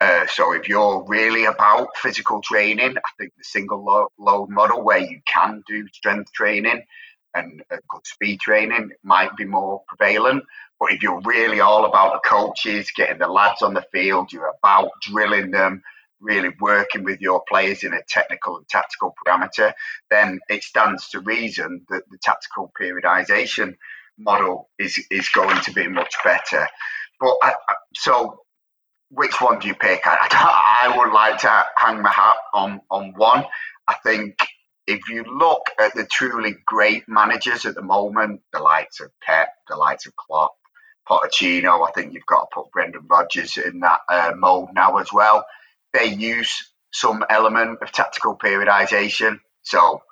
uh, 0.00 0.26
so 0.28 0.52
if 0.52 0.68
you're 0.68 1.04
really 1.06 1.44
about 1.44 1.96
physical 1.96 2.40
training, 2.42 2.96
I 2.96 3.10
think 3.18 3.32
the 3.36 3.44
single 3.44 4.08
load 4.18 4.48
model 4.48 4.82
where 4.82 4.98
you 4.98 5.20
can 5.26 5.62
do 5.66 5.86
strength 5.92 6.32
training 6.32 6.82
and 7.34 7.62
good 7.88 8.06
speed 8.06 8.40
training 8.40 8.90
might 9.02 9.36
be 9.36 9.44
more 9.44 9.82
prevalent. 9.88 10.42
But 10.78 10.92
if 10.92 11.02
you're 11.02 11.20
really 11.20 11.60
all 11.60 11.84
about 11.84 12.14
the 12.14 12.28
coaches, 12.28 12.90
getting 12.96 13.18
the 13.18 13.28
lads 13.28 13.62
on 13.62 13.74
the 13.74 13.84
field, 13.92 14.32
you're 14.32 14.54
about 14.62 14.90
drilling 15.02 15.50
them, 15.50 15.82
really 16.18 16.50
working 16.60 17.04
with 17.04 17.20
your 17.20 17.42
players 17.46 17.84
in 17.84 17.92
a 17.92 18.02
technical 18.08 18.56
and 18.56 18.68
tactical 18.68 19.14
parameter, 19.24 19.72
then 20.10 20.40
it 20.48 20.62
stands 20.62 21.08
to 21.10 21.20
reason 21.20 21.84
that 21.90 22.02
the 22.10 22.18
tactical 22.22 22.72
periodization 22.80 23.74
model 24.18 24.70
is 24.78 24.98
is 25.10 25.28
going 25.28 25.60
to 25.60 25.72
be 25.72 25.86
much 25.88 26.14
better. 26.24 26.66
But 27.20 27.36
I, 27.42 27.54
so 27.94 28.40
which 29.10 29.40
one 29.40 29.58
do 29.58 29.68
you 29.68 29.74
pick? 29.74 30.02
I, 30.06 30.28
I, 30.90 30.96
would 30.96 31.12
like 31.12 31.38
to 31.38 31.66
hang 31.76 32.02
my 32.02 32.10
hat 32.10 32.36
on, 32.54 32.80
on 32.90 33.12
one. 33.16 33.44
I 33.86 33.94
think 34.04 34.36
if 34.86 35.08
you 35.08 35.24
look 35.24 35.70
at 35.78 35.94
the 35.94 36.06
truly 36.06 36.56
great 36.64 37.08
managers 37.08 37.66
at 37.66 37.74
the 37.74 37.82
moment, 37.82 38.40
the 38.52 38.60
likes 38.60 39.00
of 39.00 39.10
Pep, 39.20 39.48
the 39.68 39.76
likes 39.76 40.06
of 40.06 40.14
Klopp, 40.16 40.54
Pochettino, 41.08 41.86
I 41.86 41.90
think 41.92 42.12
you've 42.12 42.26
got 42.26 42.42
to 42.42 42.46
put 42.54 42.70
Brendan 42.70 43.06
Rodgers 43.08 43.56
in 43.56 43.80
that 43.80 44.00
uh, 44.08 44.32
mode 44.36 44.68
now 44.74 44.96
as 44.98 45.12
well. 45.12 45.44
They 45.92 46.06
use 46.06 46.72
some 46.92 47.24
element 47.28 47.78
of 47.82 47.92
tactical 47.92 48.36
periodization. 48.36 49.40
So 49.62 50.02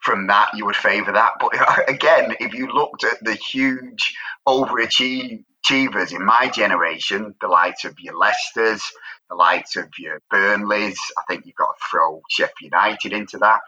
from 0.00 0.26
that, 0.26 0.50
you 0.54 0.66
would 0.66 0.76
favour 0.76 1.12
that. 1.12 1.32
But 1.40 1.88
again, 1.88 2.34
if 2.40 2.52
you 2.52 2.68
looked 2.68 3.04
at 3.04 3.22
the 3.22 3.34
huge 3.34 4.14
overachieve 4.46 5.44
achievers 5.64 6.12
in 6.12 6.24
my 6.24 6.48
generation, 6.48 7.34
the 7.40 7.48
likes 7.48 7.84
of 7.84 7.98
your 7.98 8.14
Leicesters, 8.14 8.82
the 9.30 9.34
likes 9.34 9.76
of 9.76 9.88
your 9.98 10.20
Burnleys, 10.30 10.98
I 11.18 11.22
think 11.28 11.46
you've 11.46 11.56
got 11.56 11.72
to 11.78 11.84
throw 11.90 12.20
Sheffield 12.30 12.54
United 12.60 13.12
into 13.12 13.38
that. 13.38 13.60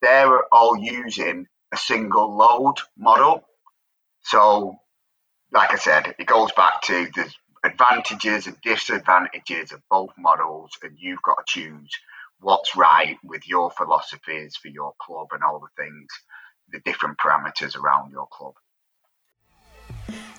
They're 0.00 0.42
all 0.52 0.78
using 0.78 1.46
a 1.72 1.76
single 1.76 2.36
load 2.36 2.76
model. 2.96 3.44
So, 4.22 4.76
like 5.52 5.72
I 5.72 5.76
said, 5.76 6.14
it 6.18 6.26
goes 6.26 6.52
back 6.52 6.82
to 6.82 7.08
the 7.14 7.32
advantages 7.64 8.46
and 8.46 8.56
disadvantages 8.62 9.72
of 9.72 9.80
both 9.90 10.10
models, 10.18 10.70
and 10.82 10.96
you've 10.98 11.22
got 11.22 11.46
to 11.46 11.60
choose 11.60 11.90
what's 12.40 12.74
right 12.74 13.16
with 13.22 13.46
your 13.46 13.70
philosophies 13.70 14.56
for 14.56 14.68
your 14.68 14.94
club 15.00 15.28
and 15.32 15.42
all 15.44 15.60
the 15.60 15.82
things, 15.82 16.08
the 16.70 16.80
different 16.80 17.18
parameters 17.18 17.76
around 17.76 18.10
your 18.10 18.26
club. 18.32 18.54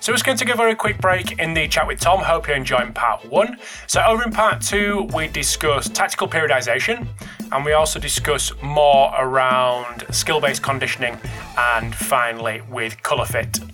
So 0.00 0.12
we're 0.12 0.16
just 0.16 0.26
going 0.26 0.36
to 0.38 0.44
give 0.44 0.56
take 0.56 0.72
a 0.72 0.76
quick 0.76 0.98
break 0.98 1.38
in 1.38 1.54
the 1.54 1.66
chat 1.68 1.86
with 1.86 2.00
Tom. 2.00 2.20
Hope 2.20 2.46
you're 2.46 2.56
enjoying 2.56 2.92
part 2.92 3.24
one. 3.30 3.58
So 3.86 4.02
over 4.02 4.22
in 4.22 4.32
part 4.32 4.60
two, 4.60 5.08
we 5.14 5.28
discuss 5.28 5.88
tactical 5.88 6.28
periodization, 6.28 7.06
and 7.52 7.64
we 7.64 7.72
also 7.72 7.98
discuss 7.98 8.52
more 8.62 9.14
around 9.18 10.04
skill-based 10.10 10.62
conditioning, 10.62 11.18
and 11.56 11.94
finally 11.94 12.62
with 12.70 12.96
ColourFit. 13.02 13.70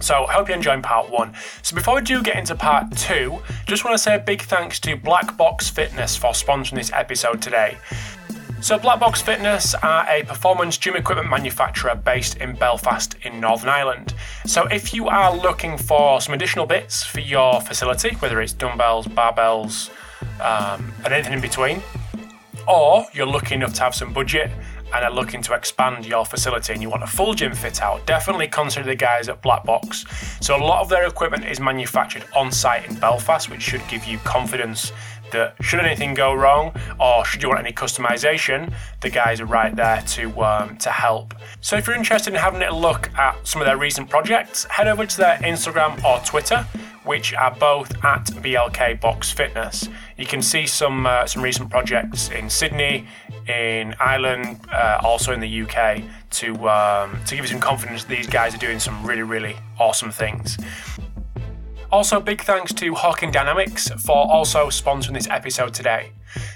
So, 0.00 0.26
hope 0.26 0.48
you're 0.48 0.56
enjoying 0.56 0.82
part 0.82 1.10
one. 1.10 1.32
So, 1.62 1.74
before 1.74 1.94
we 1.96 2.00
do 2.02 2.22
get 2.22 2.36
into 2.36 2.54
part 2.54 2.96
two, 2.96 3.40
just 3.66 3.84
want 3.84 3.94
to 3.94 3.98
say 3.98 4.16
a 4.16 4.18
big 4.18 4.42
thanks 4.42 4.78
to 4.80 4.96
Black 4.96 5.36
Box 5.36 5.68
Fitness 5.68 6.16
for 6.16 6.32
sponsoring 6.32 6.74
this 6.74 6.92
episode 6.92 7.40
today. 7.40 7.78
So, 8.62 8.78
Black 8.78 8.98
Box 8.98 9.20
Fitness 9.20 9.74
are 9.74 10.08
a 10.08 10.24
performance 10.24 10.78
gym 10.78 10.96
equipment 10.96 11.28
manufacturer 11.28 11.94
based 11.94 12.38
in 12.38 12.56
Belfast 12.56 13.14
in 13.22 13.38
Northern 13.38 13.68
Ireland. 13.68 14.14
So, 14.46 14.64
if 14.66 14.94
you 14.94 15.08
are 15.08 15.36
looking 15.36 15.76
for 15.76 16.20
some 16.22 16.34
additional 16.34 16.64
bits 16.66 17.04
for 17.04 17.20
your 17.20 17.60
facility, 17.60 18.16
whether 18.16 18.40
it's 18.40 18.54
dumbbells, 18.54 19.06
barbells, 19.08 19.90
um, 20.40 20.92
and 21.04 21.12
anything 21.12 21.34
in 21.34 21.40
between, 21.40 21.82
or 22.66 23.04
you're 23.12 23.26
lucky 23.26 23.54
enough 23.54 23.74
to 23.74 23.82
have 23.82 23.94
some 23.94 24.12
budget 24.12 24.50
and 24.94 25.04
are 25.04 25.12
looking 25.12 25.42
to 25.42 25.54
expand 25.54 26.06
your 26.06 26.24
facility 26.24 26.72
and 26.72 26.80
you 26.80 26.88
want 26.88 27.02
a 27.02 27.06
full 27.06 27.34
gym 27.34 27.54
fit 27.54 27.82
out, 27.82 28.06
definitely 28.06 28.46
consider 28.48 28.86
the 28.86 28.94
guys 28.94 29.28
at 29.28 29.42
Black 29.42 29.64
Box. 29.64 30.04
So, 30.40 30.56
a 30.56 30.62
lot 30.64 30.80
of 30.80 30.88
their 30.88 31.06
equipment 31.06 31.44
is 31.44 31.60
manufactured 31.60 32.24
on 32.34 32.50
site 32.50 32.88
in 32.88 32.96
Belfast, 32.96 33.50
which 33.50 33.62
should 33.62 33.86
give 33.88 34.06
you 34.06 34.18
confidence 34.18 34.92
that 35.36 35.54
should 35.60 35.80
anything 35.80 36.14
go 36.14 36.34
wrong 36.34 36.72
or 36.98 37.24
should 37.24 37.42
you 37.42 37.48
want 37.48 37.60
any 37.60 37.72
customization, 37.72 38.72
the 39.00 39.10
guys 39.10 39.40
are 39.40 39.46
right 39.46 39.74
there 39.74 40.02
to 40.02 40.42
um, 40.42 40.76
to 40.78 40.90
help. 40.90 41.34
So 41.60 41.76
if 41.76 41.86
you're 41.86 41.96
interested 41.96 42.34
in 42.34 42.40
having 42.40 42.62
a 42.62 42.76
look 42.76 43.10
at 43.16 43.46
some 43.46 43.60
of 43.60 43.66
their 43.66 43.76
recent 43.76 44.08
projects, 44.08 44.64
head 44.64 44.88
over 44.88 45.06
to 45.06 45.16
their 45.16 45.36
Instagram 45.38 46.02
or 46.04 46.24
Twitter, 46.24 46.66
which 47.06 47.32
are 47.34 47.54
both 47.54 47.92
at 48.04 48.26
BLK 48.26 49.00
Box 49.00 49.30
Fitness. 49.30 49.88
You 50.16 50.26
can 50.26 50.42
see 50.42 50.66
some 50.66 51.06
uh, 51.06 51.26
some 51.26 51.42
recent 51.42 51.70
projects 51.70 52.30
in 52.30 52.50
Sydney, 52.50 53.06
in 53.46 53.94
Ireland, 54.00 54.60
uh, 54.72 54.98
also 55.02 55.32
in 55.32 55.40
the 55.40 55.62
UK, 55.62 56.02
to 56.30 56.68
um, 56.68 57.18
to 57.26 57.36
give 57.36 57.44
you 57.44 57.50
some 57.50 57.60
confidence. 57.60 58.04
These 58.04 58.26
guys 58.26 58.54
are 58.54 58.58
doing 58.58 58.80
some 58.80 59.06
really 59.06 59.22
really 59.22 59.56
awesome 59.78 60.10
things. 60.10 60.58
Also, 61.92 62.18
big 62.18 62.42
thanks 62.42 62.72
to 62.74 62.92
Hawkin 62.92 63.30
Dynamics 63.30 63.88
for 64.04 64.28
also 64.30 64.66
sponsoring 64.66 65.14
this 65.14 65.28
episode 65.28 65.72
today. 65.72 66.10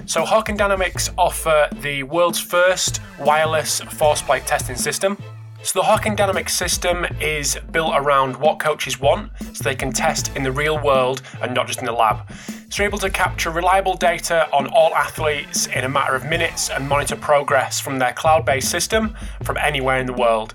So, 0.05 0.25
Hawkin 0.25 0.57
Dynamics 0.57 1.11
offer 1.17 1.69
the 1.73 2.03
world's 2.03 2.41
first 2.41 3.01
wireless 3.21 3.81
force 3.81 4.23
plate 4.23 4.45
testing 4.47 4.75
system. 4.75 5.17
So, 5.63 5.81
the 5.81 5.87
Hawkin 5.87 6.17
Dynamics 6.17 6.55
system 6.55 7.07
is 7.21 7.57
built 7.71 7.93
around 7.95 8.37
what 8.37 8.59
coaches 8.59 8.99
want 8.99 9.31
so 9.53 9.63
they 9.63 9.77
can 9.77 9.93
test 9.93 10.35
in 10.35 10.43
the 10.43 10.51
real 10.51 10.83
world 10.83 11.23
and 11.41 11.55
not 11.55 11.69
just 11.69 11.79
in 11.79 11.85
the 11.85 11.93
lab. 11.93 12.29
So, 12.69 12.83
you're 12.83 12.89
able 12.89 12.99
to 12.99 13.11
capture 13.11 13.51
reliable 13.51 13.95
data 13.95 14.49
on 14.53 14.67
all 14.69 14.95
athletes 14.97 15.69
in 15.69 15.85
a 15.85 15.89
matter 15.89 16.17
of 16.17 16.25
minutes 16.25 16.71
and 16.71 16.89
monitor 16.89 17.15
progress 17.15 17.79
from 17.79 18.01
their 18.01 18.13
cloud 18.13 18.45
based 18.45 18.69
system 18.69 19.17
from 19.45 19.57
anywhere 19.59 19.99
in 19.99 20.07
the 20.07 20.13
world. 20.13 20.55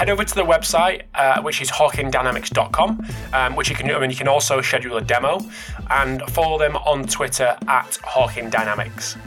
head 0.00 0.08
over 0.08 0.24
to 0.24 0.34
the 0.34 0.42
website, 0.42 1.02
uh, 1.14 1.42
which 1.42 1.60
is 1.60 1.70
hawkindynamics.com, 1.70 3.06
um, 3.34 3.54
which 3.54 3.68
you 3.68 3.76
can, 3.76 3.90
I 3.90 3.98
mean, 3.98 4.08
you 4.08 4.16
can 4.16 4.28
also 4.28 4.62
schedule 4.62 4.96
a 4.96 5.02
demo 5.02 5.42
and 5.90 6.22
follow 6.30 6.58
them 6.58 6.76
on 6.76 7.04
Twitter 7.04 7.54
at 7.68 7.98
hawkindynamics. 8.02 9.18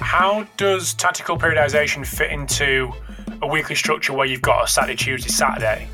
How 0.00 0.46
does 0.56 0.94
tactical 0.94 1.36
periodization 1.36 2.06
fit 2.06 2.30
into 2.30 2.90
a 3.42 3.46
weekly 3.46 3.74
structure 3.74 4.14
where 4.14 4.26
you've 4.26 4.40
got 4.40 4.64
a 4.64 4.66
Saturday, 4.66 4.96
Tuesday, 4.96 5.28
Saturday? 5.28 5.88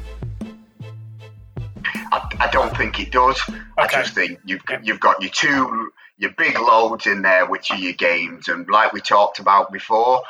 I, 2.12 2.36
I 2.38 2.48
don't 2.52 2.76
think 2.76 3.00
it 3.00 3.10
does. 3.10 3.42
Okay. 3.48 3.58
I 3.76 3.86
just 3.88 4.14
think 4.14 4.38
you've 4.44 4.62
you've 4.84 5.00
got 5.00 5.20
your 5.20 5.32
two 5.32 5.90
your 6.18 6.30
big 6.38 6.56
loads 6.56 7.08
in 7.08 7.22
there, 7.22 7.46
which 7.46 7.72
are 7.72 7.78
your 7.78 7.94
games, 7.94 8.46
and 8.46 8.68
like 8.68 8.92
we 8.92 9.00
talked 9.00 9.40
about 9.40 9.72
before, 9.72 10.22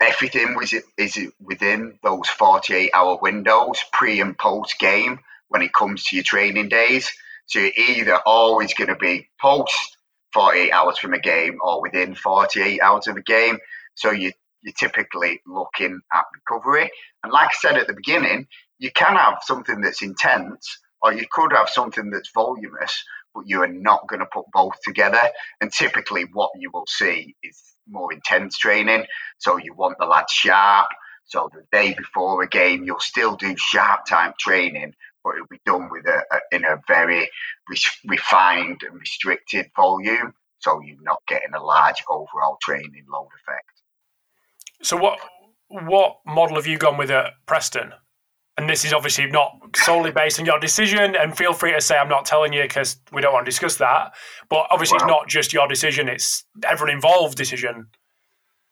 everything 0.00 0.54
was 0.54 0.74
is 0.96 1.18
within 1.40 1.98
those 2.02 2.28
forty 2.28 2.74
eight 2.74 2.90
hour 2.94 3.18
windows, 3.20 3.82
pre 3.92 4.20
and 4.20 4.38
post 4.38 4.78
game, 4.78 5.20
when 5.48 5.62
it 5.62 5.72
comes 5.72 6.04
to 6.04 6.16
your 6.16 6.24
training 6.24 6.68
days. 6.68 7.12
So 7.46 7.60
you're 7.60 7.72
either 7.76 8.16
always 8.26 8.74
going 8.74 8.88
to 8.88 8.96
be 8.96 9.28
post 9.40 9.96
48 10.32 10.72
hours 10.72 10.98
from 10.98 11.14
a 11.14 11.20
game 11.20 11.58
or 11.62 11.80
within 11.82 12.14
48 12.14 12.80
hours 12.80 13.06
of 13.06 13.16
a 13.16 13.22
game. 13.22 13.58
So 13.94 14.10
you, 14.10 14.32
you're 14.62 14.74
typically 14.74 15.40
looking 15.46 16.00
at 16.12 16.24
recovery. 16.34 16.90
And 17.22 17.32
like 17.32 17.48
I 17.48 17.58
said 17.60 17.78
at 17.78 17.86
the 17.86 17.94
beginning, 17.94 18.46
you 18.78 18.90
can 18.92 19.16
have 19.16 19.38
something 19.42 19.80
that's 19.80 20.02
intense 20.02 20.78
or 21.02 21.12
you 21.12 21.26
could 21.30 21.52
have 21.52 21.68
something 21.70 22.10
that's 22.10 22.30
voluminous, 22.34 23.04
but 23.38 23.48
you 23.48 23.62
are 23.62 23.68
not 23.68 24.08
going 24.08 24.18
to 24.18 24.26
put 24.26 24.46
both 24.52 24.74
together. 24.82 25.20
And 25.60 25.72
typically, 25.72 26.24
what 26.32 26.50
you 26.58 26.70
will 26.72 26.86
see 26.88 27.36
is 27.42 27.62
more 27.88 28.12
intense 28.12 28.58
training. 28.58 29.04
So 29.38 29.56
you 29.58 29.74
want 29.74 29.98
the 29.98 30.06
lads 30.06 30.32
sharp. 30.32 30.88
So 31.24 31.48
the 31.52 31.62
day 31.70 31.94
before 31.94 32.42
a 32.42 32.48
game, 32.48 32.82
you'll 32.84 33.00
still 33.00 33.36
do 33.36 33.54
sharp 33.56 34.06
time 34.06 34.32
training, 34.40 34.94
but 35.22 35.34
it'll 35.34 35.46
be 35.46 35.60
done 35.64 35.88
with 35.90 36.06
a, 36.06 36.22
a 36.32 36.56
in 36.56 36.64
a 36.64 36.80
very 36.88 37.30
re- 37.68 37.78
refined 38.06 38.80
and 38.82 38.98
restricted 38.98 39.70
volume. 39.76 40.32
So 40.58 40.80
you're 40.80 40.96
not 41.02 41.22
getting 41.28 41.54
a 41.54 41.62
large 41.62 42.02
overall 42.10 42.58
training 42.60 43.04
load 43.12 43.28
effect. 43.40 43.70
So 44.82 44.96
what 44.96 45.20
what 45.68 46.16
model 46.26 46.56
have 46.56 46.66
you 46.66 46.78
gone 46.78 46.96
with 46.96 47.10
at 47.10 47.34
Preston? 47.46 47.92
And 48.58 48.68
this 48.68 48.84
is 48.84 48.92
obviously 48.92 49.26
not 49.26 49.56
solely 49.76 50.10
based 50.10 50.38
on 50.40 50.44
your 50.44 50.58
decision 50.58 51.14
and 51.14 51.36
feel 51.38 51.52
free 51.52 51.72
to 51.72 51.80
say 51.80 51.96
i'm 51.96 52.08
not 52.08 52.26
telling 52.26 52.52
you 52.52 52.62
because 52.62 52.98
we 53.12 53.22
don't 53.22 53.32
want 53.32 53.46
to 53.46 53.50
discuss 53.50 53.76
that. 53.76 54.12
But 54.50 54.66
obviously 54.70 54.96
well, 54.96 55.06
it's 55.06 55.10
not 55.10 55.28
just 55.28 55.52
your 55.52 55.68
decision 55.68 56.08
it's 56.08 56.44
everyone 56.68 56.94
involved 56.94 57.38
decision. 57.38 57.86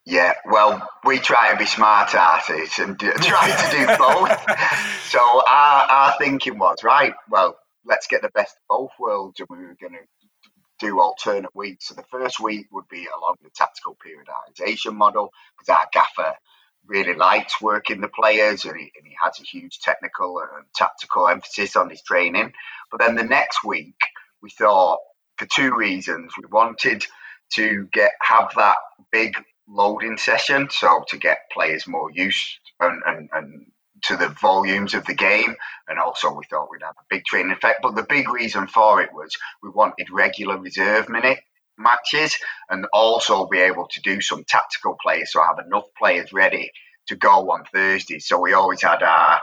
Yeah 0.04 0.34
well 0.50 0.86
we 1.04 1.18
try 1.18 1.52
to 1.52 1.56
be 1.56 1.66
smart 1.66 2.14
artists 2.14 2.78
and 2.78 2.98
do, 2.98 3.12
try 3.12 3.50
to 3.50 3.76
do 3.76 3.86
both. 3.98 4.58
So 5.08 5.20
our, 5.48 5.86
our 5.88 6.14
thinking 6.18 6.58
was 6.58 6.82
right 6.82 7.14
well 7.30 7.56
let's 7.84 8.08
get 8.08 8.22
the 8.22 8.30
best 8.30 8.56
of 8.56 8.62
both 8.68 8.90
worlds 8.98 9.38
and 9.38 9.48
we 9.48 9.58
were 9.58 9.76
going 9.80 9.92
to 9.92 10.06
do 10.78 11.00
alternate 11.00 11.54
weeks. 11.54 11.88
So 11.88 11.94
the 11.94 12.04
first 12.10 12.38
week 12.38 12.66
would 12.70 12.88
be 12.88 13.06
along 13.16 13.36
the 13.42 13.48
tactical 13.54 13.96
periodization 13.96 14.94
model 14.94 15.32
because 15.56 15.70
our 15.70 15.86
gaffer 15.92 16.34
really 16.88 17.14
likes 17.14 17.60
working 17.60 18.00
the 18.00 18.08
players 18.08 18.64
and 18.64 18.76
he, 18.76 18.92
and 18.96 19.06
he 19.06 19.14
has 19.22 19.38
a 19.40 19.44
huge 19.44 19.80
technical 19.80 20.38
and 20.38 20.64
tactical 20.74 21.28
emphasis 21.28 21.76
on 21.76 21.90
his 21.90 22.02
training. 22.02 22.52
But 22.90 23.00
then 23.00 23.16
the 23.16 23.24
next 23.24 23.64
week, 23.64 23.96
we 24.42 24.50
thought 24.50 24.98
for 25.36 25.46
two 25.46 25.74
reasons. 25.74 26.32
We 26.36 26.44
wanted 26.50 27.04
to 27.54 27.88
get 27.92 28.12
have 28.22 28.52
that 28.56 28.76
big 29.12 29.36
loading 29.68 30.16
session, 30.16 30.68
so 30.70 31.04
to 31.08 31.16
get 31.16 31.50
players 31.52 31.86
more 31.86 32.10
used 32.10 32.58
and, 32.80 33.02
and, 33.06 33.28
and 33.32 33.66
to 34.02 34.16
the 34.16 34.28
volumes 34.28 34.94
of 34.94 35.04
the 35.06 35.14
game, 35.14 35.56
and 35.88 35.98
also 35.98 36.32
we 36.32 36.44
thought 36.50 36.68
we'd 36.70 36.82
have 36.82 36.94
a 36.98 37.06
big 37.08 37.24
training 37.24 37.52
effect. 37.52 37.80
But 37.82 37.96
the 37.96 38.06
big 38.08 38.28
reason 38.30 38.66
for 38.66 39.00
it 39.00 39.12
was 39.12 39.36
we 39.62 39.70
wanted 39.70 40.08
regular 40.10 40.58
reserve 40.58 41.08
minute 41.08 41.40
matches 41.78 42.36
and 42.70 42.86
also 42.92 43.46
be 43.46 43.58
able 43.58 43.86
to 43.88 44.00
do 44.00 44.20
some 44.20 44.44
tactical 44.44 44.96
plays. 45.00 45.32
So 45.32 45.40
I 45.40 45.46
have 45.46 45.64
enough 45.66 45.86
players 45.96 46.32
ready 46.32 46.70
to 47.08 47.16
go 47.16 47.50
on 47.50 47.64
Thursday. 47.72 48.18
So 48.18 48.40
we 48.40 48.52
always 48.52 48.82
had 48.82 49.02
our 49.02 49.40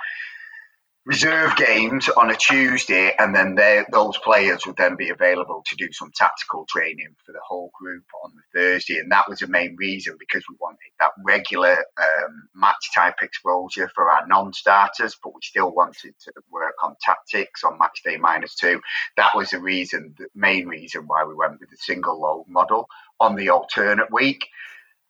reserve 1.06 1.56
games 1.58 2.08
on 2.08 2.30
a 2.30 2.36
Tuesday, 2.36 3.14
and 3.20 3.36
then 3.36 3.58
those 3.92 4.18
players 4.20 4.66
would 4.66 4.78
then 4.78 4.96
be 4.96 5.10
available 5.10 5.62
to 5.68 5.76
do 5.76 5.92
some 5.92 6.12
tactical 6.16 6.66
training 6.70 7.14
for 7.26 7.34
the 7.34 7.42
whole 7.46 7.72
group 7.78 8.06
on 8.24 8.32
the 8.36 8.60
Thursday. 8.60 9.00
And 9.00 9.12
that 9.12 9.28
was 9.28 9.40
the 9.40 9.48
main 9.48 9.76
reason 9.78 10.16
because 10.18 10.44
we 10.48 10.56
wanted 10.62 10.80
that 11.00 11.12
regular 11.26 11.74
um, 11.74 12.48
match 12.56 12.94
type 12.96 13.16
exposure 13.22 13.92
for 13.94 14.10
our 14.10 14.26
non 14.28 14.54
starters, 14.54 15.18
but 15.22 15.34
we 15.36 15.42
still 15.42 15.74
wanted 15.74 16.14
to 16.22 16.32
work 16.50 16.76
on 16.82 16.96
tactics 17.02 17.64
on 17.66 17.78
match 17.78 18.02
day 18.06 18.16
minus 18.16 18.56
two. 18.56 18.80
That 19.18 19.36
was 19.36 19.50
the 19.50 19.60
reason, 19.60 20.16
the 20.18 20.28
main 20.34 20.68
reason 20.68 21.04
why 21.06 21.26
we 21.26 21.36
went 21.36 21.60
with 21.60 21.70
the 21.70 21.78
single 21.78 22.22
load 22.22 22.46
model 22.48 22.88
on 23.20 23.36
the 23.36 23.50
alternate 23.50 24.12
week. 24.12 24.48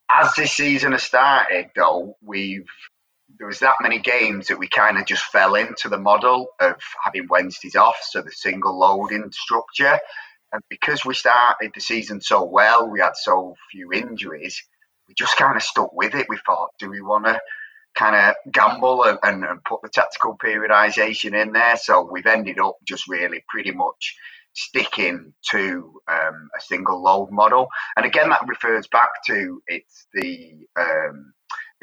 As 0.10 0.34
this 0.36 0.54
season 0.54 0.92
has 0.92 1.04
started, 1.04 1.70
though, 1.76 2.18
we've 2.22 2.68
there 3.38 3.48
was 3.48 3.60
that 3.60 3.76
many 3.82 4.00
games 4.00 4.48
that 4.48 4.60
we 4.60 4.68
kind 4.68 4.98
of 4.98 5.06
just 5.06 5.24
fell 5.26 5.56
into 5.56 5.90
the 5.90 5.98
model 5.98 6.48
of 6.60 6.76
having 7.04 7.28
Wednesdays 7.30 7.76
off, 7.76 7.98
so 8.02 8.22
the 8.22 8.32
single 8.32 8.78
loading 8.78 9.32
structure. 9.32 10.00
And 10.52 10.62
because 10.70 11.04
we 11.04 11.16
started 11.16 11.72
the 11.74 11.82
season 11.82 12.22
so 12.22 12.44
well, 12.44 12.90
we 12.90 13.00
had 13.00 13.16
so 13.16 13.56
few 13.72 13.92
injuries, 13.92 14.62
we 15.08 15.16
just 15.16 15.38
kind 15.38 15.58
of 15.58 15.64
stuck 15.64 15.94
with 15.94 16.14
it. 16.14 16.28
We 16.30 16.38
thought, 16.46 16.70
do 16.78 16.90
we 16.90 17.02
want 17.02 17.26
to 17.26 17.40
kind 17.96 18.16
of 18.16 18.36
gamble 18.52 19.04
and, 19.04 19.18
and, 19.24 19.44
and, 19.44 19.64
put 19.64 19.82
the 19.82 19.90
tactical 19.90 20.38
periodization 20.38 21.40
in 21.40 21.54
there? 21.54 21.78
So 21.78 22.08
we've 22.10 22.26
ended 22.26 22.60
up 22.60 22.78
just 22.88 23.08
really 23.08 23.44
pretty 23.50 23.72
much 23.72 24.16
sticking 24.54 25.34
to 25.50 26.02
um, 26.08 26.50
a 26.56 26.62
single 26.62 27.02
load 27.02 27.32
model. 27.32 27.68
And 27.98 28.06
again, 28.06 28.30
that 28.30 28.48
refers 28.48 28.88
back 28.88 29.10
to 29.28 29.62
it's 29.68 30.06
the 30.14 30.68
um, 30.80 31.34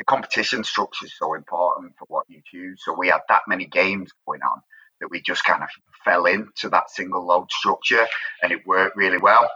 the 0.01 0.05
competition 0.05 0.65
structure 0.65 1.05
is 1.05 1.13
so 1.19 1.35
important 1.35 1.93
for 1.99 2.07
what 2.09 2.25
you 2.27 2.41
choose. 2.51 2.81
So 2.83 2.95
we 2.99 3.09
had 3.09 3.21
that 3.29 3.43
many 3.47 3.67
games 3.67 4.11
going 4.27 4.41
on 4.41 4.63
that 4.99 5.11
we 5.11 5.21
just 5.21 5.45
kind 5.45 5.63
of 5.63 5.69
fell 6.07 6.25
into 6.25 6.71
that 6.71 6.89
single 6.89 7.27
load 7.27 7.51
structure 7.53 8.07
and 8.43 8.51
it 8.51 8.67
worked 8.67 8.97
really 8.97 9.19
well. 9.19 9.51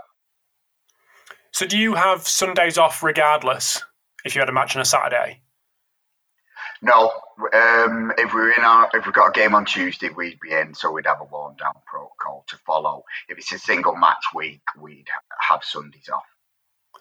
So 1.53 1.66
do 1.66 1.78
you 1.78 1.95
have 1.95 2.28
Sundays 2.28 2.76
off 2.76 3.03
regardless 3.03 3.82
if 4.26 4.34
you 4.34 4.42
had 4.42 4.51
a 4.51 4.53
match 4.53 4.76
on 4.76 4.82
a 4.82 4.84
Saturday? 4.84 5.40
No, 6.82 7.11
um, 7.55 8.12
if 8.18 8.34
we're 8.34 8.53
in 8.53 8.64
our 8.64 8.90
if 8.92 9.07
we've 9.07 9.14
got 9.14 9.28
a 9.28 9.32
game 9.32 9.55
on 9.55 9.64
Tuesday, 9.64 10.11
we'd 10.11 10.38
be 10.40 10.53
in, 10.53 10.74
so 10.74 10.92
we'd 10.92 11.07
have 11.07 11.22
a 11.22 11.24
warm 11.24 11.57
down 11.57 11.72
protocol 11.86 12.45
to 12.49 12.57
follow. 12.66 13.03
If 13.30 13.38
it's 13.38 13.51
a 13.53 13.59
single 13.59 13.97
match 13.97 14.26
week, 14.34 14.61
we'd 14.78 15.09
have 15.49 15.64
Sundays 15.64 16.11
off. 16.12 16.24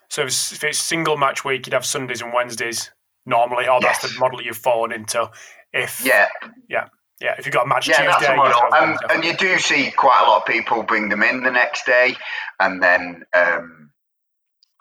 So 0.08 0.22
if 0.22 0.64
it's 0.64 0.78
single 0.78 1.18
match 1.18 1.44
week, 1.44 1.66
you'd 1.66 1.74
have 1.74 1.84
Sundays 1.84 2.22
and 2.22 2.32
Wednesdays 2.32 2.90
normally, 3.26 3.68
or 3.68 3.78
yes. 3.80 4.00
that's 4.02 4.14
the 4.14 4.20
model 4.20 4.42
you've 4.42 4.56
fallen 4.56 4.92
into. 4.92 5.30
If 5.72 6.04
yeah, 6.04 6.28
yeah. 6.68 6.88
Yeah, 7.20 7.36
if 7.38 7.46
you've 7.46 7.54
got 7.54 7.64
a 7.64 7.68
match 7.68 7.88
yeah, 7.88 8.02
Tuesday, 8.04 8.26
that's 8.26 8.36
model. 8.36 8.60
And, 8.74 8.98
and, 9.08 9.24
you 9.24 9.36
do 9.36 9.56
see 9.58 9.92
quite 9.92 10.20
a 10.26 10.28
lot 10.28 10.40
of 10.40 10.46
people 10.46 10.82
bring 10.82 11.08
them 11.08 11.22
in 11.22 11.44
the 11.44 11.50
next 11.50 11.86
day 11.86 12.16
and 12.58 12.82
then 12.82 13.24
um, 13.32 13.90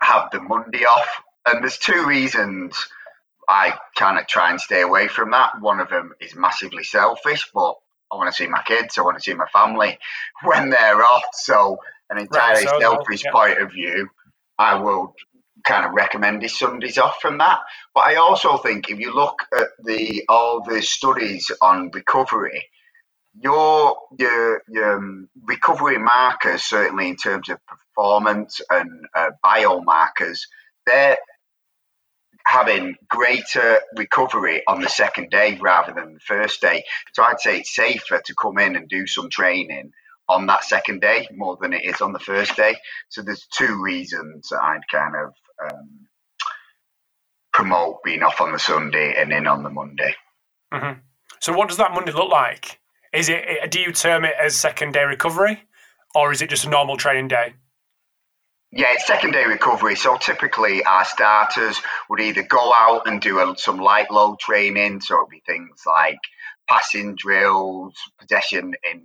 have 0.02 0.30
the 0.32 0.42
Monday 0.42 0.84
off. 0.84 1.08
And 1.46 1.62
there's 1.62 1.78
two 1.78 2.06
reasons 2.06 2.88
I 3.48 3.78
kind 3.96 4.18
of 4.18 4.28
try 4.28 4.50
and 4.50 4.60
stay 4.60 4.82
away 4.82 5.08
from 5.08 5.32
that. 5.32 5.62
One 5.62 5.80
of 5.80 5.90
them 5.90 6.14
is 6.20 6.36
massively 6.36 6.84
selfish, 6.84 7.50
but 7.54 7.76
I 8.12 8.16
want 8.16 8.30
to 8.30 8.36
see 8.36 8.48
my 8.48 8.62
kids, 8.64 8.98
I 8.98 9.02
want 9.02 9.18
to 9.18 9.24
see 9.24 9.34
my 9.34 9.48
family 9.48 9.98
when 10.44 10.70
they're 10.70 11.04
off. 11.04 11.24
So, 11.34 11.78
an 12.10 12.18
entirely 12.18 12.66
right, 12.66 12.70
so 12.70 12.80
selfish 12.80 13.24
yeah. 13.26 13.32
point 13.32 13.60
of 13.60 13.72
view, 13.72 14.10
I 14.58 14.76
will 14.76 15.16
kind 15.64 15.86
of 15.86 15.94
recommend 15.94 16.42
his 16.42 16.58
Sundays 16.58 16.98
off 16.98 17.18
from 17.22 17.38
that. 17.40 17.60
But 17.94 18.06
I 18.06 18.16
also 18.16 18.58
think 18.58 18.90
if 18.90 19.00
you 19.00 19.14
look 19.14 19.44
at 19.58 19.68
the 19.84 20.24
all 20.30 20.64
the 20.64 20.82
studies 20.82 21.50
on 21.62 21.92
recovery, 21.94 22.68
your 23.42 23.98
your, 24.18 24.62
your 24.68 24.98
um, 24.98 25.30
recovery 25.44 25.98
markers, 25.98 26.64
certainly 26.64 27.10
in 27.10 27.16
terms 27.16 27.50
of 27.50 27.60
performance 27.66 28.62
and 28.70 29.06
uh, 29.16 29.32
biomarkers, 29.44 30.40
they're 30.86 31.18
having 32.46 32.96
greater 33.08 33.80
recovery 33.96 34.62
on 34.68 34.82
the 34.82 34.90
second 34.90 35.30
day 35.30 35.58
rather 35.62 35.94
than 35.94 36.14
the 36.14 36.20
first 36.20 36.62
day. 36.62 36.84
So 37.14 37.24
I'd 37.24 37.40
say 37.40 37.60
it's 37.60 37.74
safer 37.74 38.22
to 38.24 38.36
come 38.36 38.58
in 38.58 38.76
and 38.76 38.90
do 38.90 39.08
some 39.08 39.30
training 39.30 39.92
on 40.28 40.48
that 40.48 40.64
second 40.64 41.02
day 41.02 41.28
more 41.34 41.58
than 41.62 41.74
it 41.74 41.84
is 41.84 42.02
on 42.02 42.14
the 42.14 42.20
first 42.20 42.56
day. 42.56 42.76
So 43.10 43.22
there's 43.22 43.48
two 43.48 43.82
reasons 43.82 44.52
I'd 44.52 44.88
kind 44.92 45.16
of 45.16 45.34
um, 45.62 46.08
promote 47.54 48.04
being 48.04 48.24
off 48.24 48.42
on 48.42 48.52
the 48.52 48.60
Sunday 48.60 49.16
and 49.18 49.32
in 49.32 49.48
on 49.48 49.64
the 49.64 49.70
Monday. 49.70 50.16
Mm-hmm. 50.74 51.00
So, 51.40 51.54
what 51.54 51.68
does 51.68 51.78
that 51.78 51.94
Monday 51.94 52.12
look 52.12 52.32
like? 52.32 52.80
Is 53.14 53.30
it 53.30 53.70
do 53.70 53.80
you 53.80 53.92
term 53.92 54.26
it 54.26 54.34
as 54.42 54.56
second 54.56 54.94
day 54.94 55.04
recovery, 55.04 55.64
or 56.16 56.32
is 56.32 56.42
it 56.42 56.50
just 56.50 56.66
a 56.66 56.70
normal 56.70 56.98
training 56.98 57.28
day? 57.28 57.54
Yeah, 58.76 58.88
it's 58.94 59.06
second 59.06 59.34
day 59.34 59.46
recovery. 59.46 59.96
So 59.96 60.18
typically, 60.18 60.84
our 60.84 61.06
starters 61.06 61.80
would 62.10 62.20
either 62.20 62.42
go 62.42 62.74
out 62.74 63.04
and 63.06 63.22
do 63.22 63.38
a, 63.38 63.56
some 63.56 63.78
light 63.78 64.10
load 64.10 64.40
training, 64.40 65.02
so 65.02 65.18
it'd 65.18 65.30
be 65.30 65.44
things 65.46 65.84
like 65.86 66.18
passing 66.68 67.14
drills, 67.16 67.94
possession 68.20 68.74
in 68.92 69.04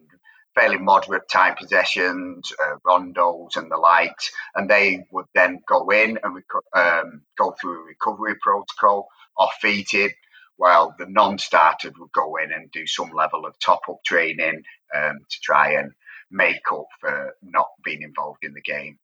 fairly 0.58 0.78
moderate 0.78 1.28
type 1.28 1.58
possessions, 1.58 2.52
uh, 2.64 2.76
rondos 2.84 3.56
and 3.56 3.70
the 3.70 3.76
likes, 3.76 4.30
and 4.54 4.68
they 4.68 5.06
would 5.12 5.26
then 5.34 5.60
go 5.68 5.88
in 5.90 6.18
and 6.24 6.42
um, 6.74 7.22
go 7.36 7.54
through 7.60 7.82
a 7.82 7.84
recovery 7.84 8.34
protocol 8.42 9.06
off 9.36 9.52
feeding, 9.60 10.10
while 10.56 10.94
the 10.98 11.06
non-starters 11.08 11.92
would 11.96 12.12
go 12.12 12.36
in 12.36 12.52
and 12.52 12.72
do 12.72 12.86
some 12.86 13.10
level 13.10 13.46
of 13.46 13.58
top-up 13.60 14.02
training 14.04 14.62
um, 14.96 15.18
to 15.30 15.36
try 15.42 15.74
and 15.74 15.92
make 16.30 16.72
up 16.72 16.86
for 17.00 17.34
not 17.42 17.68
being 17.84 18.02
involved 18.02 18.42
in 18.42 18.52
the 18.54 18.60
game. 18.60 18.98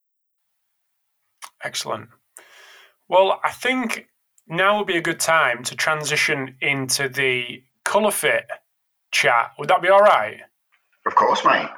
Excellent. 1.63 2.09
Well, 3.07 3.39
I 3.43 3.51
think 3.51 4.07
now 4.47 4.77
would 4.77 4.87
be 4.87 4.97
a 4.97 5.01
good 5.01 5.21
time 5.21 5.63
to 5.63 5.75
transition 5.75 6.55
into 6.59 7.07
the 7.07 7.63
ColourFit 7.85 8.43
chat. 9.11 9.51
Would 9.57 9.69
that 9.69 9.81
be 9.81 9.89
all 9.89 10.01
right? 10.01 10.41
Of 11.05 11.15
course, 11.15 11.43
mate. 11.45 11.69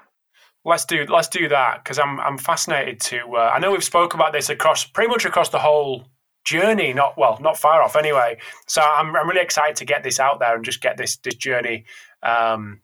Let's 0.65 0.85
do 0.85 1.05
let's 1.05 1.27
do 1.27 1.47
that 1.49 1.83
because 1.83 1.99
I'm 1.99 2.19
I'm 2.19 2.37
fascinated 2.37 2.99
to. 3.01 3.35
Uh, 3.35 3.51
I 3.53 3.59
know 3.59 3.71
we've 3.71 3.83
spoke 3.83 4.13
about 4.13 4.33
this 4.33 4.49
across 4.49 4.85
pretty 4.85 5.09
much 5.09 5.25
across 5.25 5.49
the 5.49 5.59
whole 5.59 6.07
journey. 6.43 6.93
Not 6.93 7.17
well, 7.17 7.37
not 7.41 7.57
far 7.57 7.81
off 7.81 7.95
anyway. 7.95 8.37
So 8.67 8.81
I'm 8.81 9.15
I'm 9.15 9.27
really 9.27 9.41
excited 9.41 9.77
to 9.77 9.85
get 9.85 10.03
this 10.03 10.19
out 10.19 10.39
there 10.39 10.55
and 10.55 10.65
just 10.65 10.81
get 10.81 10.97
this 10.97 11.17
this 11.17 11.35
journey 11.35 11.85
um, 12.23 12.81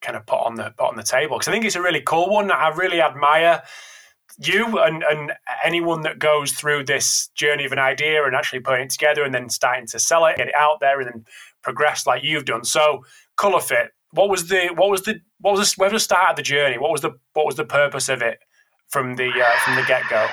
kind 0.00 0.16
of 0.16 0.26
put 0.26 0.40
on 0.40 0.54
the 0.54 0.72
put 0.76 0.88
on 0.88 0.96
the 0.96 1.02
table 1.02 1.36
because 1.36 1.48
I 1.48 1.52
think 1.52 1.64
it's 1.64 1.76
a 1.76 1.82
really 1.82 2.00
cool 2.00 2.30
one. 2.30 2.50
I 2.50 2.68
really 2.68 3.00
admire 3.00 3.62
you 4.38 4.78
and, 4.78 5.02
and 5.02 5.32
anyone 5.64 6.02
that 6.02 6.18
goes 6.18 6.52
through 6.52 6.84
this 6.84 7.28
journey 7.34 7.64
of 7.64 7.72
an 7.72 7.78
idea 7.78 8.24
and 8.24 8.34
actually 8.34 8.60
putting 8.60 8.86
it 8.86 8.90
together 8.90 9.22
and 9.24 9.34
then 9.34 9.48
starting 9.48 9.86
to 9.86 9.98
sell 9.98 10.24
it, 10.26 10.36
get 10.36 10.48
it 10.48 10.54
out 10.54 10.80
there, 10.80 11.00
and 11.00 11.08
then 11.08 11.24
progress 11.62 12.06
like 12.06 12.22
you've 12.22 12.44
done. 12.44 12.64
So, 12.64 13.04
ColourFit. 13.38 13.88
What 14.12 14.28
was 14.28 14.48
the 14.48 14.68
what 14.74 14.90
was 14.90 15.02
the 15.02 15.20
what 15.40 15.56
was 15.56 15.74
the, 15.74 15.80
where 15.80 15.90
was 15.90 16.02
the 16.02 16.04
start 16.04 16.30
of 16.30 16.36
the 16.36 16.42
journey? 16.42 16.78
What 16.78 16.92
was 16.92 17.00
the 17.00 17.12
what 17.32 17.46
was 17.46 17.56
the 17.56 17.64
purpose 17.64 18.08
of 18.08 18.22
it 18.22 18.38
from 18.88 19.16
the 19.16 19.28
uh, 19.28 19.58
from 19.64 19.76
the 19.76 19.82
get 19.82 20.02
go? 20.08 20.28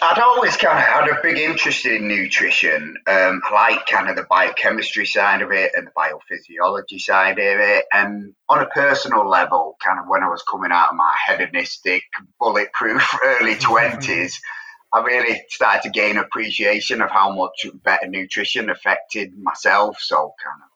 I'd 0.00 0.18
always 0.18 0.56
kind 0.56 0.78
of 0.78 0.84
had 0.84 1.08
a 1.08 1.20
big 1.22 1.38
interest 1.38 1.84
in 1.84 2.06
nutrition. 2.06 2.94
Um, 3.08 3.40
I 3.44 3.52
like 3.52 3.86
kind 3.86 4.08
of 4.08 4.16
the 4.16 4.26
biochemistry 4.30 5.06
side 5.06 5.42
of 5.42 5.50
it 5.50 5.72
and 5.74 5.86
the 5.88 5.90
biophysiology 5.90 7.00
side 7.00 7.38
of 7.38 7.58
it. 7.60 7.84
And 7.92 8.34
on 8.48 8.60
a 8.60 8.66
personal 8.66 9.28
level, 9.28 9.76
kind 9.84 9.98
of 9.98 10.06
when 10.06 10.22
I 10.22 10.28
was 10.28 10.44
coming 10.48 10.70
out 10.70 10.90
of 10.90 10.96
my 10.96 11.12
hedonistic, 11.26 12.02
bulletproof 12.38 13.02
early 13.24 13.54
20s, 13.54 14.34
I 14.92 15.02
really 15.02 15.42
started 15.48 15.82
to 15.82 15.90
gain 15.90 16.16
appreciation 16.16 17.02
of 17.02 17.10
how 17.10 17.34
much 17.34 17.66
better 17.82 18.06
nutrition 18.06 18.70
affected 18.70 19.36
myself. 19.36 19.96
So, 20.00 20.34
kind 20.42 20.62
of 20.62 20.67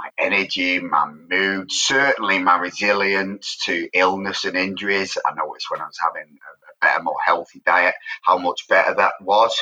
my 0.00 0.24
energy, 0.24 0.78
my 0.78 1.12
mood, 1.28 1.70
certainly 1.70 2.38
my 2.38 2.58
resilience 2.58 3.58
to 3.64 3.88
illness 3.92 4.44
and 4.44 4.56
injuries. 4.56 5.16
I 5.26 5.34
noticed 5.34 5.70
when 5.70 5.80
I 5.80 5.86
was 5.86 5.98
having 6.02 6.38
a 6.38 6.84
better, 6.86 7.02
more 7.02 7.16
healthy 7.24 7.60
diet, 7.66 7.94
how 8.22 8.38
much 8.38 8.66
better 8.68 8.94
that 8.94 9.12
was. 9.20 9.54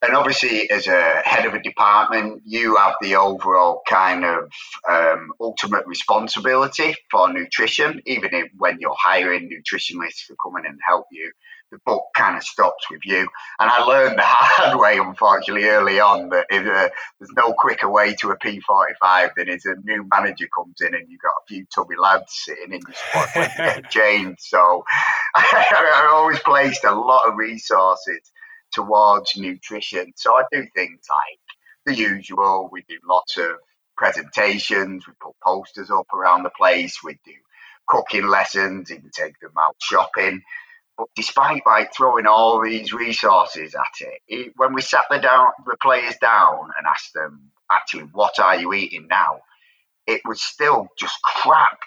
And 0.00 0.14
obviously, 0.14 0.70
as 0.70 0.86
a 0.86 1.22
head 1.24 1.44
of 1.44 1.54
a 1.54 1.62
department, 1.62 2.42
you 2.46 2.76
have 2.76 2.94
the 3.02 3.16
overall 3.16 3.82
kind 3.88 4.24
of 4.24 4.50
um, 4.88 5.32
ultimate 5.40 5.86
responsibility 5.86 6.94
for 7.10 7.32
nutrition, 7.32 8.00
even 8.06 8.32
if, 8.32 8.48
when 8.56 8.78
you're 8.80 8.96
hiring 8.96 9.50
nutritionists 9.50 10.28
to 10.28 10.36
come 10.42 10.56
in 10.58 10.66
and 10.66 10.78
help 10.86 11.06
you 11.10 11.32
the 11.70 11.78
book 11.84 12.04
kind 12.16 12.36
of 12.36 12.42
stops 12.42 12.90
with 12.90 13.00
you. 13.04 13.20
And 13.58 13.70
I 13.70 13.82
learned 13.84 14.18
the 14.18 14.22
hard 14.24 14.78
way, 14.78 14.98
unfortunately, 14.98 15.68
early 15.68 16.00
on 16.00 16.28
that 16.30 16.46
if, 16.50 16.66
uh, 16.66 16.88
there's 17.18 17.32
no 17.36 17.52
quicker 17.58 17.90
way 17.90 18.14
to 18.16 18.30
a 18.30 18.38
P45 18.38 19.30
than 19.36 19.48
as 19.48 19.64
a 19.66 19.74
new 19.84 20.06
manager 20.10 20.48
comes 20.54 20.80
in 20.80 20.94
and 20.94 21.06
you've 21.08 21.20
got 21.20 21.30
a 21.30 21.46
few 21.48 21.66
tubby 21.74 21.96
lads 21.98 22.32
sitting 22.44 22.72
in 22.72 22.80
your 22.86 22.94
spot 22.94 23.28
when 23.34 23.50
you 23.50 23.82
get 23.82 23.90
changed. 23.90 24.40
So 24.40 24.84
I, 25.34 25.66
I 25.72 26.10
always 26.12 26.40
placed 26.40 26.84
a 26.84 26.94
lot 26.94 27.28
of 27.28 27.36
resources 27.36 28.20
towards 28.72 29.36
nutrition. 29.36 30.12
So 30.16 30.34
I 30.34 30.42
do 30.52 30.66
things 30.74 31.00
like 31.10 31.40
the 31.86 31.94
usual. 31.94 32.68
We 32.70 32.84
do 32.88 32.96
lots 33.08 33.36
of 33.38 33.46
presentations. 33.96 35.06
We 35.06 35.12
put 35.20 35.34
posters 35.42 35.90
up 35.90 36.06
around 36.14 36.42
the 36.44 36.50
place. 36.50 36.98
We 37.02 37.14
do 37.24 37.32
cooking 37.88 38.28
lessons. 38.28 38.90
Even 38.90 39.10
take 39.12 39.38
them 39.40 39.52
out 39.58 39.76
shopping. 39.80 40.42
But 40.98 41.06
despite 41.14 41.62
like 41.64 41.94
throwing 41.94 42.26
all 42.26 42.60
these 42.60 42.92
resources 42.92 43.76
at 43.76 44.06
it, 44.06 44.20
it, 44.26 44.52
when 44.56 44.74
we 44.74 44.82
sat 44.82 45.04
the 45.08 45.18
down 45.18 45.46
the 45.64 45.76
players 45.80 46.16
down 46.20 46.70
and 46.76 46.86
asked 46.88 47.14
them 47.14 47.52
actually 47.70 48.04
what 48.12 48.40
are 48.40 48.58
you 48.58 48.74
eating 48.74 49.06
now, 49.08 49.40
it 50.08 50.20
was 50.24 50.42
still 50.42 50.88
just 50.98 51.14
crap. 51.22 51.78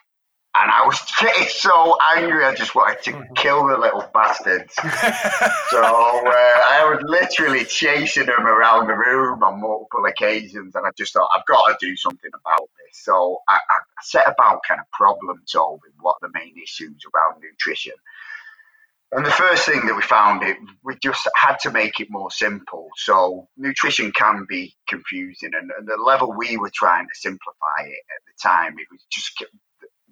And 0.53 0.70
I 0.72 0.86
was 0.86 0.99
getting 1.20 1.47
so 1.49 1.97
angry, 2.16 2.45
I 2.45 2.55
just 2.55 2.74
wanted 2.74 3.01
to 3.03 3.12
mm-hmm. 3.12 3.34
kill 3.34 3.68
the 3.68 3.78
little 3.78 4.05
bastards. 4.14 4.74
so 4.76 4.82
uh, 4.84 5.82
I 5.82 6.86
was 6.89 7.03
literally 7.03 7.66
chasing 7.66 8.28
them 8.28 8.45
around 8.45 8.88
the 8.88 8.93
room 8.93 9.43
on 9.43 9.62
multiple 9.62 10.05
occasions, 10.05 10.76
and 10.76 10.86
I 10.86 10.91
just 10.97 11.14
thought, 11.14 11.30
I've 11.36 11.45
got 11.45 11.68
to 11.68 11.86
do 11.86 11.95
something 11.95 12.32
about 12.34 12.68
this. 12.80 13.03
So 13.03 13.39
I, 13.47 13.55
I 13.55 13.78
set 14.03 14.28
about 14.28 14.62
kind 14.68 14.80
of 14.82 14.89
problem 14.91 15.41
solving 15.45 15.91
what 15.99 16.18
the 16.22 16.30
main 16.34 16.53
issues 16.62 17.01
around 17.14 17.41
nutrition 17.41 17.93
and 19.12 19.26
the 19.26 19.32
first 19.32 19.66
thing 19.66 19.86
that 19.88 19.95
we 19.95 20.01
found, 20.01 20.43
it 20.43 20.57
we 20.84 20.95
just 21.01 21.28
had 21.36 21.57
to 21.59 21.72
make 21.72 21.99
it 21.99 22.07
more 22.09 22.32
simple. 22.32 22.89
So 22.97 23.47
nutrition 23.57 24.12
can 24.12 24.45
be 24.47 24.76
confusing, 24.88 25.51
and, 25.53 25.72
and 25.78 25.88
the 25.88 26.01
level 26.01 26.34
we 26.38 26.57
were 26.57 26.72
trying 26.74 27.05
to 27.05 27.16
simplify 27.16 27.82
it 27.82 28.03
at 28.16 28.22
the 28.26 28.34
time, 28.41 28.80
it 28.80 28.88
was 28.91 29.03
just 29.12 29.43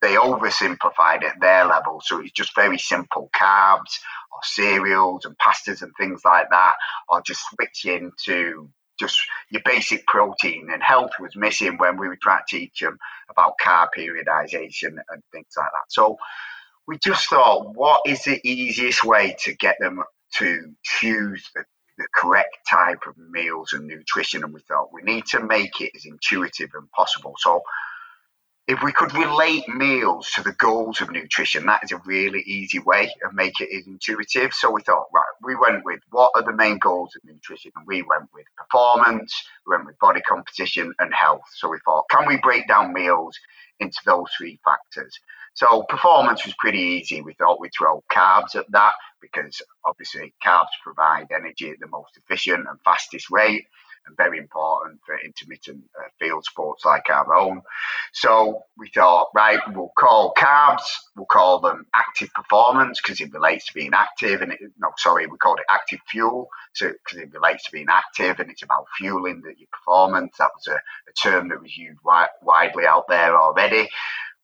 they 0.01 0.15
oversimplified 0.15 1.23
at 1.23 1.39
their 1.41 1.65
level. 1.65 2.01
So 2.03 2.19
it's 2.19 2.31
just 2.31 2.55
very 2.55 2.77
simple 2.77 3.29
carbs 3.35 3.99
or 4.31 4.39
cereals 4.43 5.25
and 5.25 5.35
pastas 5.37 5.81
and 5.81 5.91
things 5.97 6.21
like 6.23 6.49
that, 6.49 6.75
or 7.07 7.21
just 7.21 7.41
switching 7.49 8.11
to 8.25 8.69
just 8.99 9.17
your 9.49 9.61
basic 9.63 10.05
protein. 10.07 10.67
And 10.71 10.83
health 10.83 11.11
was 11.19 11.35
missing 11.35 11.77
when 11.77 11.97
we 11.97 12.07
were 12.07 12.17
trying 12.21 12.41
to 12.47 12.57
teach 12.57 12.79
them 12.81 12.97
about 13.29 13.53
carb 13.63 13.89
periodization 13.97 14.97
and 15.09 15.23
things 15.31 15.53
like 15.57 15.71
that. 15.71 15.89
So 15.89 16.17
we 16.89 16.97
just 16.97 17.29
thought, 17.29 17.75
what 17.75 18.01
is 18.07 18.23
the 18.23 18.41
easiest 18.43 19.03
way 19.03 19.35
to 19.43 19.53
get 19.53 19.75
them 19.79 20.01
to 20.37 20.73
choose 20.83 21.47
the, 21.53 21.63
the 21.99 22.07
correct 22.15 22.57
type 22.67 23.01
of 23.07 23.15
meals 23.29 23.73
and 23.73 23.85
nutrition? 23.85 24.43
And 24.43 24.51
we 24.51 24.61
thought 24.61 24.91
we 24.91 25.03
need 25.03 25.27
to 25.27 25.39
make 25.39 25.81
it 25.81 25.91
as 25.95 26.05
intuitive 26.05 26.71
as 26.75 26.83
possible. 26.95 27.35
So 27.37 27.61
if 28.67 28.81
we 28.81 28.91
could 28.91 29.13
relate 29.13 29.69
meals 29.69 30.31
to 30.31 30.41
the 30.41 30.53
goals 30.53 30.99
of 30.99 31.11
nutrition, 31.11 31.67
that 31.67 31.83
is 31.83 31.91
a 31.91 32.01
really 32.07 32.41
easy 32.41 32.79
way 32.79 33.13
of 33.23 33.35
make 33.35 33.61
it 33.61 33.69
intuitive. 33.85 34.51
So 34.55 34.71
we 34.71 34.81
thought, 34.81 35.09
right, 35.13 35.23
we 35.43 35.55
went 35.55 35.85
with 35.85 35.99
what 36.09 36.31
are 36.33 36.41
the 36.41 36.53
main 36.53 36.79
goals 36.79 37.11
of 37.15 37.23
nutrition, 37.23 37.71
and 37.75 37.85
we 37.85 38.01
went 38.01 38.29
with 38.33 38.45
performance, 38.57 39.31
we 39.67 39.75
went 39.75 39.85
with 39.85 39.99
body 39.99 40.21
composition 40.21 40.91
and 40.97 41.13
health. 41.13 41.45
So 41.53 41.69
we 41.69 41.77
thought, 41.85 42.09
can 42.09 42.27
we 42.27 42.37
break 42.37 42.67
down 42.67 42.93
meals 42.93 43.37
into 43.79 43.99
those 44.07 44.25
three 44.35 44.59
factors? 44.65 45.19
So 45.53 45.83
performance 45.83 46.45
was 46.45 46.55
pretty 46.57 46.79
easy. 46.79 47.21
We 47.21 47.33
thought 47.33 47.59
we'd 47.59 47.71
throw 47.77 48.03
carbs 48.11 48.55
at 48.55 48.71
that 48.71 48.93
because 49.21 49.61
obviously 49.85 50.33
carbs 50.45 50.67
provide 50.83 51.27
energy 51.33 51.69
at 51.71 51.79
the 51.79 51.87
most 51.87 52.17
efficient 52.17 52.65
and 52.69 52.79
fastest 52.83 53.29
rate 53.29 53.65
and 54.07 54.17
very 54.17 54.37
important 54.37 54.99
for 55.05 55.17
intermittent 55.19 55.83
uh, 55.97 56.07
field 56.19 56.43
sports 56.45 56.85
like 56.85 57.09
our 57.09 57.33
own. 57.35 57.61
So 58.13 58.63
we 58.77 58.89
thought, 58.93 59.29
right, 59.35 59.59
we'll 59.73 59.91
call 59.97 60.33
carbs, 60.37 60.83
we'll 61.15 61.25
call 61.25 61.59
them 61.59 61.85
active 61.93 62.29
performance 62.33 63.01
because 63.01 63.21
it 63.21 63.33
relates 63.33 63.67
to 63.67 63.73
being 63.73 63.91
active. 63.93 64.41
And 64.41 64.53
it, 64.53 64.59
no, 64.79 64.89
sorry, 64.97 65.27
we 65.27 65.37
called 65.37 65.59
it 65.59 65.65
active 65.69 65.99
fuel 66.09 66.49
so 66.73 66.91
because 66.91 67.19
it 67.19 67.33
relates 67.33 67.65
to 67.65 67.71
being 67.71 67.87
active 67.89 68.39
and 68.39 68.49
it's 68.49 68.63
about 68.63 68.85
fueling 68.97 69.41
the, 69.41 69.53
your 69.57 69.69
performance. 69.71 70.35
That 70.39 70.51
was 70.55 70.67
a, 70.67 70.75
a 70.75 71.13
term 71.21 71.49
that 71.49 71.61
was 71.61 71.75
used 71.77 71.99
wi- 72.03 72.29
widely 72.41 72.85
out 72.85 73.07
there 73.07 73.39
already 73.39 73.89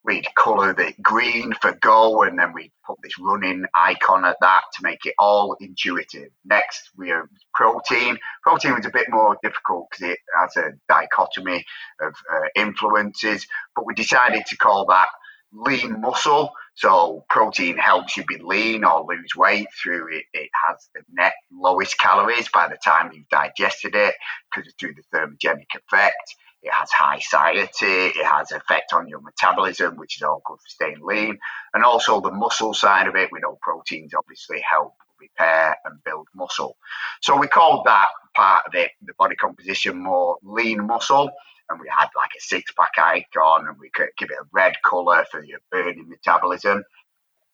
we'd 0.06 0.28
colour 0.36 0.80
it 0.80 1.01
green 1.01 1.53
for 1.62 1.74
go 1.82 2.24
and 2.24 2.38
then 2.38 2.53
we 2.53 2.72
put 2.86 2.97
this 3.01 3.18
running 3.20 3.66
icon 3.74 4.24
at 4.26 4.38
that 4.41 4.62
to 4.74 4.84
make 4.84 5.06
it 5.06 5.16
all 5.20 5.56
intuitive. 5.60 6.30
Next, 6.45 6.91
we 6.95 7.10
have 7.10 7.28
protein. 7.53 8.18
Protein 8.43 8.76
was 8.76 8.86
a 8.86 8.91
bit 8.91 9.08
more 9.10 9.38
difficult 9.43 9.88
because 9.89 10.12
it 10.12 10.20
has 10.39 10.56
a 10.58 10.72
dichotomy 10.88 11.66
of 12.01 12.14
uh, 12.34 12.47
influences, 12.56 13.47
but 13.76 13.86
we 13.86 13.93
decided 13.95 14.45
to 14.45 14.58
call 14.58 14.86
that 14.88 15.08
lean 15.51 15.99
muscle. 16.01 16.51
So 16.76 17.26
protein 17.30 17.78
helps 17.78 18.18
you 18.18 18.26
be 18.26 18.38
lean 18.38 18.84
or 18.84 19.06
lose 19.08 19.36
weight 19.36 19.68
through 19.82 20.14
it. 20.16 20.26
It 20.34 20.49
has 20.68 20.88
the 20.93 21.01
net 21.14 21.34
lowest 21.51 21.97
calories 21.97 22.49
by 22.49 22.68
the 22.68 22.78
time 22.84 23.12
you've 23.14 23.30
digested 23.30 23.95
it 23.95 24.14
because 24.53 24.68
it's 24.68 24.76
through 24.80 24.95
the 24.95 25.18
thermogenic 25.18 25.68
effect. 25.74 26.36
It 26.66 26.74
has 26.74 26.89
high 26.91 27.20
satiety. 27.20 28.20
It 28.20 28.26
has 28.26 28.51
effect 28.51 28.91
on 28.93 29.07
your 29.07 29.22
metabolism, 29.22 29.95
which 29.97 30.18
is 30.18 30.24
all 30.24 30.41
good 30.45 30.57
for 30.57 30.68
staying 30.68 30.99
lean. 31.01 31.38
And 31.74 31.84
also 31.84 32.20
the 32.20 32.32
muscle 32.32 32.74
side 32.74 33.07
of 33.07 33.16
it. 33.16 33.30
We 33.32 33.39
know 33.39 33.57
proteins 33.61 34.13
obviously 34.13 34.61
help 34.61 34.93
repair, 35.20 35.78
and 35.86 36.03
build 36.03 36.28
muscle. 36.36 36.78
So 37.22 37.38
we 37.38 37.47
called 37.47 37.86
that 37.86 38.07
part 38.36 38.66
of 38.68 38.76
it, 38.76 38.91
the 39.05 39.13
body 39.18 39.36
composition, 39.36 39.97
more 39.97 40.38
lean 40.43 40.86
muscle. 40.86 41.30
And 41.70 41.80
we 41.80 41.88
had 41.89 42.07
like 42.16 42.30
a 42.38 42.41
six 42.41 42.72
pack 42.74 42.91
icon, 42.97 43.68
and 43.68 43.78
we 43.80 43.89
could 43.89 44.09
give 44.18 44.30
it 44.30 44.38
a 44.39 44.47
red 44.51 44.74
colour 44.88 45.26
for 45.32 45.43
your 45.43 45.59
burning 45.72 46.09
metabolism. 46.09 46.84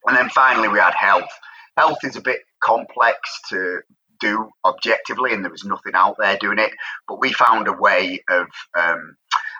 And 0.05 0.17
then 0.17 0.29
finally, 0.29 0.67
we 0.67 0.79
had 0.79 0.93
health. 0.93 1.29
Health 1.77 1.99
is 2.03 2.15
a 2.15 2.21
bit 2.21 2.41
complex 2.61 3.17
to 3.49 3.81
do 4.21 4.49
objectively, 4.65 5.33
and 5.33 5.43
there 5.43 5.51
was 5.51 5.65
nothing 5.65 5.93
out 5.95 6.15
there 6.19 6.37
doing 6.37 6.59
it. 6.59 6.71
But 7.07 7.19
we 7.19 7.33
found 7.33 7.67
a 7.67 7.73
way 7.73 8.23
of 8.29 8.47
um, 8.79 9.17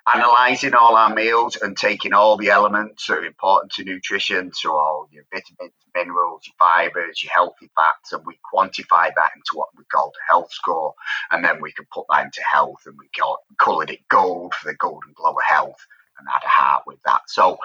analysing 0.08 0.74
all 0.74 0.96
our 0.96 1.14
meals 1.14 1.58
and 1.58 1.78
taking 1.78 2.14
all 2.14 2.38
the 2.38 2.50
elements 2.50 3.08
that 3.08 3.20
are 3.20 3.26
important 3.26 3.72
to 3.74 3.84
nutrition, 3.84 4.52
so 4.54 4.72
all 4.74 5.08
your 5.12 5.24
vitamins, 5.32 5.74
minerals, 5.94 6.44
your 6.46 6.56
fibres, 6.60 7.24
your 7.24 7.34
healthy 7.34 7.70
fats, 7.76 8.14
and 8.14 8.26
we 8.26 8.40
quantified 8.54 9.14
that 9.16 9.32
into 9.36 9.52
what 9.56 9.70
we 9.78 9.84
called 9.92 10.16
a 10.16 10.32
health 10.32 10.52
score. 10.52 10.94
And 11.32 11.44
then 11.44 11.62
we 11.62 11.72
could 11.74 11.90
put 11.90 12.06
that 12.10 12.26
into 12.26 12.42
health, 12.50 12.82
and 12.86 12.96
we 12.98 13.10
coloured 13.58 13.90
it 13.90 14.08
gold 14.10 14.54
for 14.54 14.70
the 14.70 14.78
Golden 14.78 15.14
Glow 15.16 15.32
of 15.32 15.44
Health 15.46 15.86
and 16.22 16.30
had 16.30 16.46
a 16.46 16.50
heart 16.50 16.84
with 16.88 17.00
that. 17.06 17.22
So 17.28 17.58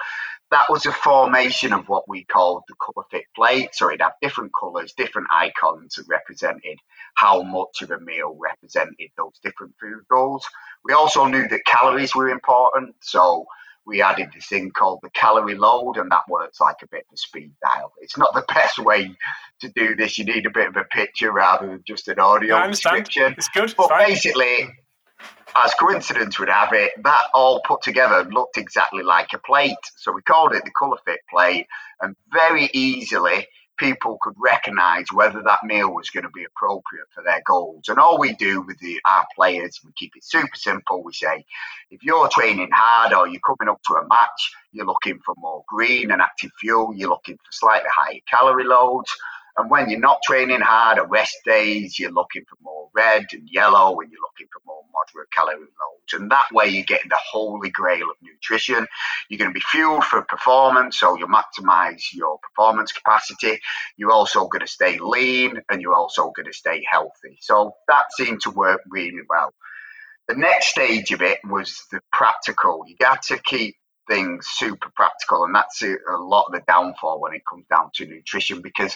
that 0.51 0.65
was 0.69 0.85
a 0.85 0.91
formation 0.91 1.73
of 1.73 1.87
what 1.89 2.07
we 2.07 2.23
called 2.23 2.63
the 2.67 2.75
ColourFit 2.75 3.23
plate. 3.35 3.69
So 3.73 3.89
it 3.89 4.01
had 4.01 4.11
different 4.21 4.51
colours, 4.57 4.93
different 4.93 5.27
icons 5.31 5.95
that 5.95 6.05
represented 6.07 6.79
how 7.15 7.43
much 7.43 7.81
of 7.81 7.91
a 7.91 7.99
meal 7.99 8.37
represented 8.39 9.09
those 9.17 9.39
different 9.43 9.73
food 9.79 10.03
goals. 10.09 10.47
We 10.85 10.93
also 10.93 11.25
knew 11.25 11.47
that 11.47 11.65
calories 11.65 12.15
were 12.15 12.29
important. 12.29 12.95
So 13.01 13.45
we 13.85 14.01
added 14.01 14.29
this 14.33 14.47
thing 14.47 14.71
called 14.71 14.99
the 15.01 15.09
calorie 15.11 15.55
load, 15.55 15.97
and 15.97 16.11
that 16.11 16.23
works 16.29 16.59
like 16.59 16.77
a 16.83 16.87
bit 16.87 17.05
of 17.09 17.13
a 17.13 17.17
speed 17.17 17.53
dial. 17.63 17.93
It's 18.01 18.17
not 18.17 18.33
the 18.33 18.43
best 18.53 18.79
way 18.79 19.15
to 19.61 19.69
do 19.69 19.95
this. 19.95 20.17
You 20.17 20.25
need 20.25 20.45
a 20.45 20.51
bit 20.51 20.67
of 20.67 20.75
a 20.75 20.83
picture 20.83 21.31
rather 21.31 21.67
than 21.67 21.83
just 21.87 22.07
an 22.09 22.19
audio 22.19 22.67
description. 22.67 23.33
It's 23.37 23.49
good. 23.49 23.73
But 23.77 23.89
basically, 23.89 24.69
as 25.55 25.73
coincidence 25.73 26.39
would 26.39 26.49
have 26.49 26.73
it, 26.73 26.91
that 27.03 27.23
all 27.33 27.61
put 27.65 27.81
together 27.81 28.23
looked 28.29 28.57
exactly 28.57 29.03
like 29.03 29.33
a 29.33 29.39
plate. 29.39 29.75
So 29.95 30.11
we 30.11 30.21
called 30.21 30.53
it 30.53 30.63
the 30.63 30.71
ColourFit 30.71 31.17
plate, 31.29 31.67
and 32.01 32.15
very 32.31 32.69
easily 32.73 33.47
people 33.77 34.17
could 34.21 34.33
recognize 34.37 35.05
whether 35.13 35.41
that 35.43 35.59
meal 35.63 35.93
was 35.93 36.09
going 36.09 36.23
to 36.23 36.31
be 36.31 36.43
appropriate 36.43 37.05
for 37.13 37.23
their 37.23 37.41
goals. 37.45 37.85
And 37.87 37.99
all 37.99 38.19
we 38.19 38.33
do 38.33 38.61
with 38.61 38.77
the, 38.79 38.99
our 39.07 39.25
players, 39.35 39.79
we 39.85 39.91
keep 39.95 40.13
it 40.15 40.23
super 40.23 40.55
simple. 40.55 41.03
We 41.03 41.13
say, 41.13 41.45
if 41.91 42.03
you're 42.03 42.27
training 42.29 42.69
hard 42.73 43.13
or 43.13 43.27
you're 43.27 43.41
coming 43.45 43.71
up 43.71 43.81
to 43.87 43.93
a 43.93 44.07
match, 44.07 44.53
you're 44.71 44.85
looking 44.85 45.19
for 45.23 45.35
more 45.37 45.63
green 45.67 46.11
and 46.11 46.21
active 46.21 46.51
fuel, 46.59 46.93
you're 46.95 47.09
looking 47.09 47.37
for 47.37 47.51
slightly 47.51 47.89
higher 47.95 48.19
calorie 48.29 48.65
loads. 48.65 49.11
And 49.57 49.71
when 49.71 49.89
you're 49.89 49.99
not 49.99 50.19
training 50.23 50.61
hard 50.61 50.99
at 50.99 51.09
rest 51.09 51.35
days, 51.43 51.97
you're 51.97 52.11
looking 52.11 52.43
for 52.47 52.57
more 52.61 52.89
red 52.93 53.25
and 53.33 53.49
yellow, 53.49 53.99
and 53.99 54.11
you're 54.11 54.21
looking 54.21 54.47
for 54.53 54.61
more 54.67 54.83
moderate 54.93 55.31
calorie 55.31 55.57
loads. 55.57 56.13
And 56.13 56.29
that 56.29 56.45
way, 56.53 56.67
you're 56.67 56.85
getting 56.85 57.09
the 57.09 57.19
holy 57.31 57.71
grail 57.71 58.03
of 58.03 58.17
nutrition. 58.21 58.85
You're 59.29 59.39
going 59.39 59.49
to 59.49 59.53
be 59.53 59.63
fueled 59.71 60.03
for 60.03 60.21
performance, 60.23 60.99
so 60.99 61.17
you'll 61.17 61.29
maximize 61.29 62.03
your 62.13 62.37
performance 62.39 62.91
capacity. 62.91 63.59
You're 63.97 64.11
also 64.11 64.47
going 64.47 64.61
to 64.61 64.71
stay 64.71 64.99
lean, 64.99 65.59
and 65.69 65.81
you're 65.81 65.95
also 65.95 66.31
going 66.35 66.45
to 66.45 66.53
stay 66.53 66.85
healthy. 66.89 67.39
So 67.41 67.73
that 67.87 68.05
seemed 68.11 68.41
to 68.41 68.51
work 68.51 68.81
really 68.89 69.21
well. 69.27 69.53
The 70.27 70.35
next 70.35 70.67
stage 70.67 71.11
of 71.11 71.21
it 71.23 71.39
was 71.43 71.83
the 71.91 72.01
practical. 72.11 72.83
You 72.85 72.95
got 72.99 73.23
to 73.23 73.39
keep 73.39 73.75
things 74.07 74.45
super 74.47 74.91
practical, 74.95 75.45
and 75.45 75.55
that's 75.55 75.81
a, 75.81 75.95
a 76.11 76.17
lot 76.17 76.45
of 76.47 76.53
the 76.53 76.61
downfall 76.67 77.19
when 77.21 77.33
it 77.33 77.41
comes 77.49 77.65
down 77.69 77.89
to 77.95 78.05
nutrition 78.05 78.61
because 78.61 78.95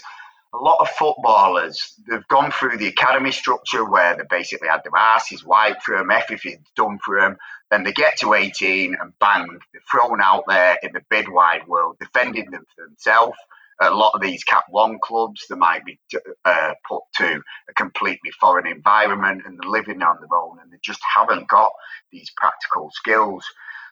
a 0.53 0.57
lot 0.57 0.79
of 0.81 0.89
footballers, 0.89 1.93
they've 2.09 2.27
gone 2.27 2.51
through 2.51 2.77
the 2.77 2.87
academy 2.87 3.31
structure 3.31 3.89
where 3.89 4.17
they 4.17 4.23
basically 4.29 4.67
had 4.67 4.83
their 4.83 4.97
asses 4.97 5.45
wiped 5.45 5.83
for 5.83 5.97
them, 5.97 6.11
everything's 6.11 6.67
done 6.75 6.99
for 7.03 7.19
them. 7.19 7.37
Then 7.69 7.83
they 7.83 7.93
get 7.93 8.17
to 8.19 8.33
18 8.33 8.95
and 8.99 9.13
bang, 9.19 9.47
they're 9.71 9.81
thrown 9.89 10.19
out 10.21 10.43
there 10.47 10.77
in 10.83 10.91
the 10.91 11.01
big 11.09 11.29
wide 11.29 11.67
world, 11.67 11.97
defending 11.99 12.51
them 12.51 12.65
for 12.75 12.85
themselves. 12.85 13.37
A 13.81 13.89
lot 13.89 14.11
of 14.13 14.21
these 14.21 14.43
Cap 14.43 14.65
1 14.69 14.99
clubs, 15.01 15.45
they 15.49 15.55
might 15.55 15.85
be 15.85 15.97
uh, 16.45 16.73
put 16.87 17.01
to 17.15 17.41
a 17.69 17.73
completely 17.73 18.31
foreign 18.39 18.67
environment 18.67 19.43
and 19.45 19.57
they're 19.57 19.69
living 19.69 20.03
on 20.03 20.17
their 20.19 20.37
own 20.37 20.59
and 20.61 20.71
they 20.71 20.77
just 20.83 21.01
haven't 21.15 21.47
got 21.47 21.71
these 22.11 22.29
practical 22.35 22.91
skills. 22.93 23.43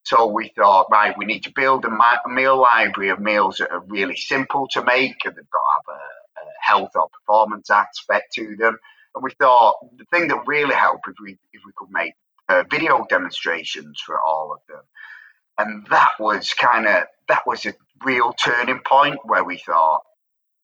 So 0.03 0.27
we 0.27 0.51
thought, 0.55 0.87
right, 0.91 1.17
we 1.17 1.25
need 1.25 1.43
to 1.43 1.53
build 1.55 1.85
a 1.85 2.29
meal 2.29 2.61
library 2.61 3.09
of 3.09 3.19
meals 3.19 3.57
that 3.57 3.71
are 3.71 3.83
really 3.87 4.17
simple 4.17 4.67
to 4.73 4.83
make 4.83 5.25
and 5.25 5.35
they've 5.35 5.49
got 5.49 5.59
to 5.59 5.91
have 5.91 5.95
a 5.95 6.18
health 6.61 6.91
or 6.95 7.09
performance 7.09 7.69
aspect 7.69 8.33
to 8.33 8.55
them. 8.57 8.77
And 9.15 9.23
we 9.23 9.31
thought 9.39 9.75
the 9.97 10.05
thing 10.05 10.27
that 10.27 10.43
really 10.45 10.75
helped 10.75 11.07
if 11.07 11.15
we 11.21 11.37
if 11.53 11.61
we 11.65 11.71
could 11.75 11.89
make 11.91 12.13
uh, 12.47 12.63
video 12.69 13.05
demonstrations 13.09 13.99
for 14.05 14.19
all 14.21 14.53
of 14.53 14.59
them, 14.67 14.83
and 15.57 15.87
that 15.87 16.11
was 16.19 16.53
kind 16.53 16.87
of 16.87 17.03
that 17.27 17.45
was 17.45 17.65
a 17.65 17.73
real 18.03 18.33
turning 18.33 18.79
point 18.85 19.19
where 19.25 19.43
we 19.43 19.57
thought, 19.57 20.01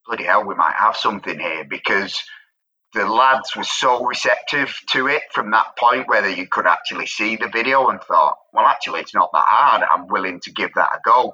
bloody 0.06 0.24
hell, 0.24 0.46
we 0.46 0.56
might 0.56 0.76
have 0.76 0.96
something 0.96 1.40
here 1.40 1.66
because 1.66 2.18
the 2.94 3.06
lads 3.06 3.56
were 3.56 3.64
so 3.64 4.06
receptive 4.06 4.74
to 4.90 5.08
it 5.08 5.24
from 5.34 5.52
that 5.52 5.76
point 5.78 6.08
where 6.08 6.28
you 6.30 6.48
could 6.48 6.66
actually 6.66 7.06
see 7.06 7.36
the 7.36 7.50
video 7.50 7.90
and 7.90 8.02
thought, 8.02 8.38
well, 8.54 8.66
actually, 8.66 9.02
it's 9.02 9.14
not 9.14 9.30
that 9.34 9.44
hard. 9.46 9.84
I'm 9.92 10.08
willing 10.08 10.40
to 10.42 10.52
give 10.52 10.72
that 10.76 10.90
a 10.94 11.00
go. 11.04 11.34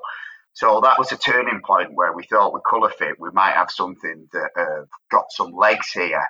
So 0.53 0.81
that 0.81 0.99
was 0.99 1.11
a 1.11 1.17
turning 1.17 1.61
point 1.65 1.93
where 1.93 2.13
we 2.13 2.23
thought 2.23 2.53
with 2.53 2.63
ColourFit 2.63 3.13
we 3.19 3.29
might 3.31 3.53
have 3.53 3.71
something 3.71 4.27
that 4.33 4.49
uh, 4.57 4.85
got 5.09 5.31
some 5.31 5.53
legs 5.53 5.91
here. 5.91 6.23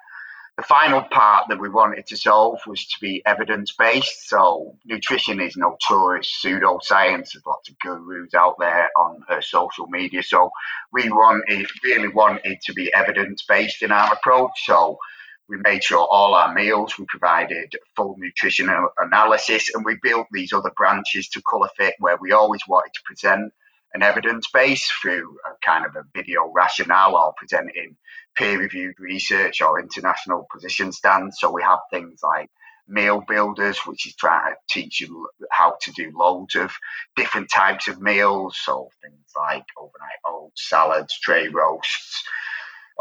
The 0.58 0.64
final 0.64 1.02
part 1.02 1.48
that 1.50 1.60
we 1.60 1.70
wanted 1.70 2.06
to 2.08 2.18
solve 2.18 2.60
was 2.68 2.86
to 2.86 3.00
be 3.00 3.24
evidence 3.26 3.72
based. 3.72 4.30
So 4.30 4.78
nutrition 4.86 5.40
is 5.40 5.56
notorious 5.58 6.40
pseudoscience. 6.44 7.32
There's 7.32 7.46
lots 7.48 7.70
of 7.70 7.80
gurus 7.80 8.34
out 8.36 8.58
there 8.60 8.90
on 8.98 9.24
uh, 9.30 9.42
social 9.42 9.88
media. 9.88 10.22
So 10.22 10.52
we 10.92 11.10
wanted, 11.10 11.68
really 11.84 12.10
wanted 12.10 12.62
to 12.62 12.74
be 12.74 12.94
evidence 12.94 13.44
based 13.48 13.82
in 13.82 13.92
our 13.92 14.14
approach. 14.14 14.52
So 14.66 15.00
we 15.48 15.58
made 15.58 15.84
sure 15.84 16.08
all 16.12 16.36
our 16.36 16.54
meals 16.54 16.98
we 16.98 17.06
provided 17.06 17.74
full 17.96 18.16
nutrition 18.18 18.70
analysis 19.00 19.74
and 19.74 19.84
we 19.84 19.98
built 20.04 20.28
these 20.32 20.54
other 20.54 20.72
branches 20.78 21.28
to 21.30 21.42
ColourFit 21.42 21.94
where 22.00 22.18
we 22.22 22.34
always 22.34 22.62
wanted 22.68 22.94
to 22.94 23.02
present 23.06 23.52
an 23.94 24.02
evidence 24.02 24.48
base 24.54 24.90
through 25.02 25.38
a 25.46 25.66
kind 25.66 25.86
of 25.86 25.96
a 25.96 26.04
video 26.16 26.52
rationale 26.54 27.16
or 27.16 27.34
presenting 27.38 27.96
peer 28.36 28.60
reviewed 28.60 28.96
research 29.00 29.62
or 29.62 29.80
international 29.80 30.48
position 30.52 30.92
stands. 30.92 31.38
So 31.40 31.52
we 31.52 31.64
have 31.64 31.80
things 31.92 32.22
like 32.24 32.50
meal 32.88 33.24
builders, 33.28 33.80
which 33.86 34.06
is 34.06 34.16
trying 34.16 34.54
to 34.54 34.58
teach 34.70 35.02
you 35.02 35.28
how 35.52 35.76
to 35.82 35.92
do 35.92 36.12
loads 36.16 36.56
of 36.56 36.72
different 37.16 37.50
types 37.54 37.88
of 37.88 38.02
meals. 38.02 38.58
So 38.62 38.90
things 39.02 39.32
like 39.36 39.66
overnight 39.78 40.20
oats, 40.28 40.70
salads, 40.70 41.18
tray 41.20 41.48
roasts, 41.48 42.24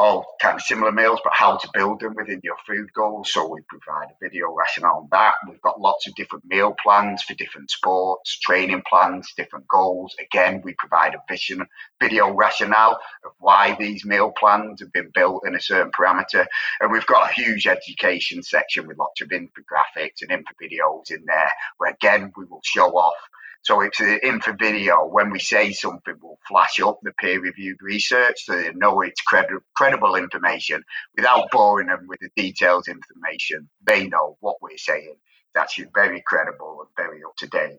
all 0.01 0.24
kind 0.40 0.57
of 0.57 0.62
similar 0.62 0.90
meals, 0.90 1.20
but 1.22 1.34
how 1.34 1.59
to 1.59 1.68
build 1.74 2.01
them 2.01 2.14
within 2.14 2.40
your 2.42 2.57
food 2.66 2.90
goals. 2.94 3.30
So 3.30 3.46
we 3.46 3.61
provide 3.68 4.09
a 4.11 4.24
video 4.24 4.51
rationale 4.51 5.01
on 5.03 5.09
that. 5.11 5.34
We've 5.46 5.61
got 5.61 5.78
lots 5.78 6.07
of 6.07 6.14
different 6.14 6.46
meal 6.46 6.74
plans 6.82 7.22
for 7.22 7.34
different 7.34 7.70
sports, 7.70 8.38
training 8.38 8.82
plans, 8.88 9.34
different 9.36 9.68
goals. 9.68 10.16
Again, 10.18 10.62
we 10.64 10.74
provide 10.78 11.14
a 11.14 11.22
vision, 11.28 11.66
video 12.01 12.32
rationale 12.32 12.98
of 13.26 13.32
why 13.40 13.76
these 13.78 14.07
meal 14.07 14.32
plans 14.32 14.80
have 14.80 14.92
been 14.92 15.11
built 15.12 15.46
in 15.46 15.55
a 15.55 15.61
certain 15.61 15.92
parameter. 15.92 16.46
And 16.80 16.90
we've 16.90 17.05
got 17.05 17.30
a 17.30 17.34
huge 17.34 17.66
education 17.66 18.42
section 18.42 18.86
with 18.86 18.96
lots 18.96 19.20
of 19.20 19.28
infographics 19.28 20.22
and 20.22 20.30
info 20.30 20.55
videos 20.62 21.11
in 21.11 21.26
there, 21.26 21.53
where 21.76 21.92
again, 21.92 22.32
we 22.38 22.46
will 22.46 22.62
show 22.64 22.88
off 22.96 23.16
so 23.62 23.82
it's 23.82 24.00
in 24.00 24.40
for 24.40 24.54
video. 24.54 25.06
When 25.06 25.30
we 25.30 25.38
say 25.40 25.72
something, 25.72 26.14
we'll 26.22 26.38
flash 26.48 26.80
up 26.80 27.00
the 27.02 27.12
peer 27.20 27.40
reviewed 27.40 27.78
research 27.82 28.44
so 28.44 28.56
they 28.56 28.72
know 28.74 29.02
it's 29.02 29.20
credi- 29.22 29.54
credible 29.76 30.16
information 30.16 30.84
without 31.16 31.50
boring 31.52 31.88
them 31.88 32.06
with 32.08 32.20
the 32.20 32.30
details 32.36 32.88
information. 32.88 33.68
They 33.84 34.08
know 34.08 34.36
what 34.40 34.56
we're 34.62 34.78
saying. 34.78 35.16
That's 35.54 35.78
very 35.94 36.22
credible 36.26 36.80
and 36.86 36.90
very 37.06 37.22
up 37.24 37.36
to 37.38 37.48
date. 37.48 37.78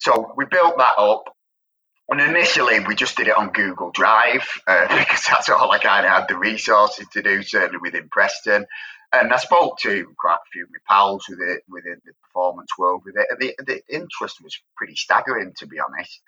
So 0.00 0.32
we 0.36 0.46
built 0.46 0.78
that 0.78 0.94
up. 0.98 1.24
And 2.10 2.20
initially, 2.20 2.80
we 2.80 2.94
just 2.94 3.16
did 3.16 3.28
it 3.28 3.36
on 3.36 3.50
Google 3.50 3.90
Drive 3.90 4.46
uh, 4.66 4.88
because 4.98 5.24
that's 5.28 5.48
all 5.48 5.70
I 5.70 5.78
kind 5.78 6.06
of 6.06 6.12
had 6.12 6.28
the 6.28 6.36
resources 6.36 7.06
to 7.12 7.22
do, 7.22 7.42
certainly 7.42 7.78
within 7.82 8.08
Preston. 8.08 8.66
And 9.12 9.32
I 9.32 9.36
spoke 9.36 9.78
to 9.80 10.06
quite 10.18 10.36
a 10.36 10.50
few 10.52 10.64
of 10.64 10.70
my 10.70 10.78
pals 10.86 11.26
with 11.28 11.40
it, 11.40 11.62
within 11.68 12.00
the 12.04 12.12
performance 12.24 12.70
world 12.78 13.02
with 13.04 13.16
it, 13.16 13.26
and 13.30 13.40
the, 13.40 13.54
the 13.64 13.80
interest 13.88 14.42
was 14.42 14.58
pretty 14.76 14.96
staggering, 14.96 15.54
to 15.58 15.66
be 15.66 15.78
honest. 15.80 16.20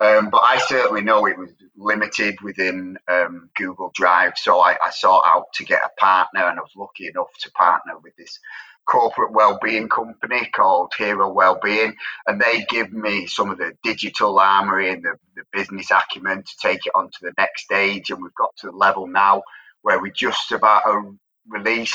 Um, 0.00 0.30
but 0.30 0.42
I 0.42 0.58
certainly 0.58 1.02
know 1.02 1.26
it 1.26 1.38
was 1.38 1.50
limited 1.76 2.40
within 2.40 2.98
um, 3.06 3.50
Google 3.54 3.92
Drive, 3.94 4.32
so 4.36 4.60
I, 4.60 4.76
I 4.82 4.90
sought 4.90 5.22
out 5.24 5.52
to 5.54 5.64
get 5.64 5.82
a 5.84 6.00
partner, 6.00 6.48
and 6.48 6.58
I 6.58 6.62
was 6.62 6.72
lucky 6.76 7.06
enough 7.06 7.30
to 7.42 7.52
partner 7.52 7.94
with 8.02 8.16
this 8.16 8.40
corporate 8.86 9.32
well-being 9.32 9.88
company 9.88 10.48
called 10.54 10.92
Hero 10.96 11.32
Wellbeing, 11.32 11.94
and 12.26 12.40
they 12.40 12.64
give 12.68 12.92
me 12.92 13.26
some 13.26 13.50
of 13.50 13.58
the 13.58 13.72
digital 13.82 14.38
armory 14.38 14.90
and 14.90 15.02
the, 15.02 15.16
the 15.36 15.42
business 15.52 15.90
acumen 15.90 16.42
to 16.42 16.52
take 16.60 16.86
it 16.86 16.92
on 16.94 17.06
to 17.06 17.18
the 17.22 17.32
next 17.38 17.64
stage. 17.64 18.10
And 18.10 18.22
we've 18.22 18.34
got 18.34 18.56
to 18.58 18.66
the 18.66 18.76
level 18.76 19.06
now 19.06 19.42
where 19.82 20.00
we're 20.00 20.12
just 20.12 20.52
about 20.52 20.82
to 20.84 21.18
release 21.48 21.94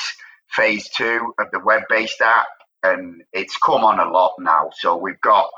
phase 0.50 0.90
two 0.90 1.34
of 1.40 1.48
the 1.52 1.60
web-based 1.60 2.22
app, 2.22 2.48
and 2.84 3.24
it's 3.34 3.58
come 3.58 3.84
on 3.84 4.00
a 4.00 4.12
lot 4.12 4.34
now. 4.40 4.70
So 4.80 4.98
we've 4.98 5.22
got 5.22 5.50